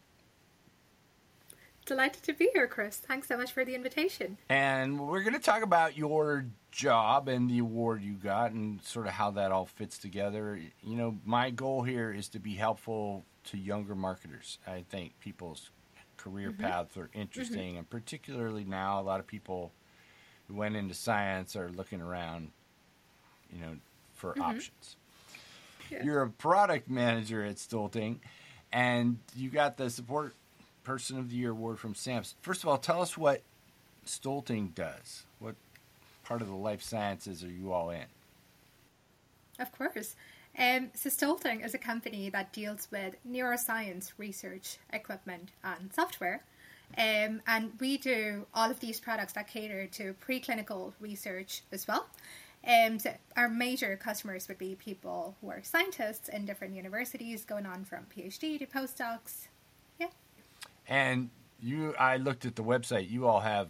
Delighted 1.85 2.23
to 2.23 2.33
be 2.33 2.49
here, 2.53 2.67
Chris. 2.67 2.97
Thanks 2.97 3.29
so 3.29 3.37
much 3.37 3.53
for 3.53 3.63
the 3.63 3.73
invitation. 3.73 4.37
And 4.49 4.99
we're 4.99 5.23
going 5.23 5.33
to 5.33 5.39
talk 5.39 5.63
about 5.63 5.97
your 5.97 6.45
job 6.71 7.29
and 7.29 7.49
the 7.49 7.59
award 7.59 8.03
you 8.03 8.15
got 8.15 8.51
and 8.51 8.81
sort 8.83 9.07
of 9.07 9.13
how 9.13 9.31
that 9.31 9.53
all 9.53 9.65
fits 9.65 9.97
together. 9.97 10.59
You 10.83 10.97
know, 10.97 11.17
my 11.23 11.49
goal 11.49 11.83
here 11.83 12.11
is 12.11 12.27
to 12.29 12.39
be 12.39 12.55
helpful 12.55 13.23
to 13.45 13.57
younger 13.57 13.95
marketers. 13.95 14.59
I 14.67 14.83
think 14.89 15.17
people's 15.21 15.71
career 16.17 16.51
paths 16.51 16.97
are 16.97 17.09
interesting, 17.13 17.77
and 17.77 17.89
particularly 17.89 18.65
now, 18.65 18.99
a 18.99 19.03
lot 19.03 19.21
of 19.21 19.27
people 19.27 19.71
who 20.49 20.55
went 20.55 20.75
into 20.75 20.93
science 20.93 21.55
are 21.55 21.69
looking 21.69 22.01
around, 22.01 22.51
you 23.49 23.61
know, 23.61 23.77
for 24.17 24.37
options. 24.41 24.95
Yeah. 25.89 26.03
You're 26.03 26.21
a 26.23 26.29
product 26.29 26.89
manager 26.89 27.43
at 27.43 27.55
Stoelting, 27.55 28.17
and 28.73 29.19
you 29.35 29.49
got 29.49 29.77
the 29.77 29.89
support 29.89 30.35
person 30.83 31.17
of 31.17 31.29
the 31.29 31.35
year 31.35 31.51
award 31.51 31.79
from 31.79 31.95
SAMPS. 31.95 32.35
First 32.41 32.63
of 32.63 32.69
all, 32.69 32.77
tell 32.77 33.01
us 33.01 33.17
what 33.17 33.41
Stoelting 34.05 34.73
does. 34.73 35.23
What 35.39 35.55
part 36.23 36.41
of 36.41 36.47
the 36.47 36.55
life 36.55 36.81
sciences 36.81 37.43
are 37.43 37.49
you 37.49 37.71
all 37.71 37.89
in? 37.89 38.05
Of 39.59 39.71
course. 39.71 40.15
Um, 40.57 40.89
so 40.95 41.09
Stoelting 41.09 41.63
is 41.63 41.73
a 41.73 41.77
company 41.77 42.29
that 42.31 42.51
deals 42.51 42.87
with 42.91 43.15
neuroscience 43.29 44.11
research 44.17 44.77
equipment 44.91 45.51
and 45.63 45.93
software. 45.93 46.43
Um, 46.97 47.41
and 47.45 47.73
we 47.79 47.97
do 47.97 48.47
all 48.53 48.71
of 48.71 48.79
these 48.79 48.99
products 48.99 49.33
that 49.33 49.47
cater 49.47 49.87
to 49.87 50.15
preclinical 50.25 50.93
research 50.99 51.61
as 51.71 51.87
well. 51.87 52.07
Um, 52.67 52.99
so 52.99 53.13
our 53.37 53.47
major 53.47 53.95
customers 53.95 54.47
would 54.47 54.57
be 54.57 54.75
people 54.75 55.35
who 55.41 55.49
are 55.49 55.61
scientists 55.63 56.27
in 56.29 56.45
different 56.45 56.75
universities, 56.75 57.45
going 57.45 57.65
on 57.65 57.85
from 57.85 58.05
PhD 58.15 58.59
to 58.59 58.65
postdocs. 58.65 59.47
Yeah. 59.99 60.07
And 60.87 61.29
you, 61.61 61.95
I 61.97 62.17
looked 62.17 62.45
at 62.45 62.55
the 62.55 62.63
website. 62.63 63.09
You 63.09 63.27
all 63.27 63.39
have 63.39 63.69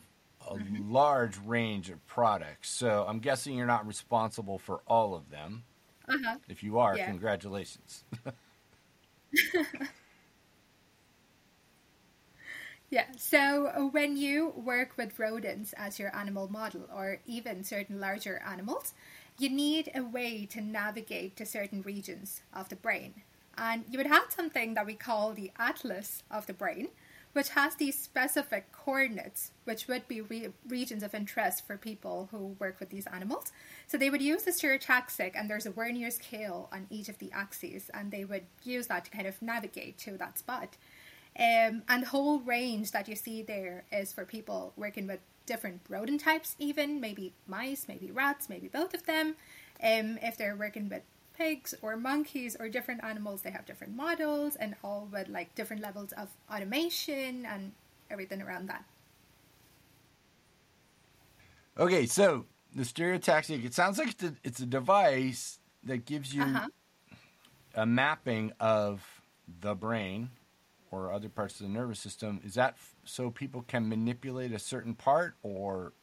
a 0.49 0.57
large 0.81 1.37
range 1.45 1.89
of 1.89 2.05
products. 2.07 2.69
So 2.69 3.05
I'm 3.07 3.19
guessing 3.19 3.55
you're 3.55 3.67
not 3.67 3.85
responsible 3.85 4.57
for 4.57 4.81
all 4.87 5.13
of 5.13 5.29
them. 5.29 5.63
Uh 6.09 6.17
huh. 6.25 6.35
If 6.49 6.63
you 6.63 6.79
are, 6.79 6.97
Yeah. 6.97 7.05
congratulations. 7.07 8.03
Yeah, 12.89 13.05
so 13.17 13.67
uh, 13.67 13.81
when 13.81 14.15
you 14.15 14.53
work 14.55 14.95
with 14.95 15.19
rodents 15.19 15.73
as 15.73 15.99
your 15.99 16.15
animal 16.15 16.47
model, 16.49 16.87
or 16.93 17.19
even 17.25 17.63
certain 17.65 17.99
larger 17.99 18.41
animals, 18.47 18.93
you 19.37 19.49
need 19.49 19.91
a 19.93 20.01
way 20.01 20.45
to 20.45 20.61
navigate 20.61 21.35
to 21.35 21.45
certain 21.45 21.81
regions 21.81 22.41
of 22.53 22.69
the 22.69 22.77
brain. 22.77 23.13
And 23.57 23.83
you 23.89 23.97
would 23.97 24.07
have 24.07 24.31
something 24.31 24.73
that 24.75 24.85
we 24.85 24.93
call 24.93 25.33
the 25.33 25.51
atlas 25.59 26.23
of 26.31 26.45
the 26.47 26.53
brain, 26.53 26.87
which 27.33 27.49
has 27.49 27.75
these 27.75 27.99
specific 27.99 28.71
coordinates, 28.71 29.51
which 29.65 29.87
would 29.87 30.07
be 30.07 30.21
re- 30.21 30.53
regions 30.67 31.03
of 31.03 31.13
interest 31.13 31.67
for 31.67 31.75
people 31.75 32.29
who 32.31 32.55
work 32.57 32.79
with 32.79 32.89
these 32.89 33.07
animals. 33.07 33.51
So 33.87 33.97
they 33.97 34.09
would 34.09 34.21
use 34.21 34.43
the 34.43 34.51
stereotaxic, 34.51 35.33
and 35.35 35.49
there's 35.49 35.65
a 35.65 35.71
Vernier 35.71 36.09
scale 36.09 36.69
on 36.71 36.87
each 36.89 37.09
of 37.09 37.19
the 37.19 37.31
axes, 37.33 37.89
and 37.93 38.11
they 38.11 38.23
would 38.23 38.45
use 38.63 38.87
that 38.87 39.05
to 39.05 39.11
kind 39.11 39.27
of 39.27 39.41
navigate 39.41 39.97
to 39.99 40.17
that 40.17 40.39
spot. 40.39 40.77
Um, 41.37 41.83
and 41.87 42.03
the 42.03 42.07
whole 42.07 42.39
range 42.39 42.91
that 42.91 43.07
you 43.07 43.15
see 43.15 43.43
there 43.43 43.83
is 43.91 44.11
for 44.11 44.25
people 44.25 44.73
working 44.75 45.07
with 45.07 45.19
different 45.45 45.81
rodent 45.87 46.21
types, 46.21 46.55
even 46.59 46.99
maybe 46.99 47.33
mice, 47.47 47.85
maybe 47.87 48.11
rats, 48.11 48.49
maybe 48.49 48.67
both 48.67 48.93
of 48.93 49.05
them. 49.05 49.35
Um, 49.81 50.17
if 50.21 50.35
they're 50.37 50.55
working 50.55 50.89
with 50.89 51.03
pigs 51.37 51.75
or 51.81 51.95
monkeys 51.95 52.57
or 52.59 52.67
different 52.69 53.03
animals, 53.03 53.43
they 53.43 53.51
have 53.51 53.65
different 53.65 53.95
models 53.95 54.55
and 54.55 54.75
all 54.83 55.07
with 55.11 55.29
like 55.29 55.53
different 55.55 55.81
levels 55.81 56.11
of 56.13 56.29
automation 56.51 57.45
and 57.45 57.73
everything 58.09 58.41
around 58.41 58.67
that. 58.69 58.83
Okay, 61.77 62.05
so 62.07 62.45
the 62.75 62.83
stereotaxic, 62.83 63.63
it 63.63 63.73
sounds 63.73 63.97
like 63.97 64.09
it's 64.09 64.23
a, 64.23 64.33
it's 64.43 64.59
a 64.59 64.65
device 64.65 65.59
that 65.83 66.05
gives 66.05 66.33
you 66.33 66.43
Uh-huh. 66.55 66.67
a 67.75 67.85
mapping 67.85 68.51
of 68.59 69.21
the 69.61 69.75
brain 69.75 70.29
or 70.91 71.11
other 71.11 71.29
parts 71.29 71.59
of 71.59 71.67
the 71.67 71.71
nervous 71.73 71.99
system. 71.99 72.39
Is 72.43 72.55
that 72.55 72.73
f- 72.73 72.95
so 73.05 73.29
people 73.31 73.63
can 73.63 73.87
manipulate 73.89 74.51
a 74.51 74.59
certain 74.59 74.95
part 74.95 75.35
or 75.43 75.93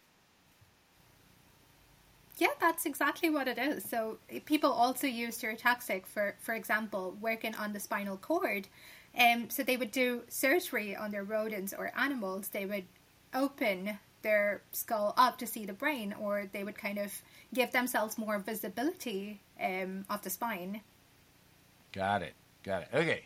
Yeah, 2.37 2.49
that's 2.61 2.85
exactly 2.87 3.31
what 3.31 3.49
it 3.49 3.59
is. 3.59 3.85
So 3.85 4.19
eh, 4.31 4.41
people 4.45 4.73
also 4.73 5.07
use 5.07 5.39
stereotaxic 5.41 6.07
for, 6.07 6.35
for 6.41 6.55
example, 6.55 7.17
working 7.21 7.55
on 7.55 7.73
the 7.73 7.81
spinal 7.81 8.17
cord. 8.17 8.69
Um, 9.17 9.49
so 9.51 9.63
they 9.63 9.77
would 9.77 9.93
do 9.93 10.23
surgery 10.29 10.97
on 10.97 11.11
their 11.13 11.23
rodents 11.25 11.73
or 11.73 11.93
animals. 11.97 12.49
They 12.49 12.67
would 12.67 12.85
open 13.33 13.99
their 14.23 14.63
skull 14.73 15.15
up 15.17 15.39
to 15.39 15.47
see 15.47 15.67
the 15.67 15.73
brain, 15.75 16.15
or 16.19 16.49
they 16.53 16.65
would 16.65 16.77
kind 16.79 16.99
of 16.99 17.23
give 17.53 17.73
themselves 17.73 18.17
more 18.19 18.39
visibility 18.39 19.41
um, 19.63 20.05
of 20.11 20.23
the 20.23 20.31
spine. 20.31 20.81
got 21.93 22.23
it? 22.23 22.35
Got 22.63 22.83
it. 22.83 22.89
Okay, 22.95 23.25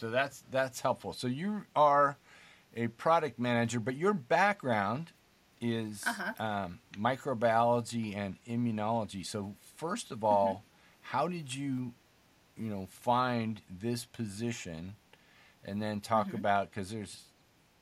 so 0.00 0.10
that's 0.10 0.42
that's 0.50 0.80
helpful. 0.80 1.12
So 1.12 1.26
you 1.26 1.64
are 1.76 2.16
a 2.76 2.88
product 2.88 3.38
manager, 3.38 3.80
but 3.80 3.96
your 3.96 4.14
background 4.14 5.12
is 5.60 6.02
Uh-huh. 6.06 6.32
um, 6.38 6.80
microbiology 6.98 8.16
and 8.16 8.36
immunology. 8.48 9.24
So 9.26 9.54
first 9.76 10.10
of 10.10 10.24
all, 10.24 10.46
Mm-hmm. 10.54 10.62
how 11.02 11.28
did 11.28 11.54
you, 11.54 11.92
you 12.56 12.70
know, 12.70 12.86
find 12.90 13.60
this 13.70 14.04
position, 14.06 14.96
and 15.64 15.82
then 15.82 16.00
talk 16.00 16.28
Mm-hmm. 16.28 16.36
about 16.38 16.70
because 16.70 16.90
there's 16.90 17.24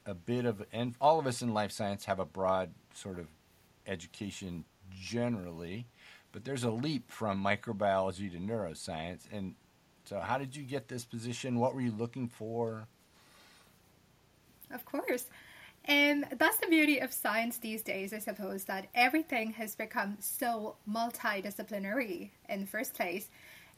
a 0.06 0.14
bit 0.14 0.44
of 0.46 0.64
and 0.72 0.94
all 1.00 1.18
of 1.18 1.26
us 1.26 1.42
in 1.42 1.54
life 1.54 1.70
science 1.72 2.06
have 2.06 2.18
a 2.18 2.24
broad 2.24 2.70
sort 2.94 3.18
of 3.18 3.26
education 3.86 4.64
generally, 4.92 5.86
but 6.32 6.44
there's 6.44 6.64
a 6.64 6.70
leap 6.70 7.10
from 7.10 7.42
microbiology 7.42 8.30
to 8.32 8.38
neuroscience. 8.38 9.20
And 9.32 9.54
so, 10.08 10.20
how 10.20 10.38
did 10.38 10.56
you 10.56 10.62
get 10.62 10.88
this 10.88 11.04
position? 11.04 11.58
What 11.58 11.74
were 11.74 11.82
you 11.82 11.92
looking 11.92 12.28
for? 12.28 12.88
Of 14.70 14.86
course. 14.86 15.26
And 15.84 16.24
that's 16.38 16.56
the 16.56 16.66
beauty 16.66 16.98
of 16.98 17.12
science 17.12 17.58
these 17.58 17.82
days, 17.82 18.14
I 18.14 18.18
suppose, 18.18 18.64
that 18.64 18.86
everything 18.94 19.52
has 19.52 19.76
become 19.76 20.16
so 20.18 20.76
multidisciplinary 20.90 22.30
in 22.48 22.62
the 22.62 22.66
first 22.66 22.94
place. 22.94 23.28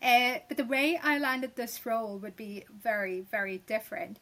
Uh, 0.01 0.39
but 0.47 0.57
the 0.57 0.65
way 0.65 1.01
I 1.03 1.19
landed 1.19 1.57
this 1.57 1.85
role 1.85 2.19
would 2.19 2.37
be 2.37 2.65
very, 2.81 3.23
very 3.23 3.59
different. 3.67 4.21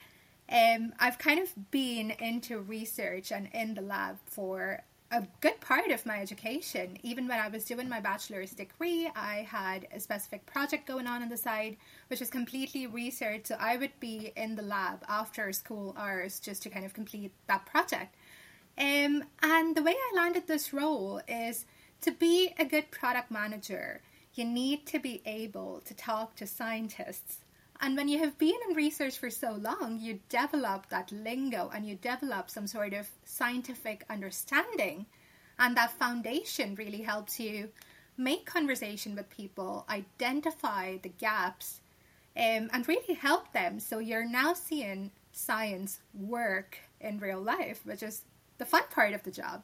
Um, 0.51 0.95
I've 0.99 1.19
kind 1.19 1.39
of 1.41 1.71
been 1.71 2.13
into 2.13 2.59
research 2.59 3.31
and 3.31 3.51
in 3.53 3.75
the 3.75 3.83
lab 3.83 4.17
for 4.25 4.83
a 5.11 5.27
good 5.41 5.61
part 5.61 5.91
of 5.91 6.05
my 6.05 6.21
education. 6.21 6.99
Even 7.03 7.27
when 7.29 7.39
I 7.39 7.49
was 7.49 7.65
doing 7.65 7.89
my 7.89 8.01
bachelor's 8.01 8.53
degree, 8.53 9.11
I 9.17 9.47
had 9.49 9.89
a 9.93 10.01
specific 10.01 10.45
project 10.47 10.87
going 10.87 11.07
on 11.07 11.23
on 11.23 11.29
the 11.29 11.37
side, 11.37 11.77
which 12.09 12.21
was 12.21 12.31
completely 12.31 12.87
research. 12.87 13.47
So 13.47 13.57
I 13.59 13.77
would 13.77 13.99
be 14.01 14.33
in 14.37 14.57
the 14.57 14.63
lab 14.63 15.05
after 15.09 15.51
school 15.53 15.95
hours 15.99 16.41
just 16.41 16.63
to 16.65 16.71
kind 16.71 16.85
of 16.85 16.93
complete 16.93 17.33
that 17.47 17.65
project. 17.65 18.15
Um, 18.77 19.25
and 19.43 19.77
the 19.77 19.83
way 19.83 19.95
I 19.95 20.13
landed 20.15 20.47
this 20.47 20.73
role 20.73 21.21
is 21.27 21.65
to 22.03 22.13
be 22.13 22.55
a 22.59 22.65
good 22.65 22.91
product 22.91 23.31
manager, 23.31 24.03
you 24.35 24.45
need 24.45 24.87
to 24.87 25.01
be 25.01 25.23
able 25.27 25.81
to 25.87 25.95
talk 25.95 26.37
to 26.37 26.47
scientists. 26.47 27.39
And 27.81 27.97
when 27.97 28.09
you 28.09 28.19
have 28.19 28.37
been 28.39 28.59
in 28.69 28.75
research 28.75 29.19
for 29.19 29.31
so 29.31 29.53
long, 29.53 30.01
you 30.01 30.21
develop 30.29 30.89
that 30.89 31.13
lingo 31.13 31.71
and 31.73 31.87
you 31.87 31.95
develop 31.95 32.51
some 32.51 32.67
sort 32.67 32.93
of 32.93 33.09
scientific 33.25 34.05
understanding. 34.11 35.07
And 35.59 35.77
that 35.77 35.93
foundation 35.93 36.75
really 36.75 37.03
helps 37.03 37.39
you 37.39 37.71
make 38.17 38.47
conversation 38.47 39.15
with 39.15 39.31
people, 39.31 39.87
identify 39.89 40.97
the 40.99 41.09
gaps, 41.09 41.81
um, 42.37 42.69
and 42.73 42.87
really 42.89 43.15
help 43.15 43.53
them. 43.53 43.79
So 43.79 44.01
you're 44.01 44.29
now 44.29 44.55
seeing 44.55 45.13
science 45.31 46.01
work 46.13 46.79
in 47.01 47.21
real 47.21 47.41
life, 47.41 47.81
which 47.85 48.03
is 48.03 48.23
the 48.59 48.65
fun 48.65 48.85
part 48.91 49.15
of 49.15 49.23
the 49.23 49.31
job. 49.31 49.63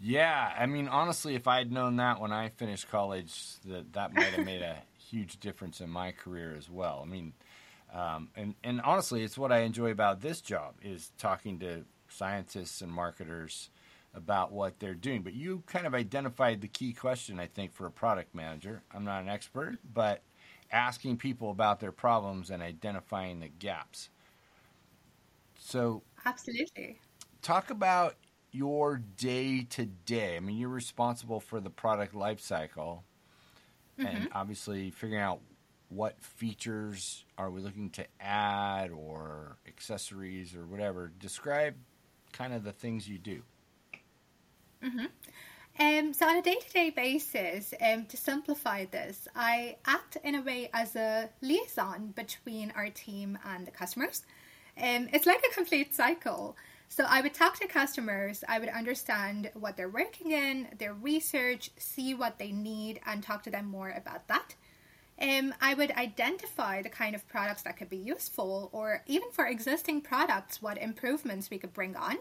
Yeah, 0.00 0.52
I 0.56 0.66
mean, 0.66 0.86
honestly, 0.86 1.34
if 1.34 1.48
I 1.48 1.58
had 1.58 1.72
known 1.72 1.96
that 1.96 2.20
when 2.20 2.30
I 2.30 2.50
finished 2.50 2.90
college, 2.90 3.54
that 3.66 3.92
that 3.94 4.12
might 4.14 4.34
have 4.34 4.44
made 4.44 4.62
a 4.62 4.76
huge 5.10 5.40
difference 5.40 5.80
in 5.80 5.90
my 5.90 6.12
career 6.12 6.54
as 6.56 6.70
well. 6.70 7.00
I 7.04 7.08
mean, 7.08 7.32
um, 7.92 8.28
and 8.36 8.54
and 8.64 8.80
honestly, 8.80 9.22
it's 9.22 9.38
what 9.38 9.52
I 9.52 9.60
enjoy 9.60 9.90
about 9.90 10.20
this 10.20 10.40
job 10.40 10.74
is 10.82 11.12
talking 11.18 11.58
to 11.60 11.84
scientists 12.08 12.80
and 12.80 12.90
marketers 12.90 13.70
about 14.14 14.52
what 14.52 14.78
they're 14.78 14.94
doing. 14.94 15.22
But 15.22 15.34
you 15.34 15.62
kind 15.66 15.86
of 15.86 15.94
identified 15.94 16.60
the 16.60 16.68
key 16.68 16.92
question, 16.92 17.40
I 17.40 17.46
think, 17.46 17.72
for 17.72 17.86
a 17.86 17.90
product 17.90 18.34
manager. 18.34 18.82
I'm 18.92 19.04
not 19.04 19.22
an 19.22 19.28
expert, 19.28 19.78
but 19.92 20.22
asking 20.70 21.18
people 21.18 21.50
about 21.50 21.80
their 21.80 21.92
problems 21.92 22.50
and 22.50 22.62
identifying 22.62 23.40
the 23.40 23.48
gaps. 23.48 24.08
So, 25.58 26.02
Absolutely. 26.24 27.00
talk 27.42 27.70
about 27.70 28.16
your 28.52 28.98
day 29.16 29.62
to 29.70 29.86
day. 29.86 30.36
I 30.36 30.40
mean, 30.40 30.56
you're 30.56 30.68
responsible 30.68 31.40
for 31.40 31.60
the 31.60 31.70
product 31.70 32.14
life 32.14 32.40
cycle 32.40 33.04
and 33.98 34.28
obviously 34.32 34.90
figuring 34.90 35.22
out 35.22 35.40
what 35.88 36.20
features 36.20 37.24
are 37.38 37.50
we 37.50 37.60
looking 37.60 37.90
to 37.90 38.04
add 38.20 38.90
or 38.90 39.56
accessories 39.66 40.54
or 40.54 40.66
whatever. 40.66 41.12
Describe 41.18 41.74
kind 42.32 42.52
of 42.52 42.64
the 42.64 42.72
things 42.72 43.08
you 43.08 43.18
do. 43.18 43.42
Mm-hmm. 44.82 45.06
Um, 45.80 46.12
so 46.12 46.28
on 46.28 46.36
a 46.36 46.42
day-to-day 46.42 46.90
basis, 46.90 47.74
um, 47.80 48.06
to 48.06 48.16
simplify 48.16 48.84
this, 48.84 49.26
I 49.34 49.76
act 49.86 50.16
in 50.22 50.36
a 50.36 50.42
way 50.42 50.70
as 50.72 50.94
a 50.94 51.30
liaison 51.40 52.12
between 52.14 52.72
our 52.76 52.90
team 52.90 53.38
and 53.44 53.66
the 53.66 53.72
customers. 53.72 54.22
Um, 54.80 55.08
it's 55.12 55.26
like 55.26 55.42
a 55.50 55.54
complete 55.54 55.94
cycle. 55.94 56.56
So 56.96 57.04
I 57.08 57.22
would 57.22 57.34
talk 57.34 57.58
to 57.58 57.66
customers, 57.66 58.44
I 58.48 58.60
would 58.60 58.68
understand 58.68 59.50
what 59.54 59.76
they're 59.76 59.88
working 59.88 60.30
in, 60.30 60.68
their 60.78 60.94
research, 60.94 61.70
see 61.76 62.14
what 62.14 62.38
they 62.38 62.52
need, 62.52 63.00
and 63.04 63.20
talk 63.20 63.42
to 63.42 63.50
them 63.50 63.66
more 63.66 63.90
about 63.90 64.28
that. 64.28 64.54
Um, 65.20 65.52
I 65.60 65.74
would 65.74 65.90
identify 65.90 66.82
the 66.82 66.88
kind 66.88 67.16
of 67.16 67.26
products 67.26 67.62
that 67.62 67.76
could 67.76 67.90
be 67.90 67.96
useful, 67.96 68.70
or 68.70 69.02
even 69.08 69.32
for 69.32 69.44
existing 69.44 70.02
products, 70.02 70.62
what 70.62 70.78
improvements 70.78 71.50
we 71.50 71.58
could 71.58 71.74
bring 71.74 71.96
on. 71.96 72.18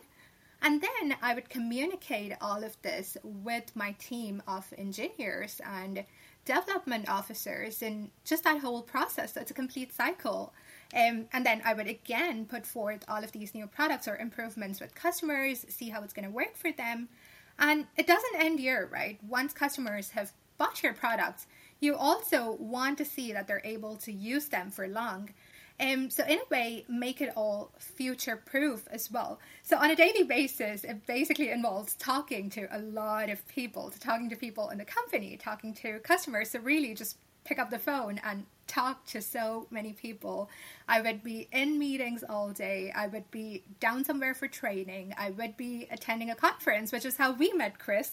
And 0.63 0.81
then 0.81 1.17
I 1.21 1.35
would 1.35 1.49
communicate 1.49 2.33
all 2.41 2.63
of 2.63 2.75
this 2.81 3.15
with 3.23 3.75
my 3.75 3.91
team 3.99 4.41
of 4.47 4.73
engineers 4.75 5.61
and 5.63 6.03
development 6.45 7.09
officers 7.09 7.83
and 7.83 8.09
just 8.25 8.43
that 8.45 8.61
whole 8.61 8.81
process. 8.81 9.35
So 9.35 9.41
it's 9.41 9.51
a 9.51 9.53
complete 9.53 9.93
cycle. 9.93 10.51
Um, 10.93 11.25
and 11.33 11.45
then 11.45 11.61
I 11.65 11.73
would 11.73 11.87
again 11.87 12.45
put 12.45 12.65
forth 12.65 13.03
all 13.07 13.23
of 13.23 13.31
these 13.31 13.55
new 13.55 13.67
products 13.67 14.07
or 14.07 14.15
improvements 14.15 14.79
with 14.79 14.93
customers, 14.93 15.65
see 15.69 15.89
how 15.89 16.03
it's 16.03 16.13
going 16.13 16.25
to 16.25 16.31
work 16.31 16.55
for 16.55 16.71
them. 16.71 17.09
And 17.57 17.87
it 17.97 18.07
doesn't 18.07 18.39
end 18.39 18.59
here, 18.59 18.89
right? 18.91 19.19
Once 19.27 19.53
customers 19.53 20.11
have 20.11 20.31
bought 20.57 20.83
your 20.83 20.93
products, 20.93 21.47
you 21.79 21.95
also 21.95 22.57
want 22.59 22.97
to 22.99 23.05
see 23.05 23.33
that 23.33 23.47
they're 23.47 23.61
able 23.65 23.97
to 23.97 24.11
use 24.11 24.47
them 24.47 24.69
for 24.71 24.87
long. 24.87 25.31
Um, 25.79 26.09
so 26.09 26.23
in 26.25 26.37
a 26.37 26.47
way, 26.49 26.85
make 26.87 27.19
it 27.19 27.33
all 27.35 27.71
future 27.79 28.37
proof 28.37 28.87
as 28.91 29.11
well. 29.11 29.39
So 29.63 29.77
on 29.77 29.89
a 29.89 29.95
daily 29.95 30.23
basis, 30.23 30.83
it 30.83 31.05
basically 31.07 31.49
involves 31.49 31.95
talking 31.95 32.49
to 32.51 32.67
a 32.71 32.79
lot 32.79 33.29
of 33.29 33.45
people, 33.47 33.89
to 33.89 33.99
talking 33.99 34.29
to 34.29 34.35
people 34.35 34.69
in 34.69 34.77
the 34.77 34.85
company, 34.85 35.35
talking 35.35 35.73
to 35.75 35.99
customers. 35.99 36.51
So 36.51 36.59
really, 36.59 36.93
just 36.93 37.17
pick 37.43 37.59
up 37.59 37.69
the 37.69 37.79
phone 37.79 38.21
and 38.23 38.45
talk 38.67 39.05
to 39.07 39.21
so 39.21 39.67
many 39.69 39.93
people. 39.93 40.49
I 40.87 41.01
would 41.01 41.23
be 41.23 41.47
in 41.51 41.77
meetings 41.77 42.23
all 42.27 42.49
day. 42.51 42.91
I 42.95 43.07
would 43.07 43.29
be 43.31 43.63
down 43.79 44.03
somewhere 44.03 44.33
for 44.33 44.47
training. 44.47 45.13
I 45.17 45.31
would 45.31 45.57
be 45.57 45.87
attending 45.91 46.29
a 46.29 46.35
conference, 46.35 46.91
which 46.91 47.05
is 47.05 47.17
how 47.17 47.33
we 47.33 47.51
met 47.53 47.79
Chris. 47.79 48.11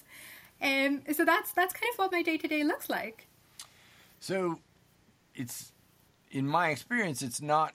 Um, 0.63 1.03
so 1.13 1.25
that's 1.25 1.53
that's 1.53 1.73
kind 1.73 1.91
of 1.93 1.99
what 1.99 2.13
my 2.13 2.23
day 2.23 2.37
to 2.37 2.49
day 2.49 2.65
looks 2.65 2.91
like. 2.91 3.27
So, 4.19 4.59
it's 5.35 5.73
in 6.31 6.47
my 6.47 6.69
experience, 6.69 7.23
it's 7.23 7.41
not 7.41 7.73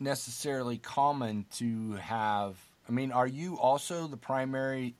necessarily 0.00 0.78
common 0.78 1.46
to 1.56 1.92
have. 1.94 2.56
I 2.88 2.92
mean, 2.92 3.12
are 3.12 3.26
you 3.26 3.58
also 3.58 4.06
the 4.06 4.16
primary 4.16 4.94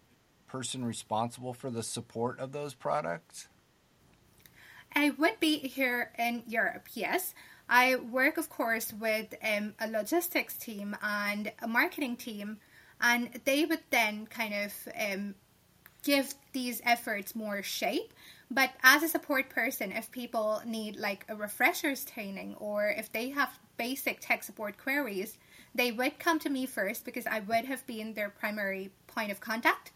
person 0.46 0.84
responsible 0.84 1.54
for 1.54 1.70
the 1.70 1.82
support 1.82 2.38
of 2.38 2.52
those 2.52 2.74
products? 2.74 3.48
I 4.94 5.10
would 5.10 5.40
be 5.40 5.58
here 5.58 6.12
in 6.18 6.42
Europe, 6.46 6.88
yes. 6.94 7.34
I 7.68 7.96
work, 7.96 8.36
of 8.36 8.50
course, 8.50 8.92
with 8.92 9.34
um, 9.42 9.74
a 9.80 9.88
logistics 9.88 10.54
team 10.54 10.96
and 11.02 11.52
a 11.62 11.68
marketing 11.68 12.16
team, 12.16 12.58
and 13.00 13.40
they 13.44 13.64
would 13.64 13.82
then 13.90 14.26
kind 14.26 14.54
of 14.54 14.88
um, 14.98 15.34
give 16.02 16.34
these 16.52 16.82
efforts 16.84 17.34
more 17.34 17.62
shape. 17.62 18.12
But 18.50 18.70
as 18.82 19.02
a 19.02 19.08
support 19.08 19.48
person, 19.48 19.92
if 19.92 20.10
people 20.10 20.60
need 20.66 20.96
like 20.96 21.24
a 21.28 21.34
refreshers 21.34 22.04
training 22.04 22.56
or 22.58 22.88
if 22.88 23.10
they 23.10 23.30
have 23.30 23.58
basic 23.78 24.20
tech 24.20 24.44
support 24.44 24.76
queries, 24.76 25.38
they 25.74 25.90
would 25.90 26.18
come 26.18 26.38
to 26.40 26.50
me 26.50 26.66
first 26.66 27.04
because 27.06 27.26
I 27.26 27.40
would 27.40 27.64
have 27.64 27.86
been 27.86 28.12
their 28.12 28.28
primary 28.28 28.90
point 29.06 29.30
of 29.30 29.40
contact. 29.40 29.92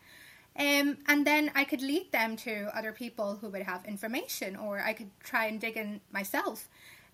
Um, 0.58 0.98
and 1.06 1.26
then 1.26 1.50
I 1.54 1.64
could 1.64 1.82
lead 1.82 2.12
them 2.12 2.36
to 2.38 2.70
other 2.74 2.92
people 2.92 3.36
who 3.40 3.48
would 3.50 3.62
have 3.62 3.84
information, 3.84 4.56
or 4.56 4.80
I 4.80 4.94
could 4.94 5.10
try 5.22 5.46
and 5.46 5.60
dig 5.60 5.76
in 5.76 6.00
myself. 6.10 6.68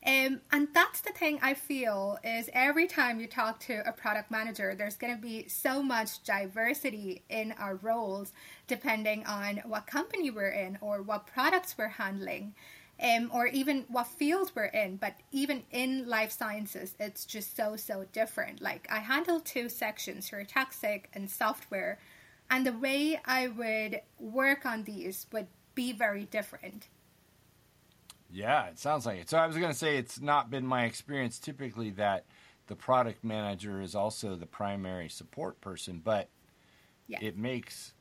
Um, 0.05 0.40
and 0.51 0.66
that's 0.74 1.01
the 1.01 1.12
thing 1.12 1.38
I 1.43 1.55
feel 1.55 2.18
is 2.24 2.51
every 2.53 2.88
time 2.88 3.20
you 3.20 3.28
talk 3.28 3.61
to 3.61 3.88
a 3.88 3.93
product 3.93 4.32
manager, 4.32 4.74
there's 4.74 4.97
going 4.97 5.14
to 5.14 5.20
be 5.20 5.47
so 5.49 5.80
much 5.80 6.22
diversity 6.24 7.22
in 7.28 7.53
our 7.53 7.76
roles 7.76 8.32
depending 8.66 9.24
on 9.26 9.59
what 9.64 9.86
company 9.86 10.28
we're 10.30 10.49
in 10.49 10.78
or 10.80 11.03
what 11.03 11.28
products 11.28 11.76
we're 11.78 11.88
handling. 11.88 12.55
Um, 13.03 13.30
or 13.34 13.47
even 13.49 13.84
what 13.88 14.07
field 14.07 14.53
we're 14.55 14.66
in, 14.66 14.97
but 14.97 15.14
even 15.32 15.64
in 15.72 16.07
life 16.09 16.30
sciences, 16.30 16.95
it's 17.01 17.24
just 17.24 17.57
so, 17.57 17.74
so 17.74 18.05
different. 18.12 18.61
Like, 18.61 18.86
I 18.93 18.99
handle 18.99 19.40
two 19.40 19.68
sections 19.68 20.28
for 20.28 20.45
toxic 20.45 21.09
and 21.12 21.28
software, 21.28 21.99
and 22.53 22.67
the 22.67 22.73
way 22.73 23.21
I 23.25 23.49
would 23.49 24.03
work 24.21 24.67
on 24.67 24.85
these 24.85 25.27
would 25.33 25.49
be 25.75 25.93
very 25.93 26.27
different. 26.27 26.89
Yeah, 28.31 28.67
it 28.69 28.79
sounds 28.79 29.07
like 29.07 29.21
it. 29.21 29.31
So 29.31 29.39
I 29.39 29.47
was 29.47 29.57
going 29.57 29.73
to 29.73 29.79
say 29.79 29.97
it's 29.99 30.21
not 30.21 30.51
been 30.51 30.67
my 30.67 30.85
experience 30.85 31.39
typically 31.39 31.91
that 31.93 32.25
the 32.67 32.77
product 32.77 33.25
manager 33.25 33.81
is 33.83 33.95
also 33.95 34.37
the 34.37 34.47
primary 34.47 35.09
support 35.09 35.61
person, 35.61 36.01
but 36.03 36.31
Yeah. 37.09 37.21
it 37.21 37.37
makes 37.37 37.95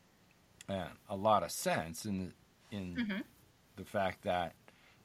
uh, 0.70 0.90
a 1.10 1.16
lot 1.16 1.44
of 1.44 1.52
sense 1.52 2.06
in 2.06 2.34
in 2.72 3.02
Mm-hmm. 3.02 3.22
the 3.78 3.86
fact 3.86 4.24
that 4.24 4.56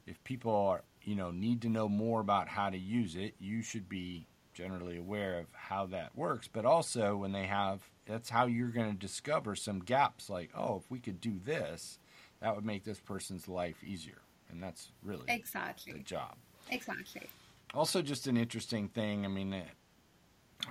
if 0.07 0.23
people 0.23 0.53
are 0.55 0.83
you 1.03 1.15
know 1.15 1.31
need 1.31 1.61
to 1.63 1.69
know 1.69 1.89
more 1.89 2.21
about 2.21 2.49
how 2.49 2.69
to 2.69 2.77
use 2.77 3.15
it, 3.15 3.35
you 3.39 3.61
should 3.61 3.89
be 3.89 4.27
generally 4.57 4.97
aware 4.97 5.37
of 5.37 5.45
how 5.53 5.85
that 5.85 6.15
works. 6.15 6.49
But 6.51 6.65
also 6.65 7.15
when 7.15 7.31
they 7.31 7.45
have 7.45 7.81
that's 8.07 8.29
how 8.29 8.47
you're 8.47 8.69
going 8.69 8.91
to 8.91 8.97
discover 8.97 9.55
some 9.55 9.79
gaps. 9.79 10.29
Like 10.29 10.49
oh, 10.57 10.77
if 10.83 10.89
we 10.89 10.99
could 10.99 11.21
do 11.21 11.39
this, 11.43 11.99
that 12.41 12.55
would 12.55 12.65
make 12.65 12.83
this 12.83 12.99
person's 12.99 13.47
life 13.47 13.83
easier, 13.83 14.21
and 14.49 14.61
that's 14.61 14.89
really 15.03 15.25
exactly 15.27 15.93
the 15.93 15.99
job. 15.99 16.35
Exactly. 16.71 17.27
Also, 17.73 18.01
just 18.01 18.27
an 18.27 18.35
interesting 18.35 18.87
thing. 18.87 19.25
I 19.25 19.27
mean, 19.27 19.61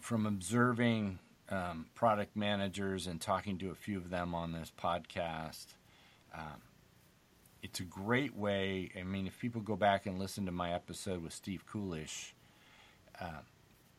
from 0.01 0.27
observing 0.27 1.21
um, 1.49 1.87
product 1.95 2.37
managers 2.37 3.07
and 3.07 3.21
talking 3.21 3.59
to 3.59 3.71
a 3.71 3.75
few 3.75 3.99
of 3.99 4.11
them 4.11 4.35
on 4.35 4.53
this 4.53 4.73
podcast, 4.77 5.67
um, 6.35 6.61
it's 7.63 7.81
a 7.81 7.85
great 7.85 8.35
way. 8.35 8.91
I 8.99 9.05
mean, 9.05 9.27
if 9.27 9.39
people 9.39 9.61
go 9.61 9.77
back 9.77 10.07
and 10.07 10.19
listen 10.19 10.47
to 10.47 10.53
my 10.53 10.73
episode 10.73 11.23
with 11.23 11.33
Steve 11.33 11.65
Coolish, 11.67 12.35
uh, 13.21 13.43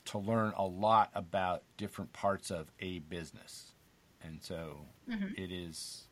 to 0.08 0.18
learn 0.18 0.54
a 0.58 0.66
lot 0.66 1.10
about 1.14 1.64
different 1.78 2.14
parts 2.14 2.52
of 2.52 2.72
a 2.80 3.00
business. 3.00 3.74
And 4.24 4.42
so 4.42 4.78
mm-hmm. 5.10 5.34
it 5.38 5.52
is 5.52 6.04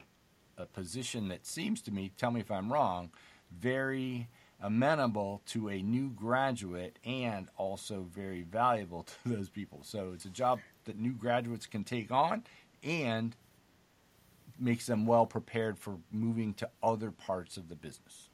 a 0.57 0.65
position 0.65 1.27
that 1.29 1.45
seems 1.45 1.81
to 1.83 1.91
me, 1.91 2.11
tell 2.17 2.31
me 2.31 2.39
if 2.39 2.51
I'm 2.51 2.71
wrong, 2.71 3.11
very 3.51 4.27
amenable 4.61 5.41
to 5.45 5.69
a 5.69 5.81
new 5.81 6.09
graduate 6.09 6.97
and 7.05 7.49
also 7.57 8.07
very 8.13 8.43
valuable 8.43 9.03
to 9.23 9.29
those 9.29 9.49
people. 9.49 9.79
So 9.83 10.11
it's 10.13 10.25
a 10.25 10.29
job 10.29 10.59
that 10.85 10.97
new 10.97 11.13
graduates 11.13 11.65
can 11.65 11.83
take 11.83 12.11
on 12.11 12.43
and 12.83 13.35
makes 14.59 14.85
them 14.85 15.05
well 15.05 15.25
prepared 15.25 15.77
for 15.77 15.97
moving 16.11 16.53
to 16.55 16.69
other 16.81 17.11
parts 17.11 17.57
of 17.57 17.67
the 17.67 17.75
business. 17.75 18.29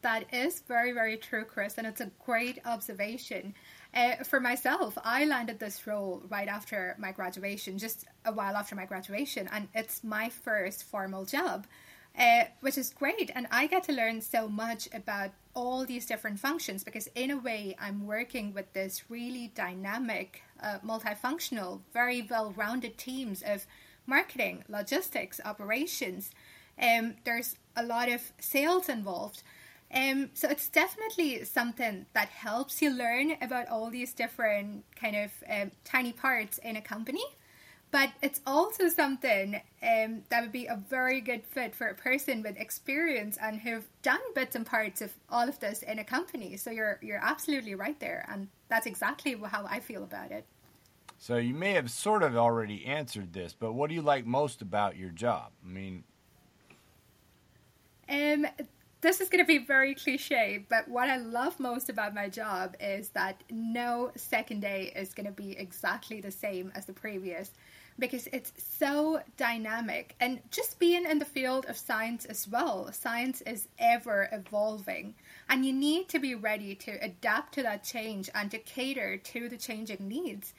That 0.00 0.24
is 0.34 0.60
very, 0.60 0.92
very 0.92 1.16
true, 1.16 1.44
Chris, 1.44 1.78
and 1.78 1.86
it's 1.86 2.02
a 2.02 2.10
great 2.24 2.58
observation. 2.66 3.54
Uh, 3.94 4.16
for 4.24 4.40
myself, 4.40 4.98
I 5.04 5.24
landed 5.24 5.60
this 5.60 5.86
role 5.86 6.20
right 6.28 6.48
after 6.48 6.96
my 6.98 7.12
graduation, 7.12 7.78
just 7.78 8.06
a 8.24 8.32
while 8.32 8.56
after 8.56 8.74
my 8.74 8.86
graduation, 8.86 9.48
and 9.52 9.68
it's 9.72 10.02
my 10.02 10.30
first 10.30 10.82
formal 10.82 11.24
job, 11.24 11.68
uh, 12.18 12.44
which 12.60 12.76
is 12.76 12.90
great. 12.90 13.30
And 13.36 13.46
I 13.52 13.68
get 13.68 13.84
to 13.84 13.92
learn 13.92 14.20
so 14.20 14.48
much 14.48 14.88
about 14.92 15.30
all 15.54 15.84
these 15.84 16.06
different 16.06 16.40
functions 16.40 16.82
because, 16.82 17.08
in 17.14 17.30
a 17.30 17.36
way, 17.36 17.76
I'm 17.80 18.04
working 18.04 18.52
with 18.52 18.72
this 18.72 19.08
really 19.08 19.52
dynamic, 19.54 20.42
uh, 20.60 20.80
multifunctional, 20.84 21.82
very 21.92 22.26
well 22.28 22.52
rounded 22.56 22.98
teams 22.98 23.42
of 23.42 23.64
marketing, 24.06 24.64
logistics, 24.68 25.40
operations. 25.44 26.32
Um, 26.82 27.14
there's 27.22 27.54
a 27.76 27.84
lot 27.84 28.08
of 28.08 28.32
sales 28.40 28.88
involved. 28.88 29.44
Um, 29.94 30.30
so 30.34 30.48
it's 30.48 30.68
definitely 30.68 31.44
something 31.44 32.06
that 32.14 32.28
helps 32.28 32.82
you 32.82 32.90
learn 32.90 33.36
about 33.40 33.68
all 33.68 33.90
these 33.90 34.12
different 34.12 34.84
kind 34.96 35.14
of 35.14 35.30
um, 35.48 35.70
tiny 35.84 36.12
parts 36.12 36.58
in 36.58 36.76
a 36.76 36.80
company. 36.80 37.22
But 37.92 38.10
it's 38.20 38.40
also 38.44 38.88
something 38.88 39.54
um, 39.80 40.22
that 40.28 40.40
would 40.42 40.50
be 40.50 40.66
a 40.66 40.82
very 40.90 41.20
good 41.20 41.44
fit 41.44 41.76
for 41.76 41.86
a 41.86 41.94
person 41.94 42.42
with 42.42 42.56
experience 42.56 43.38
and 43.40 43.60
who've 43.60 43.86
done 44.02 44.18
bits 44.34 44.56
and 44.56 44.66
parts 44.66 45.00
of 45.00 45.12
all 45.30 45.48
of 45.48 45.60
this 45.60 45.82
in 45.82 46.00
a 46.00 46.04
company. 46.04 46.56
So 46.56 46.72
you're 46.72 46.98
you're 47.00 47.22
absolutely 47.22 47.76
right 47.76 47.98
there, 48.00 48.26
and 48.28 48.48
that's 48.68 48.86
exactly 48.86 49.36
how 49.48 49.64
I 49.70 49.78
feel 49.78 50.02
about 50.02 50.32
it. 50.32 50.44
So 51.18 51.36
you 51.36 51.54
may 51.54 51.74
have 51.74 51.88
sort 51.88 52.24
of 52.24 52.36
already 52.36 52.84
answered 52.84 53.32
this, 53.32 53.54
but 53.56 53.74
what 53.74 53.90
do 53.90 53.94
you 53.94 54.02
like 54.02 54.26
most 54.26 54.60
about 54.60 54.96
your 54.96 55.10
job? 55.10 55.52
I 55.64 55.68
mean, 55.68 56.02
Um, 58.08 58.46
this 59.04 59.20
is 59.20 59.28
going 59.28 59.44
to 59.44 59.46
be 59.46 59.58
very 59.58 59.94
cliche, 59.94 60.64
but 60.70 60.88
what 60.88 61.10
I 61.10 61.18
love 61.18 61.60
most 61.60 61.90
about 61.90 62.14
my 62.14 62.30
job 62.30 62.74
is 62.80 63.10
that 63.10 63.44
no 63.50 64.10
second 64.16 64.60
day 64.60 64.94
is 64.96 65.12
going 65.12 65.26
to 65.26 65.32
be 65.32 65.52
exactly 65.58 66.22
the 66.22 66.30
same 66.30 66.72
as 66.74 66.86
the 66.86 66.94
previous 66.94 67.50
because 67.98 68.26
it's 68.32 68.54
so 68.56 69.20
dynamic. 69.36 70.16
And 70.20 70.40
just 70.50 70.78
being 70.78 71.04
in 71.04 71.18
the 71.18 71.26
field 71.26 71.66
of 71.66 71.76
science 71.76 72.24
as 72.24 72.48
well, 72.48 72.90
science 72.92 73.42
is 73.42 73.68
ever 73.78 74.30
evolving, 74.32 75.14
and 75.50 75.66
you 75.66 75.74
need 75.74 76.08
to 76.08 76.18
be 76.18 76.34
ready 76.34 76.74
to 76.76 76.92
adapt 77.04 77.52
to 77.54 77.62
that 77.62 77.84
change 77.84 78.30
and 78.34 78.50
to 78.52 78.58
cater 78.58 79.18
to 79.18 79.50
the 79.50 79.58
changing 79.58 80.08
needs 80.08 80.54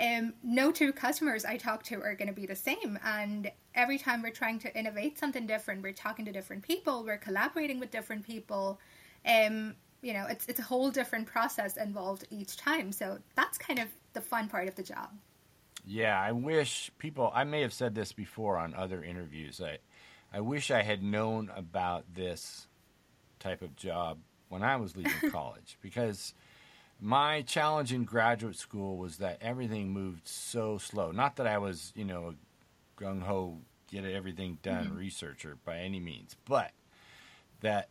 um, 0.00 0.34
no 0.42 0.72
two 0.72 0.92
customers 0.92 1.44
I 1.44 1.56
talk 1.56 1.82
to 1.84 2.00
are 2.02 2.14
going 2.14 2.28
to 2.28 2.34
be 2.34 2.46
the 2.46 2.56
same. 2.56 2.98
And 3.04 3.50
every 3.74 3.98
time 3.98 4.22
we're 4.22 4.30
trying 4.30 4.58
to 4.60 4.78
innovate 4.78 5.18
something 5.18 5.46
different, 5.46 5.82
we're 5.82 5.92
talking 5.92 6.24
to 6.24 6.32
different 6.32 6.62
people, 6.62 7.04
we're 7.04 7.18
collaborating 7.18 7.78
with 7.78 7.90
different 7.90 8.24
people. 8.24 8.80
Um, 9.26 9.74
you 10.02 10.14
know, 10.14 10.26
it's 10.30 10.46
it's 10.46 10.58
a 10.58 10.62
whole 10.62 10.90
different 10.90 11.26
process 11.26 11.76
involved 11.76 12.26
each 12.30 12.56
time. 12.56 12.92
So 12.92 13.18
that's 13.34 13.58
kind 13.58 13.78
of 13.78 13.88
the 14.14 14.22
fun 14.22 14.48
part 14.48 14.66
of 14.66 14.74
the 14.74 14.82
job. 14.82 15.10
Yeah, 15.86 16.18
I 16.18 16.32
wish 16.32 16.90
people. 16.98 17.30
I 17.34 17.44
may 17.44 17.60
have 17.60 17.72
said 17.72 17.94
this 17.94 18.12
before 18.12 18.56
on 18.56 18.74
other 18.74 19.04
interviews. 19.04 19.60
I, 19.60 19.78
I 20.32 20.40
wish 20.40 20.70
I 20.70 20.82
had 20.82 21.02
known 21.02 21.50
about 21.54 22.04
this 22.14 22.66
type 23.38 23.60
of 23.60 23.76
job 23.76 24.18
when 24.48 24.62
I 24.62 24.76
was 24.76 24.96
leaving 24.96 25.30
college 25.30 25.76
because 25.82 26.34
my 27.00 27.42
challenge 27.42 27.92
in 27.92 28.04
graduate 28.04 28.56
school 28.56 28.96
was 28.96 29.18
that 29.18 29.38
everything 29.40 29.90
moved 29.90 30.28
so 30.28 30.78
slow. 30.78 31.10
Not 31.12 31.36
that 31.36 31.46
I 31.46 31.58
was, 31.58 31.92
you 31.94 32.04
know, 32.04 32.34
a 32.34 33.02
gung 33.02 33.22
ho 33.22 33.58
get 33.90 34.04
everything 34.04 34.58
done 34.62 34.94
researcher 34.94 35.58
by 35.64 35.78
any 35.78 35.98
means, 35.98 36.36
but 36.44 36.72
that 37.60 37.88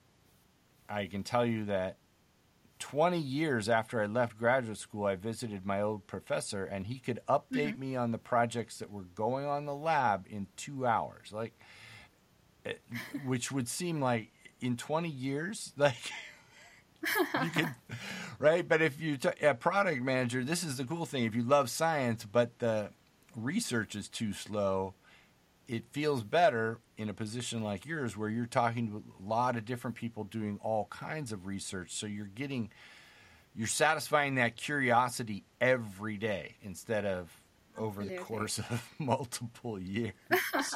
I 0.88 1.08
can 1.08 1.24
tell 1.24 1.46
you 1.46 1.66
that 1.66 1.98
20 2.80 3.20
years 3.20 3.68
after 3.68 4.02
I 4.02 4.06
left 4.06 4.38
graduate 4.38 4.78
school, 4.78 5.06
I 5.06 5.16
visited 5.16 5.66
my 5.66 5.82
old 5.82 6.08
professor, 6.08 6.64
and 6.64 6.88
he 6.88 7.00
could 7.00 7.20
update 7.28 7.78
me 7.78 7.96
on 7.96 8.12
the 8.12 8.18
projects 8.18 8.80
that 8.80 8.90
were 8.90 9.04
going 9.04 9.46
on 9.46 9.66
the 9.66 9.76
lab 9.76 10.26
in 10.30 10.48
two 10.56 10.86
hours. 10.86 11.32
Like, 11.34 11.60
eh, 12.66 12.74
which 13.26 13.52
would 13.52 13.68
seem 13.68 14.00
like 14.00 14.32
in 14.62 14.78
20 14.78 15.10
years, 15.10 15.74
like 15.78 16.12
could, 17.54 17.70
right? 18.40 18.68
But 18.68 18.82
if 18.82 19.00
you 19.00 19.18
t- 19.18 19.30
a 19.42 19.54
product 19.54 20.02
manager, 20.02 20.44
this 20.44 20.64
is 20.64 20.78
the 20.78 20.86
cool 20.86 21.06
thing. 21.06 21.26
If 21.26 21.36
you 21.36 21.44
love 21.44 21.70
science, 21.70 22.26
but 22.26 22.60
the 22.60 22.90
research 23.36 23.96
is 23.96 24.10
too 24.10 24.34
slow, 24.34 24.94
it 25.68 25.86
feels 25.92 26.24
better 26.24 26.80
in 26.98 27.10
a 27.10 27.14
position 27.14 27.64
like 27.64 27.86
yours 27.86 28.18
where 28.18 28.30
you're 28.30 28.46
talking 28.46 28.90
to 28.90 28.98
a 28.98 29.28
lot 29.28 29.56
of 29.56 29.66
different 29.66 29.96
people 29.96 30.24
doing 30.24 30.60
all 30.64 30.86
kinds 30.86 31.32
of 31.32 31.46
research. 31.46 31.92
So 31.94 32.08
you're 32.08 32.26
getting, 32.26 32.72
you're 33.56 33.68
satisfying 33.68 34.36
that 34.36 34.56
curiosity 34.56 35.46
every 35.62 36.18
day 36.18 36.56
instead 36.62 37.06
of 37.06 37.32
over 37.78 38.04
the 38.04 38.18
course 38.18 38.60
of 38.60 38.84
multiple 39.00 39.80
years. 39.80 40.14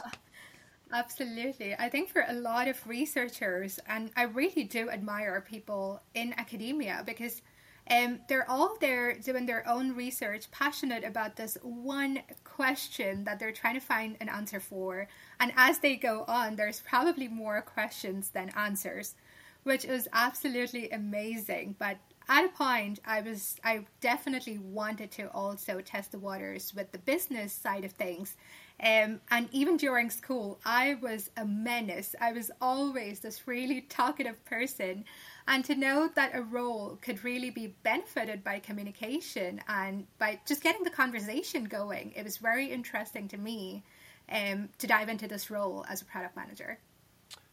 Absolutely. 0.94 1.74
I 1.74 1.90
think 1.90 2.10
for 2.10 2.24
a 2.28 2.34
lot 2.34 2.68
of 2.68 2.86
researchers, 2.88 3.80
and 3.88 4.12
I 4.16 4.24
really 4.24 4.64
do 4.64 4.92
admire 4.92 5.42
people 5.42 6.02
in 6.14 6.34
academia 6.38 7.02
because 7.04 7.42
um, 7.90 8.20
they're 8.30 8.50
all 8.50 8.78
there 8.80 9.16
doing 9.16 9.48
their 9.48 9.68
own 9.68 9.96
research, 9.96 10.52
passionate 10.52 11.04
about 11.04 11.36
this 11.36 11.58
one 11.64 12.20
question 12.44 13.24
that 13.24 13.40
they're 13.40 13.52
trying 13.52 13.74
to 13.74 13.80
find 13.82 14.18
an 14.22 14.30
answer 14.30 14.60
for. 14.60 15.08
And 15.40 15.52
as 15.58 15.80
they 15.80 15.96
go 15.96 16.26
on, 16.28 16.56
there's 16.56 16.82
probably 16.82 17.28
more 17.28 17.62
questions 17.64 18.30
than 18.30 18.52
answers, 18.56 19.16
which 19.64 19.86
is 19.86 20.08
absolutely 20.14 20.92
amazing. 20.92 21.76
But 21.80 21.98
at 22.30 22.46
a 22.46 22.50
point, 22.50 23.00
I 23.06 23.22
was 23.22 23.58
I 23.64 23.86
definitely 24.00 24.60
wanted 24.60 25.12
to 25.14 25.30
also 25.32 25.82
test 25.82 26.12
the 26.12 26.20
waters 26.20 26.74
with 26.76 26.92
the 26.92 27.00
business 27.00 27.52
side 27.52 27.84
of 27.84 27.92
things. 27.94 28.38
Um, 28.80 29.22
and 29.32 29.48
even 29.52 29.78
during 29.78 30.10
school, 30.10 30.60
I 30.66 30.96
was 30.96 31.30
a 31.38 31.46
menace. 31.46 32.16
I 32.20 32.34
was 32.34 32.52
always 32.60 33.20
this 33.20 33.48
really 33.48 33.82
talkative 33.82 34.44
person. 34.46 35.06
And 35.48 35.64
to 35.66 35.76
know 35.76 36.10
that 36.16 36.36
a 36.36 36.42
role 36.42 36.98
could 37.02 37.24
really 37.24 37.50
be 37.50 37.76
benefited 37.84 38.44
by 38.44 38.60
communication 38.60 39.62
and 39.68 40.08
by 40.18 40.40
just 40.46 40.64
getting 40.64 40.84
the 40.84 40.90
conversation 40.90 41.66
going, 41.66 42.14
it 42.16 42.24
was 42.24 42.38
very 42.38 42.68
interesting 42.68 43.28
to 43.30 43.38
me 43.38 43.84
um, 44.30 44.70
to 44.80 44.88
dive 44.88 45.10
into 45.10 45.28
this 45.28 45.50
role 45.50 45.86
as 45.90 46.02
a 46.02 46.06
product 46.06 46.36
manager. 46.36 46.80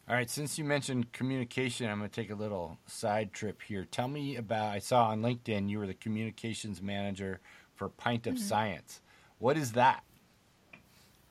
All 0.08 0.16
right, 0.16 0.28
since 0.28 0.58
you 0.58 0.64
mentioned 0.64 1.12
communication, 1.12 1.88
I'm 1.88 1.98
going 1.98 2.10
to 2.10 2.20
take 2.20 2.30
a 2.30 2.34
little 2.34 2.78
side 2.86 3.32
trip 3.32 3.62
here. 3.62 3.84
Tell 3.84 4.08
me 4.08 4.34
about, 4.34 4.74
I 4.74 4.80
saw 4.80 5.08
on 5.08 5.22
LinkedIn 5.22 5.70
you 5.70 5.78
were 5.78 5.86
the 5.86 5.94
communications 5.94 6.82
manager 6.82 7.40
for 7.76 7.88
Pint 7.88 8.26
of 8.26 8.36
Science. 8.36 9.00
What 9.38 9.56
is 9.56 9.72
that? 9.72 10.02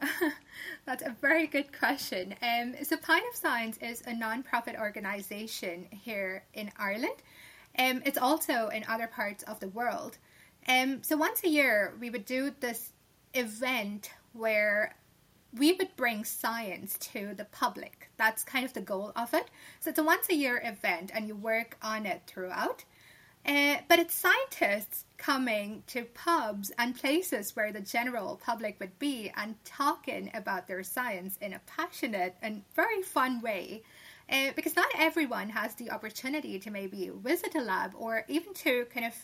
That's 0.86 1.04
a 1.04 1.16
very 1.22 1.48
good 1.48 1.78
question. 1.78 2.36
Um, 2.42 2.76
so, 2.84 2.98
Pint 2.98 3.26
of 3.30 3.36
Science 3.36 3.78
is 3.82 4.02
a 4.06 4.14
non-profit 4.14 4.76
organisation 4.80 5.88
here 5.92 6.44
in 6.54 6.72
Ireland. 6.78 7.16
Um, 7.78 8.02
it's 8.06 8.18
also 8.18 8.70
in 8.70 8.84
other 8.88 9.08
parts 9.08 9.44
of 9.44 9.60
the 9.60 9.70
world. 9.70 10.18
Um, 10.68 11.04
so, 11.04 11.18
once 11.18 11.44
a 11.44 11.50
year, 11.50 11.94
we 12.00 12.10
would 12.10 12.26
do 12.26 12.52
this 12.60 12.92
event 13.34 14.12
where 14.34 14.96
we 15.54 15.74
would 15.74 15.96
bring 15.96 16.24
science 16.24 16.98
to 17.00 17.34
the 17.36 17.46
public. 17.46 18.10
That's 18.18 18.44
kind 18.44 18.66
of 18.66 18.74
the 18.74 18.82
goal 18.82 19.12
of 19.16 19.34
it. 19.34 19.50
So, 19.80 19.90
it's 19.90 20.00
a 20.00 20.04
once 20.04 20.30
a 20.30 20.36
year 20.36 20.62
event, 20.64 21.12
and 21.14 21.28
you 21.28 21.36
work 21.36 21.78
on 21.82 22.06
it 22.06 22.22
throughout. 22.26 22.86
Uh, 23.50 23.78
but 23.88 23.98
it's 23.98 24.14
scientists 24.14 25.06
coming 25.18 25.82
to 25.88 26.04
pubs 26.04 26.72
and 26.78 26.96
places 26.96 27.56
where 27.56 27.72
the 27.72 27.82
general 27.82 28.40
public 28.46 28.80
would 28.80 29.00
be 29.00 29.32
and 29.36 29.56
talking 29.66 30.30
about 30.36 30.68
their 30.68 30.84
science 30.84 31.36
in 31.42 31.54
a 31.54 31.62
passionate 31.66 32.36
and 32.44 32.62
very 32.76 33.02
fun 33.02 33.42
way. 33.42 33.82
Uh, 34.32 34.52
because 34.56 34.76
not 34.76 34.86
everyone 34.96 35.50
has 35.50 35.74
the 35.74 35.90
opportunity 35.90 36.60
to 36.60 36.70
maybe 36.70 37.10
visit 37.24 37.56
a 37.56 37.60
lab 37.60 37.94
or 37.98 38.24
even 38.28 38.54
to 38.54 38.86
kind 38.94 39.08
of 39.08 39.16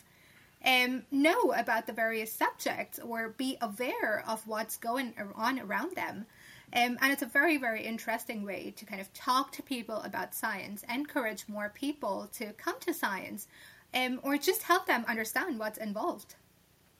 um, 0.64 1.04
know 1.12 1.52
about 1.52 1.86
the 1.86 1.92
various 1.92 2.32
subjects 2.32 2.98
or 2.98 3.28
be 3.28 3.56
aware 3.62 4.24
of 4.26 4.44
what's 4.48 4.76
going 4.76 5.14
on 5.36 5.60
around 5.60 5.94
them. 5.94 6.26
Um, 6.72 6.98
and 7.00 7.12
it's 7.12 7.22
a 7.22 7.26
very, 7.26 7.58
very 7.58 7.84
interesting 7.84 8.44
way 8.44 8.74
to 8.76 8.84
kind 8.84 9.00
of 9.00 9.14
talk 9.14 9.52
to 9.52 9.62
people 9.62 10.02
about 10.02 10.34
science, 10.34 10.82
encourage 10.92 11.44
more 11.46 11.70
people 11.72 12.28
to 12.32 12.52
come 12.54 12.80
to 12.80 12.92
science, 12.92 13.46
um, 13.94 14.20
or 14.22 14.36
just 14.36 14.62
help 14.62 14.86
them 14.86 15.04
understand 15.08 15.58
what's 15.58 15.78
involved. 15.78 16.34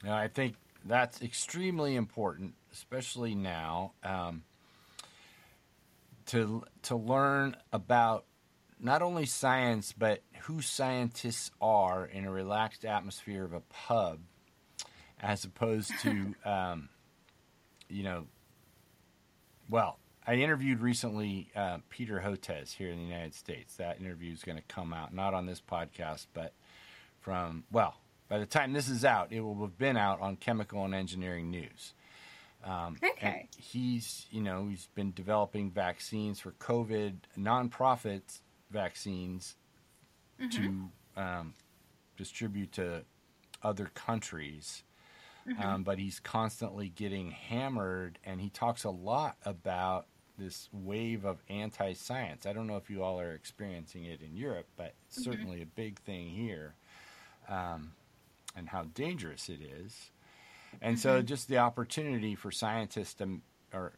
Yeah, 0.03 0.15
I 0.15 0.27
think 0.27 0.55
that's 0.85 1.21
extremely 1.21 1.95
important, 1.95 2.53
especially 2.71 3.35
now, 3.35 3.93
um, 4.03 4.43
to 6.27 6.63
to 6.83 6.95
learn 6.95 7.55
about 7.71 8.25
not 8.79 9.01
only 9.01 9.25
science 9.25 9.93
but 9.97 10.21
who 10.41 10.61
scientists 10.61 11.51
are 11.61 12.05
in 12.05 12.25
a 12.25 12.31
relaxed 12.31 12.85
atmosphere 12.85 13.43
of 13.43 13.53
a 13.53 13.61
pub, 13.61 14.19
as 15.19 15.43
opposed 15.43 15.91
to, 16.01 16.35
um, 16.45 16.89
you 17.89 18.03
know, 18.03 18.27
well, 19.69 19.99
I 20.25 20.35
interviewed 20.35 20.81
recently 20.81 21.49
uh, 21.55 21.77
Peter 21.89 22.21
Hotez 22.23 22.73
here 22.73 22.89
in 22.89 22.97
the 22.97 23.05
United 23.05 23.33
States. 23.33 23.75
That 23.77 23.99
interview 23.99 24.33
is 24.33 24.43
going 24.43 24.57
to 24.57 24.63
come 24.63 24.93
out 24.93 25.13
not 25.13 25.33
on 25.33 25.45
this 25.45 25.61
podcast, 25.61 26.27
but 26.33 26.53
from, 27.27 27.65
well, 27.69 27.93
by 28.29 28.39
the 28.39 28.45
time 28.45 28.71
this 28.71 28.87
is 28.87 29.03
out, 29.03 29.33
it 29.33 29.41
will 29.41 29.59
have 29.59 29.77
been 29.77 29.97
out 29.97 30.21
on 30.21 30.37
Chemical 30.37 30.85
and 30.85 30.95
Engineering 30.95 31.51
News. 31.51 31.93
Um, 32.63 32.95
okay. 33.03 33.49
he's, 33.57 34.25
you 34.31 34.41
know, 34.41 34.67
he's 34.69 34.87
been 34.95 35.11
developing 35.11 35.69
vaccines 35.69 36.39
for 36.39 36.51
COVID, 36.53 37.15
nonprofit 37.37 38.21
vaccines 38.71 39.57
mm-hmm. 40.41 40.89
to 41.17 41.21
um, 41.21 41.53
distribute 42.15 42.71
to 42.73 43.03
other 43.61 43.91
countries. 43.93 44.83
Mm-hmm. 45.49 45.61
Um, 45.61 45.83
but 45.83 45.99
he's 45.99 46.21
constantly 46.21 46.87
getting 46.87 47.31
hammered, 47.31 48.19
and 48.23 48.39
he 48.39 48.49
talks 48.49 48.85
a 48.85 48.89
lot 48.89 49.35
about 49.43 50.07
this 50.37 50.69
wave 50.71 51.25
of 51.25 51.43
anti 51.49 51.91
science. 51.91 52.45
I 52.45 52.53
don't 52.53 52.67
know 52.67 52.77
if 52.77 52.89
you 52.89 53.03
all 53.03 53.19
are 53.19 53.33
experiencing 53.33 54.05
it 54.05 54.21
in 54.21 54.37
Europe, 54.37 54.67
but 54.77 54.93
it's 55.07 55.19
mm-hmm. 55.19 55.31
certainly 55.31 55.61
a 55.61 55.65
big 55.65 55.99
thing 55.99 56.29
here 56.29 56.75
um, 57.47 57.91
and 58.55 58.69
how 58.69 58.83
dangerous 58.93 59.49
it 59.49 59.59
is. 59.61 60.11
And 60.81 60.95
mm-hmm. 60.95 61.01
so, 61.01 61.21
just 61.21 61.47
the 61.47 61.57
opportunity 61.57 62.35
for 62.35 62.51
scientists 62.51 63.13
to, 63.15 63.39
or 63.73 63.93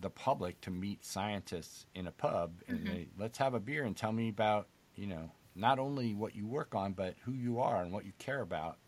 the 0.00 0.10
public 0.10 0.60
to 0.62 0.70
meet 0.70 1.04
scientists 1.04 1.86
in 1.94 2.06
a 2.06 2.12
pub 2.12 2.52
and 2.68 2.78
mm-hmm. 2.78 2.88
they, 2.88 3.08
let's 3.18 3.38
have 3.38 3.54
a 3.54 3.60
beer 3.60 3.84
and 3.84 3.96
tell 3.96 4.12
me 4.12 4.28
about, 4.28 4.68
you 4.96 5.06
know, 5.06 5.30
not 5.54 5.78
only 5.78 6.14
what 6.14 6.34
you 6.34 6.46
work 6.46 6.74
on, 6.74 6.92
but 6.92 7.14
who 7.24 7.32
you 7.32 7.60
are 7.60 7.82
and 7.82 7.92
what 7.92 8.06
you 8.06 8.12
care 8.18 8.40
about, 8.40 8.78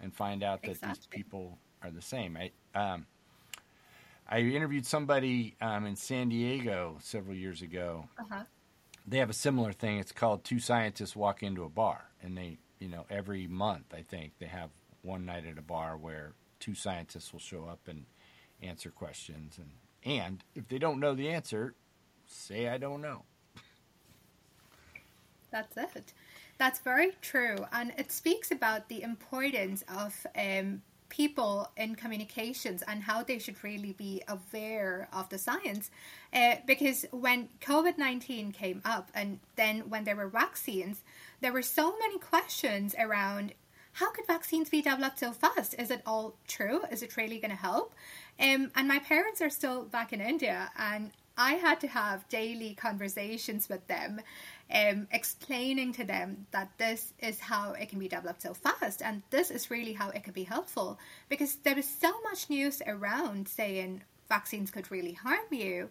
and 0.00 0.14
find 0.14 0.42
out 0.42 0.62
that 0.62 0.72
exactly. 0.72 0.94
these 0.94 1.06
people 1.06 1.58
are 1.82 1.90
the 1.90 2.02
same. 2.02 2.36
I, 2.36 2.50
um, 2.78 3.06
I 4.28 4.40
interviewed 4.40 4.86
somebody 4.86 5.56
um, 5.60 5.86
in 5.86 5.96
San 5.96 6.28
Diego 6.28 6.98
several 7.00 7.34
years 7.34 7.62
ago. 7.62 8.08
Uh-huh. 8.18 8.44
They 9.06 9.18
have 9.18 9.30
a 9.30 9.34
similar 9.34 9.72
thing. 9.72 9.98
It's 9.98 10.12
called 10.12 10.44
Two 10.44 10.58
Scientists 10.58 11.16
Walk 11.16 11.42
Into 11.42 11.64
a 11.64 11.68
Bar, 11.68 12.04
and 12.22 12.36
they 12.36 12.58
you 12.80 12.88
know, 12.88 13.06
every 13.10 13.46
month, 13.46 13.94
I 13.94 14.02
think, 14.02 14.32
they 14.38 14.46
have 14.46 14.70
one 15.02 15.24
night 15.26 15.46
at 15.46 15.58
a 15.58 15.62
bar 15.62 15.96
where 15.96 16.32
two 16.58 16.74
scientists 16.74 17.32
will 17.32 17.40
show 17.40 17.66
up 17.66 17.80
and 17.86 18.04
answer 18.62 18.90
questions. 18.90 19.58
And, 19.58 19.70
and 20.04 20.44
if 20.54 20.66
they 20.68 20.78
don't 20.78 20.98
know 20.98 21.14
the 21.14 21.28
answer, 21.28 21.74
say, 22.26 22.68
I 22.68 22.78
don't 22.78 23.00
know. 23.00 23.24
That's 25.50 25.76
it. 25.76 26.12
That's 26.58 26.80
very 26.80 27.12
true. 27.22 27.56
And 27.72 27.92
it 27.96 28.12
speaks 28.12 28.50
about 28.50 28.88
the 28.88 29.02
importance 29.02 29.82
of 29.94 30.26
um, 30.36 30.82
people 31.10 31.70
in 31.76 31.94
communications 31.94 32.82
and 32.88 33.02
how 33.02 33.22
they 33.22 33.38
should 33.38 33.62
really 33.62 33.92
be 33.92 34.22
aware 34.28 35.08
of 35.12 35.28
the 35.28 35.38
science. 35.38 35.90
Uh, 36.32 36.56
because 36.66 37.04
when 37.10 37.48
COVID 37.60 37.98
19 37.98 38.52
came 38.52 38.80
up 38.84 39.10
and 39.14 39.40
then 39.56 39.90
when 39.90 40.04
there 40.04 40.16
were 40.16 40.28
vaccines, 40.28 41.02
there 41.40 41.52
were 41.52 41.62
so 41.62 41.98
many 41.98 42.18
questions 42.18 42.94
around 42.98 43.52
how 43.94 44.10
could 44.12 44.26
vaccines 44.26 44.70
be 44.70 44.82
developed 44.82 45.18
so 45.18 45.32
fast? 45.32 45.74
Is 45.78 45.90
it 45.90 46.00
all 46.06 46.34
true? 46.46 46.82
Is 46.90 47.02
it 47.02 47.16
really 47.16 47.38
going 47.38 47.50
to 47.50 47.56
help? 47.56 47.92
Um, 48.38 48.70
and 48.74 48.88
my 48.88 49.00
parents 49.00 49.42
are 49.42 49.50
still 49.50 49.82
back 49.82 50.12
in 50.12 50.20
India, 50.20 50.70
and 50.78 51.10
I 51.40 51.54
had 51.54 51.80
to 51.80 51.88
have 51.88 52.28
daily 52.28 52.74
conversations 52.74 53.66
with 53.70 53.86
them, 53.86 54.20
um, 54.70 55.08
explaining 55.10 55.94
to 55.94 56.04
them 56.04 56.46
that 56.50 56.68
this 56.76 57.14
is 57.18 57.40
how 57.40 57.72
it 57.72 57.88
can 57.88 57.98
be 57.98 58.08
developed 58.08 58.42
so 58.42 58.52
fast, 58.52 59.00
and 59.00 59.22
this 59.30 59.50
is 59.50 59.70
really 59.70 59.94
how 59.94 60.10
it 60.10 60.22
could 60.22 60.34
be 60.34 60.44
helpful. 60.44 60.98
Because 61.30 61.56
there 61.64 61.78
is 61.78 61.88
so 61.88 62.12
much 62.28 62.50
news 62.50 62.82
around 62.86 63.48
saying 63.48 64.02
vaccines 64.28 64.70
could 64.70 64.90
really 64.90 65.14
harm 65.14 65.46
you, 65.50 65.88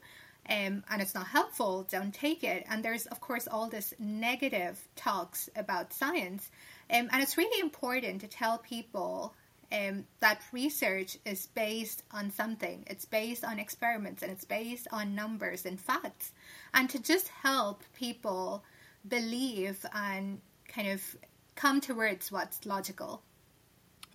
um, 0.48 0.84
and 0.88 1.02
it's 1.02 1.16
not 1.16 1.26
helpful, 1.28 1.88
don't 1.90 2.14
take 2.14 2.44
it. 2.44 2.64
And 2.70 2.86
there's, 2.86 3.08
of 3.08 3.20
course, 3.20 3.48
all 3.48 3.70
this 3.70 3.96
negative 3.98 4.88
talks 4.96 5.50
about 5.56 5.94
science. 5.94 6.52
Um, 6.92 7.10
and 7.12 7.24
it's 7.24 7.38
really 7.40 7.60
important 7.60 8.22
to 8.22 8.28
tell 8.28 8.60
people 8.60 9.34
um, 9.72 10.06
that 10.20 10.42
research 10.52 11.18
is 11.26 11.48
based 11.48 12.04
on 12.12 12.32
something. 12.32 12.84
It's 12.88 13.06
based 13.06 13.44
on 13.44 13.60
experiments 13.60 14.24
and 14.24 14.32
it's 14.32 14.46
based 14.46 14.88
on 14.92 15.16
numbers 15.16 15.66
and 15.66 15.80
facts. 15.80 16.32
And 16.74 16.90
to 16.90 17.02
just 17.02 17.28
help 17.28 17.84
people 17.94 18.64
believe 19.08 19.86
and 19.94 20.42
kind 20.68 20.90
of 20.90 21.16
come 21.56 21.82
towards 21.82 22.32
what's 22.32 22.66
logical. 22.66 23.22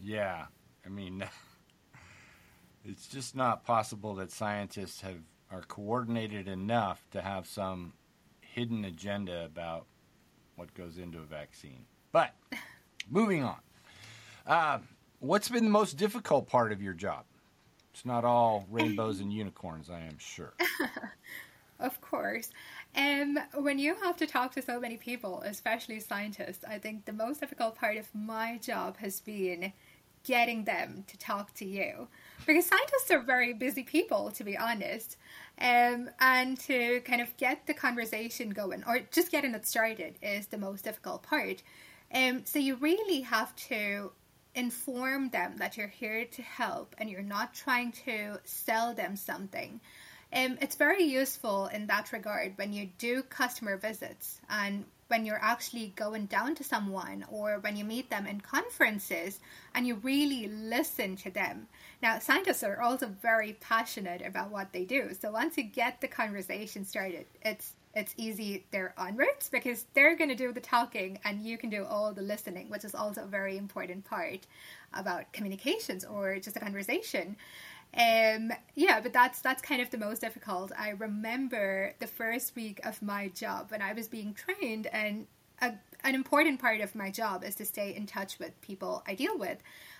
Yeah. 0.00 0.46
I 0.84 0.88
mean, 0.88 1.24
it's 2.84 3.06
just 3.06 3.36
not 3.36 3.64
possible 3.64 4.14
that 4.16 4.30
scientists 4.30 5.00
have 5.02 5.20
are 5.50 5.62
coordinated 5.62 6.48
enough 6.48 7.06
to 7.12 7.20
have 7.20 7.46
some 7.46 7.92
hidden 8.40 8.84
agenda 8.84 9.44
about 9.44 9.86
what 10.56 10.74
goes 10.74 10.98
into 10.98 11.18
a 11.18 11.24
vaccine. 11.24 11.84
But 12.12 12.34
moving 13.10 13.44
on, 13.44 13.58
uh, 14.46 14.78
what's 15.24 15.48
been 15.48 15.64
the 15.64 15.70
most 15.70 15.96
difficult 15.96 16.46
part 16.46 16.70
of 16.70 16.82
your 16.82 16.92
job? 16.92 17.24
It's 17.92 18.04
not 18.04 18.24
all 18.24 18.66
rainbows 18.70 19.20
and 19.20 19.32
unicorns, 19.32 19.88
I 19.88 20.00
am 20.00 20.18
sure. 20.18 20.52
of 21.80 22.00
course. 22.00 22.50
Um, 22.96 23.38
when 23.54 23.78
you 23.78 23.94
have 24.02 24.16
to 24.18 24.26
talk 24.26 24.52
to 24.54 24.62
so 24.62 24.78
many 24.78 24.96
people, 24.96 25.42
especially 25.46 26.00
scientists, 26.00 26.64
I 26.68 26.78
think 26.78 27.04
the 27.04 27.12
most 27.12 27.40
difficult 27.40 27.76
part 27.76 27.96
of 27.96 28.08
my 28.14 28.58
job 28.58 28.98
has 28.98 29.20
been 29.20 29.72
getting 30.24 30.64
them 30.64 31.04
to 31.06 31.18
talk 31.18 31.54
to 31.54 31.64
you. 31.64 32.08
Because 32.46 32.66
scientists 32.66 33.10
are 33.10 33.20
very 33.20 33.52
busy 33.52 33.82
people, 33.82 34.30
to 34.32 34.44
be 34.44 34.56
honest. 34.56 35.16
Um, 35.60 36.10
and 36.20 36.58
to 36.60 37.00
kind 37.00 37.20
of 37.20 37.34
get 37.36 37.66
the 37.66 37.74
conversation 37.74 38.50
going 38.50 38.82
or 38.86 39.00
just 39.12 39.30
getting 39.30 39.54
it 39.54 39.66
started 39.66 40.16
is 40.20 40.48
the 40.48 40.58
most 40.58 40.84
difficult 40.84 41.22
part. 41.22 41.62
Um, 42.12 42.42
so 42.44 42.58
you 42.58 42.76
really 42.76 43.22
have 43.22 43.54
to 43.68 44.12
inform 44.54 45.30
them 45.30 45.56
that 45.58 45.76
you're 45.76 45.88
here 45.88 46.24
to 46.24 46.42
help 46.42 46.94
and 46.98 47.10
you're 47.10 47.22
not 47.22 47.54
trying 47.54 47.92
to 48.06 48.38
sell 48.44 48.94
them 48.94 49.16
something. 49.16 49.80
Um, 50.32 50.58
it's 50.60 50.76
very 50.76 51.04
useful 51.04 51.66
in 51.66 51.86
that 51.86 52.12
regard 52.12 52.56
when 52.56 52.72
you 52.72 52.88
do 52.98 53.22
customer 53.22 53.76
visits 53.76 54.40
and 54.50 54.84
when 55.08 55.24
you're 55.24 55.40
actually 55.40 55.92
going 55.94 56.26
down 56.26 56.54
to 56.56 56.64
someone 56.64 57.24
or 57.30 57.58
when 57.60 57.76
you 57.76 57.84
meet 57.84 58.10
them 58.10 58.26
in 58.26 58.40
conferences 58.40 59.38
and 59.74 59.86
you 59.86 59.96
really 59.96 60.48
listen 60.48 61.14
to 61.16 61.30
them. 61.30 61.68
Now, 62.02 62.18
scientists 62.18 62.64
are 62.64 62.80
also 62.80 63.06
very 63.06 63.52
passionate 63.60 64.22
about 64.26 64.50
what 64.50 64.72
they 64.72 64.84
do. 64.84 65.10
So 65.20 65.30
once 65.30 65.56
you 65.56 65.64
get 65.64 66.00
the 66.00 66.08
conversation 66.08 66.84
started, 66.84 67.26
it's 67.42 67.74
it's 67.94 68.14
easy 68.16 68.64
there 68.70 68.94
onwards 68.98 69.48
because 69.50 69.86
they're 69.94 70.16
going 70.16 70.30
to 70.30 70.36
do 70.36 70.52
the 70.52 70.60
talking 70.60 71.18
and 71.24 71.42
you 71.42 71.56
can 71.58 71.70
do 71.70 71.84
all 71.84 72.12
the 72.12 72.22
listening, 72.22 72.68
which 72.68 72.84
is 72.84 72.94
also 72.94 73.22
a 73.22 73.26
very 73.26 73.56
important 73.56 74.04
part 74.04 74.40
about 74.92 75.32
communications 75.32 76.04
or 76.04 76.38
just 76.38 76.56
a 76.56 76.60
conversation. 76.60 77.36
Um, 77.96 78.52
yeah, 78.74 79.00
but 79.00 79.12
that's 79.12 79.40
that's 79.40 79.62
kind 79.62 79.80
of 79.80 79.90
the 79.90 79.98
most 79.98 80.20
difficult. 80.20 80.72
I 80.76 80.90
remember 80.90 81.94
the 82.00 82.08
first 82.08 82.56
week 82.56 82.80
of 82.84 83.00
my 83.00 83.28
job 83.28 83.70
when 83.70 83.82
I 83.82 83.92
was 83.92 84.08
being 84.08 84.34
trained, 84.34 84.88
and 84.88 85.26
a, 85.62 85.74
an 86.02 86.16
important 86.16 86.60
part 86.60 86.80
of 86.80 86.96
my 86.96 87.10
job 87.10 87.44
is 87.44 87.54
to 87.56 87.64
stay 87.64 87.94
in 87.94 88.06
touch 88.06 88.40
with 88.40 88.60
people 88.62 89.04
I 89.06 89.14
deal 89.14 89.38
with. 89.38 89.58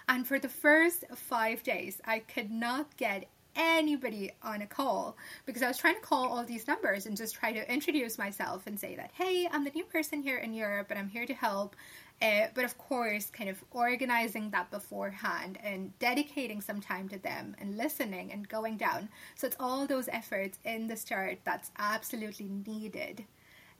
And 0.09 0.26
for 0.26 0.40
the 0.40 0.49
first 0.49 1.05
five 1.14 1.62
days, 1.62 2.01
I 2.05 2.18
could 2.18 2.51
not 2.51 2.97
get 2.97 3.26
anybody 3.57 4.31
on 4.43 4.63
a 4.63 4.67
call 4.67 5.17
because 5.47 5.63
I 5.63 5.69
was 5.69 5.79
trying 5.79 5.95
to 5.95 6.01
call 6.01 6.29
all 6.29 6.45
these 6.45 6.67
numbers 6.67 7.07
and 7.07 7.17
just 7.17 7.35
try 7.35 7.53
to 7.53 7.73
introduce 7.73 8.19
myself 8.19 8.67
and 8.67 8.79
say 8.79 8.97
that, 8.97 9.11
hey, 9.15 9.49
I'm 9.51 9.65
the 9.65 9.71
new 9.71 9.85
person 9.85 10.23
here 10.23 10.39
in 10.39 10.55
Europe 10.55 10.89
and 10.91 10.99
I'm 10.99 11.09
here 11.09 11.27
to 11.27 11.35
help. 11.35 11.77
Uh, 12.23 12.47
but 12.55 12.65
of 12.65 12.79
course, 12.79 13.31
kind 13.31 13.51
of 13.51 13.63
organizing 13.73 14.51
that 14.51 14.71
beforehand 14.71 15.59
and 15.63 15.97
dedicating 15.99 16.61
some 16.61 16.81
time 16.81 17.09
to 17.09 17.19
them 17.19 17.57
and 17.59 17.77
listening 17.77 18.33
and 18.33 18.49
going 18.49 18.77
down. 18.77 19.09
So 19.35 19.47
it's 19.47 19.57
all 19.59 19.87
those 19.87 20.09
efforts 20.09 20.59
in 20.65 20.87
the 20.87 20.97
start 20.97 21.39
that's 21.45 21.71
absolutely 21.79 22.49
needed 22.67 23.25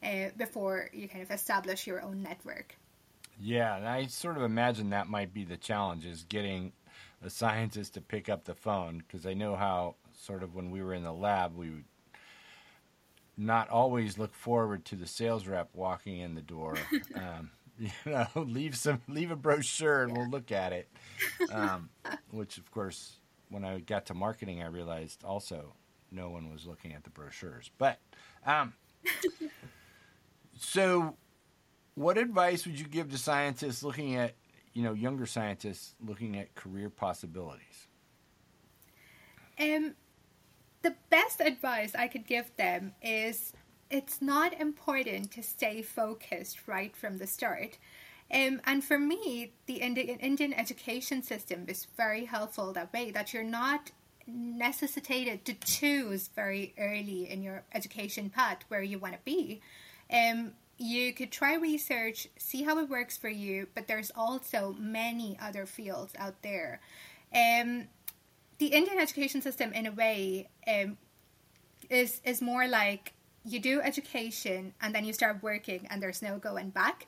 uh, 0.03 0.31
before 0.37 0.91
you 0.93 1.09
kind 1.09 1.23
of 1.23 1.31
establish 1.31 1.87
your 1.87 2.03
own 2.03 2.23
network. 2.23 2.77
Yeah, 3.41 3.77
and 3.77 3.89
I 3.89 4.07
sort 4.07 4.37
of 4.37 4.43
imagine 4.43 4.91
that 4.91 5.09
might 5.09 5.33
be 5.33 5.45
the 5.45 5.57
challenge 5.57 6.05
is 6.05 6.25
getting 6.29 6.73
a 7.23 7.31
scientist 7.31 7.95
to 7.95 8.01
pick 8.01 8.29
up 8.29 8.45
the 8.45 8.55
phone 8.55 8.99
because 8.99 9.27
I 9.27 9.35
know 9.35 9.57
how 9.57 9.97
sort 10.13 10.43
of 10.43 10.55
when 10.55 10.71
we 10.71 10.83
were 10.83 10.95
in 10.95 11.03
the 11.03 11.13
lab 11.13 11.57
we 11.57 11.71
would 11.71 11.85
not 13.37 13.69
always 13.69 14.19
look 14.19 14.35
forward 14.35 14.85
to 14.87 14.97
the 14.97 15.07
sales 15.07 15.47
rep 15.47 15.71
walking 15.75 16.21
in 16.21 16.35
the 16.35 16.43
door. 16.43 16.77
um, 17.15 17.51
you 17.79 17.91
know, 18.07 18.27
leave 18.37 18.77
some, 18.77 19.01
leave 19.09 19.31
a 19.31 19.37
brochure, 19.37 20.05
and 20.05 20.17
we'll 20.17 20.29
look 20.29 20.53
at 20.53 20.73
it. 20.73 20.89
Um, 21.53 21.91
which, 22.31 22.59
of 22.59 22.71
course, 22.71 23.17
when 23.49 23.65
I 23.65 23.79
got 23.79 24.07
to 24.07 24.15
marketing, 24.15 24.63
I 24.63 24.67
realized 24.67 25.23
also 25.25 25.75
no 26.11 26.31
one 26.31 26.51
was 26.51 26.67
looking 26.67 26.93
at 26.93 27.05
the 27.05 27.11
brochures. 27.11 27.71
But 27.77 27.99
um, 28.47 28.73
so, 30.59 31.17
what 31.95 32.19
advice 32.19 32.67
would 32.67 32.79
you 32.79 32.87
give 32.87 33.11
to 33.11 33.19
scientists 33.19 33.83
looking 33.83 34.17
at, 34.17 34.35
you 34.75 34.83
know, 34.83 34.93
younger 34.93 35.25
scientists 35.25 35.95
looking 36.05 36.37
at 36.37 36.55
career 36.55 36.91
possibilities? 36.91 37.89
Um, 39.59 39.95
the 40.83 40.95
best 41.11 41.41
advice 41.41 41.95
I 41.95 42.09
could 42.09 42.27
give 42.27 42.55
them 42.57 42.93
is 43.01 43.53
it's 43.91 44.21
not 44.21 44.61
important 44.61 45.31
to 45.33 45.43
stay 45.43 45.81
focused 45.81 46.67
right 46.67 46.95
from 46.97 47.19
the 47.19 47.27
start. 47.27 47.79
Um, 48.33 48.61
and 48.65 48.83
for 48.83 48.99
me, 48.99 49.53
the 49.67 49.77
Indian, 49.77 50.19
Indian 50.19 50.53
education 50.53 51.23
system 51.23 51.67
is 51.69 51.87
very 51.97 52.25
helpful 52.25 52.73
that 52.73 52.93
way, 52.93 53.11
that 53.13 53.33
you're 53.33 53.45
not 53.45 53.93
necessitated 54.27 55.45
to 55.45 55.55
choose 55.55 56.29
very 56.29 56.75
early 56.79 57.31
in 57.31 57.43
your 57.43 57.63
education 57.73 58.31
path 58.31 58.59
where 58.69 58.83
you 58.83 58.99
want 58.99 59.15
to 59.15 59.21
be. 59.25 59.61
Um, 60.13 60.53
you 60.79 61.13
could 61.13 61.31
try 61.31 61.55
research, 61.55 62.29
see 62.37 62.63
how 62.63 62.79
it 62.79 62.89
works 62.89 63.17
for 63.17 63.29
you, 63.29 63.69
but 63.75 63.87
there's 63.87 64.11
also 64.17 64.75
many 64.79 65.39
other 65.41 65.67
fields 65.67 66.15
out 66.19 66.43
there. 66.43 66.81
Um, 67.35 67.89
the 68.59 68.67
Indian 68.67 68.99
education 68.99 69.43
system, 69.43 69.73
in 69.73 69.87
a 69.87 69.93
way, 69.93 70.49
um, 70.67 70.97
is 71.91 72.21
is 72.25 72.41
more 72.41 72.67
like 72.67 73.13
you 73.45 73.61
do 73.61 73.81
education 73.81 74.73
and 74.81 74.95
then 74.95 75.05
you 75.05 75.13
start 75.13 75.43
working, 75.43 75.87
and 75.91 76.03
there's 76.03 76.23
no 76.23 76.39
going 76.39 76.71
back. 76.71 77.07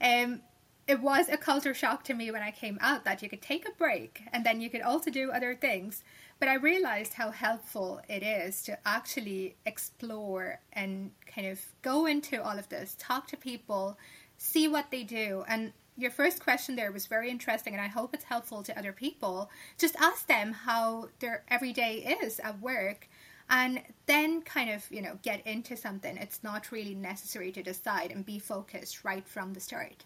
Um, 0.00 0.40
it 0.86 1.00
was 1.00 1.28
a 1.28 1.36
culture 1.36 1.74
shock 1.74 2.04
to 2.04 2.14
me 2.14 2.30
when 2.30 2.42
I 2.42 2.50
came 2.50 2.78
out 2.80 3.04
that 3.04 3.22
you 3.22 3.28
could 3.28 3.42
take 3.42 3.66
a 3.66 3.72
break 3.72 4.22
and 4.32 4.46
then 4.46 4.60
you 4.60 4.70
could 4.70 4.82
also 4.82 5.10
do 5.10 5.32
other 5.32 5.54
things. 5.54 6.04
But 6.38 6.48
I 6.48 6.54
realized 6.54 7.14
how 7.14 7.30
helpful 7.30 8.00
it 8.08 8.22
is 8.22 8.62
to 8.64 8.78
actually 8.86 9.56
explore 9.64 10.60
and 10.72 11.10
kind 11.26 11.48
of 11.48 11.60
go 11.82 12.06
into 12.06 12.42
all 12.42 12.58
of 12.58 12.68
this, 12.68 12.94
talk 12.98 13.26
to 13.28 13.36
people, 13.36 13.96
see 14.36 14.68
what 14.68 14.90
they 14.90 15.02
do. 15.02 15.44
And 15.48 15.72
your 15.96 16.10
first 16.10 16.42
question 16.42 16.76
there 16.76 16.92
was 16.92 17.06
very 17.06 17.30
interesting, 17.30 17.72
and 17.72 17.82
I 17.82 17.86
hope 17.86 18.12
it's 18.12 18.24
helpful 18.24 18.62
to 18.64 18.78
other 18.78 18.92
people. 18.92 19.50
Just 19.78 19.96
ask 19.96 20.26
them 20.26 20.52
how 20.52 21.08
their 21.20 21.44
everyday 21.48 22.18
is 22.22 22.38
at 22.40 22.60
work 22.60 23.08
and 23.48 23.80
then 24.06 24.42
kind 24.42 24.70
of 24.70 24.84
you 24.90 25.00
know 25.00 25.18
get 25.22 25.46
into 25.46 25.76
something 25.76 26.16
it's 26.16 26.42
not 26.42 26.72
really 26.72 26.94
necessary 26.94 27.52
to 27.52 27.62
decide 27.62 28.10
and 28.10 28.26
be 28.26 28.38
focused 28.38 29.04
right 29.04 29.26
from 29.26 29.52
the 29.52 29.60
start 29.60 30.04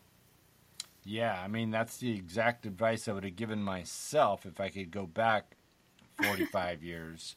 yeah 1.04 1.40
i 1.42 1.48
mean 1.48 1.70
that's 1.70 1.96
the 1.98 2.12
exact 2.12 2.66
advice 2.66 3.08
i 3.08 3.12
would 3.12 3.24
have 3.24 3.36
given 3.36 3.62
myself 3.62 4.44
if 4.44 4.60
i 4.60 4.68
could 4.68 4.90
go 4.90 5.06
back 5.06 5.56
45 6.22 6.82
years. 6.82 7.36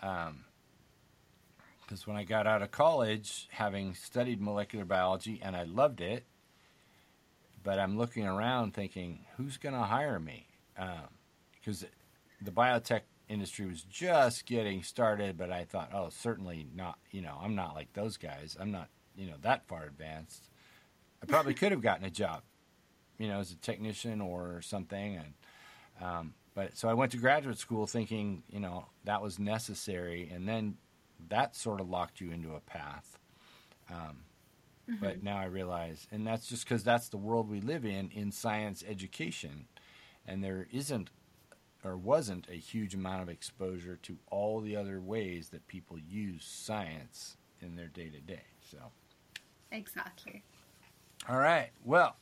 Because 0.00 0.28
um, 0.28 1.98
when 2.04 2.16
I 2.16 2.24
got 2.24 2.46
out 2.46 2.62
of 2.62 2.70
college, 2.70 3.48
having 3.50 3.94
studied 3.94 4.40
molecular 4.40 4.84
biology 4.84 5.40
and 5.42 5.56
I 5.56 5.64
loved 5.64 6.00
it, 6.00 6.24
but 7.62 7.78
I'm 7.78 7.98
looking 7.98 8.26
around 8.26 8.74
thinking, 8.74 9.24
who's 9.36 9.56
going 9.56 9.74
to 9.74 9.80
hire 9.80 10.20
me? 10.20 10.46
Because 11.60 11.82
um, 11.82 11.88
the 12.40 12.52
biotech 12.52 13.00
industry 13.28 13.66
was 13.66 13.82
just 13.82 14.46
getting 14.46 14.82
started, 14.82 15.36
but 15.36 15.50
I 15.50 15.64
thought, 15.64 15.90
oh, 15.92 16.08
certainly 16.10 16.68
not. 16.74 16.98
You 17.10 17.22
know, 17.22 17.36
I'm 17.42 17.54
not 17.54 17.74
like 17.74 17.92
those 17.92 18.16
guys. 18.16 18.56
I'm 18.60 18.70
not, 18.70 18.88
you 19.16 19.26
know, 19.26 19.34
that 19.42 19.66
far 19.66 19.84
advanced. 19.84 20.48
I 21.22 21.26
probably 21.26 21.54
could 21.60 21.72
have 21.72 21.80
gotten 21.80 22.04
a 22.04 22.10
job, 22.10 22.42
you 23.18 23.28
know, 23.28 23.40
as 23.40 23.50
a 23.50 23.56
technician 23.56 24.20
or 24.20 24.62
something, 24.62 25.16
and 25.16 25.34
um, 26.00 26.34
but 26.56 26.74
so 26.74 26.88
I 26.88 26.94
went 26.94 27.12
to 27.12 27.18
graduate 27.18 27.58
school 27.58 27.86
thinking, 27.86 28.42
you 28.48 28.60
know, 28.60 28.86
that 29.04 29.20
was 29.20 29.38
necessary, 29.38 30.32
and 30.34 30.48
then 30.48 30.78
that 31.28 31.54
sort 31.54 31.82
of 31.82 31.90
locked 31.90 32.18
you 32.18 32.30
into 32.32 32.54
a 32.54 32.60
path. 32.60 33.18
Um, 33.90 34.24
mm-hmm. 34.90 35.04
But 35.04 35.22
now 35.22 35.36
I 35.36 35.44
realize, 35.44 36.08
and 36.10 36.26
that's 36.26 36.48
just 36.48 36.64
because 36.64 36.82
that's 36.82 37.10
the 37.10 37.18
world 37.18 37.50
we 37.50 37.60
live 37.60 37.84
in 37.84 38.10
in 38.10 38.32
science 38.32 38.82
education, 38.88 39.66
and 40.26 40.42
there 40.42 40.66
isn't 40.72 41.10
or 41.84 41.94
wasn't 41.98 42.48
a 42.48 42.56
huge 42.56 42.94
amount 42.94 43.20
of 43.20 43.28
exposure 43.28 43.98
to 44.04 44.16
all 44.30 44.60
the 44.60 44.76
other 44.76 44.98
ways 44.98 45.50
that 45.50 45.68
people 45.68 45.98
use 45.98 46.42
science 46.42 47.36
in 47.60 47.76
their 47.76 47.88
day 47.88 48.08
to 48.08 48.18
day. 48.20 48.46
So, 48.70 48.78
exactly. 49.70 50.42
All 51.28 51.36
right. 51.36 51.68
Well, 51.84 52.16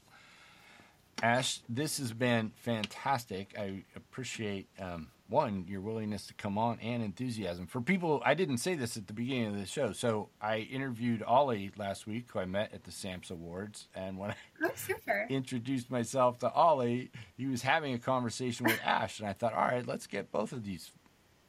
Ash, 1.22 1.60
this 1.68 1.98
has 1.98 2.12
been 2.12 2.52
fantastic. 2.56 3.54
I 3.58 3.84
appreciate 3.96 4.68
um, 4.78 5.08
one 5.28 5.64
your 5.68 5.80
willingness 5.80 6.26
to 6.26 6.34
come 6.34 6.58
on 6.58 6.78
and 6.80 7.02
enthusiasm 7.02 7.66
for 7.66 7.80
people. 7.80 8.22
I 8.24 8.34
didn't 8.34 8.58
say 8.58 8.74
this 8.74 8.96
at 8.96 9.06
the 9.06 9.12
beginning 9.12 9.46
of 9.54 9.58
the 9.58 9.66
show, 9.66 9.92
so 9.92 10.28
I 10.40 10.58
interviewed 10.58 11.22
Ollie 11.22 11.72
last 11.76 12.06
week, 12.06 12.26
who 12.30 12.40
I 12.40 12.44
met 12.44 12.74
at 12.74 12.84
the 12.84 12.92
SAMPS 12.92 13.30
Awards, 13.30 13.88
and 13.94 14.18
when 14.18 14.30
I 14.32 14.36
oh, 14.62 15.26
introduced 15.30 15.90
myself 15.90 16.38
to 16.40 16.52
Ollie, 16.52 17.10
he 17.36 17.46
was 17.46 17.62
having 17.62 17.94
a 17.94 17.98
conversation 17.98 18.66
with 18.66 18.80
Ash, 18.84 19.20
and 19.20 19.28
I 19.28 19.32
thought, 19.32 19.54
all 19.54 19.66
right, 19.66 19.86
let's 19.86 20.06
get 20.06 20.30
both 20.30 20.52
of 20.52 20.64
these 20.64 20.90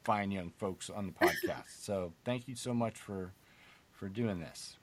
fine 0.04 0.30
young 0.30 0.50
folks 0.56 0.88
on 0.88 1.06
the 1.06 1.12
podcast. 1.12 1.80
so 1.80 2.12
thank 2.24 2.48
you 2.48 2.54
so 2.54 2.72
much 2.72 2.96
for 2.96 3.32
for 3.90 4.08
doing 4.08 4.40
this. 4.40 4.76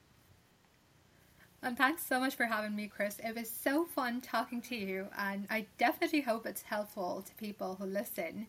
And 1.64 1.78
thanks 1.78 2.06
so 2.06 2.20
much 2.20 2.36
for 2.36 2.46
having 2.46 2.76
me, 2.76 2.88
Chris. 2.88 3.20
It 3.24 3.38
was 3.38 3.50
so 3.50 3.86
fun 3.86 4.20
talking 4.20 4.62
to 4.64 4.76
you, 4.76 5.08
and 5.18 5.48
I 5.50 5.66
definitely 5.78 6.20
hope 6.20 6.46
it's 6.46 6.62
helpful 6.62 7.24
to 7.26 7.34
people 7.36 7.76
who 7.76 7.86
listen. 7.86 8.48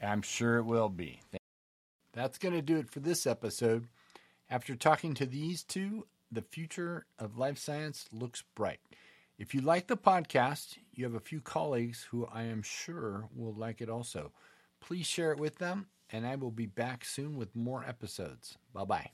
I'm 0.00 0.22
sure 0.22 0.58
it 0.58 0.64
will 0.64 0.88
be. 0.88 1.20
That's 2.12 2.38
going 2.38 2.54
to 2.54 2.62
do 2.62 2.78
it 2.78 2.90
for 2.90 3.00
this 3.00 3.26
episode. 3.26 3.88
After 4.48 4.76
talking 4.76 5.14
to 5.14 5.26
these 5.26 5.64
two, 5.64 6.06
the 6.30 6.42
future 6.42 7.06
of 7.18 7.36
life 7.36 7.58
science 7.58 8.06
looks 8.12 8.44
bright. 8.54 8.78
If 9.36 9.52
you 9.52 9.60
like 9.60 9.88
the 9.88 9.96
podcast, 9.96 10.76
you 10.92 11.04
have 11.04 11.14
a 11.14 11.20
few 11.20 11.40
colleagues 11.40 12.06
who 12.12 12.24
I 12.32 12.44
am 12.44 12.62
sure 12.62 13.28
will 13.34 13.54
like 13.54 13.80
it 13.80 13.88
also. 13.88 14.30
Please 14.78 15.06
share 15.06 15.32
it 15.32 15.40
with 15.40 15.58
them, 15.58 15.86
and 16.08 16.24
I 16.24 16.36
will 16.36 16.52
be 16.52 16.66
back 16.66 17.04
soon 17.04 17.36
with 17.36 17.56
more 17.56 17.84
episodes. 17.84 18.58
Bye 18.72 18.84
bye. 18.84 19.10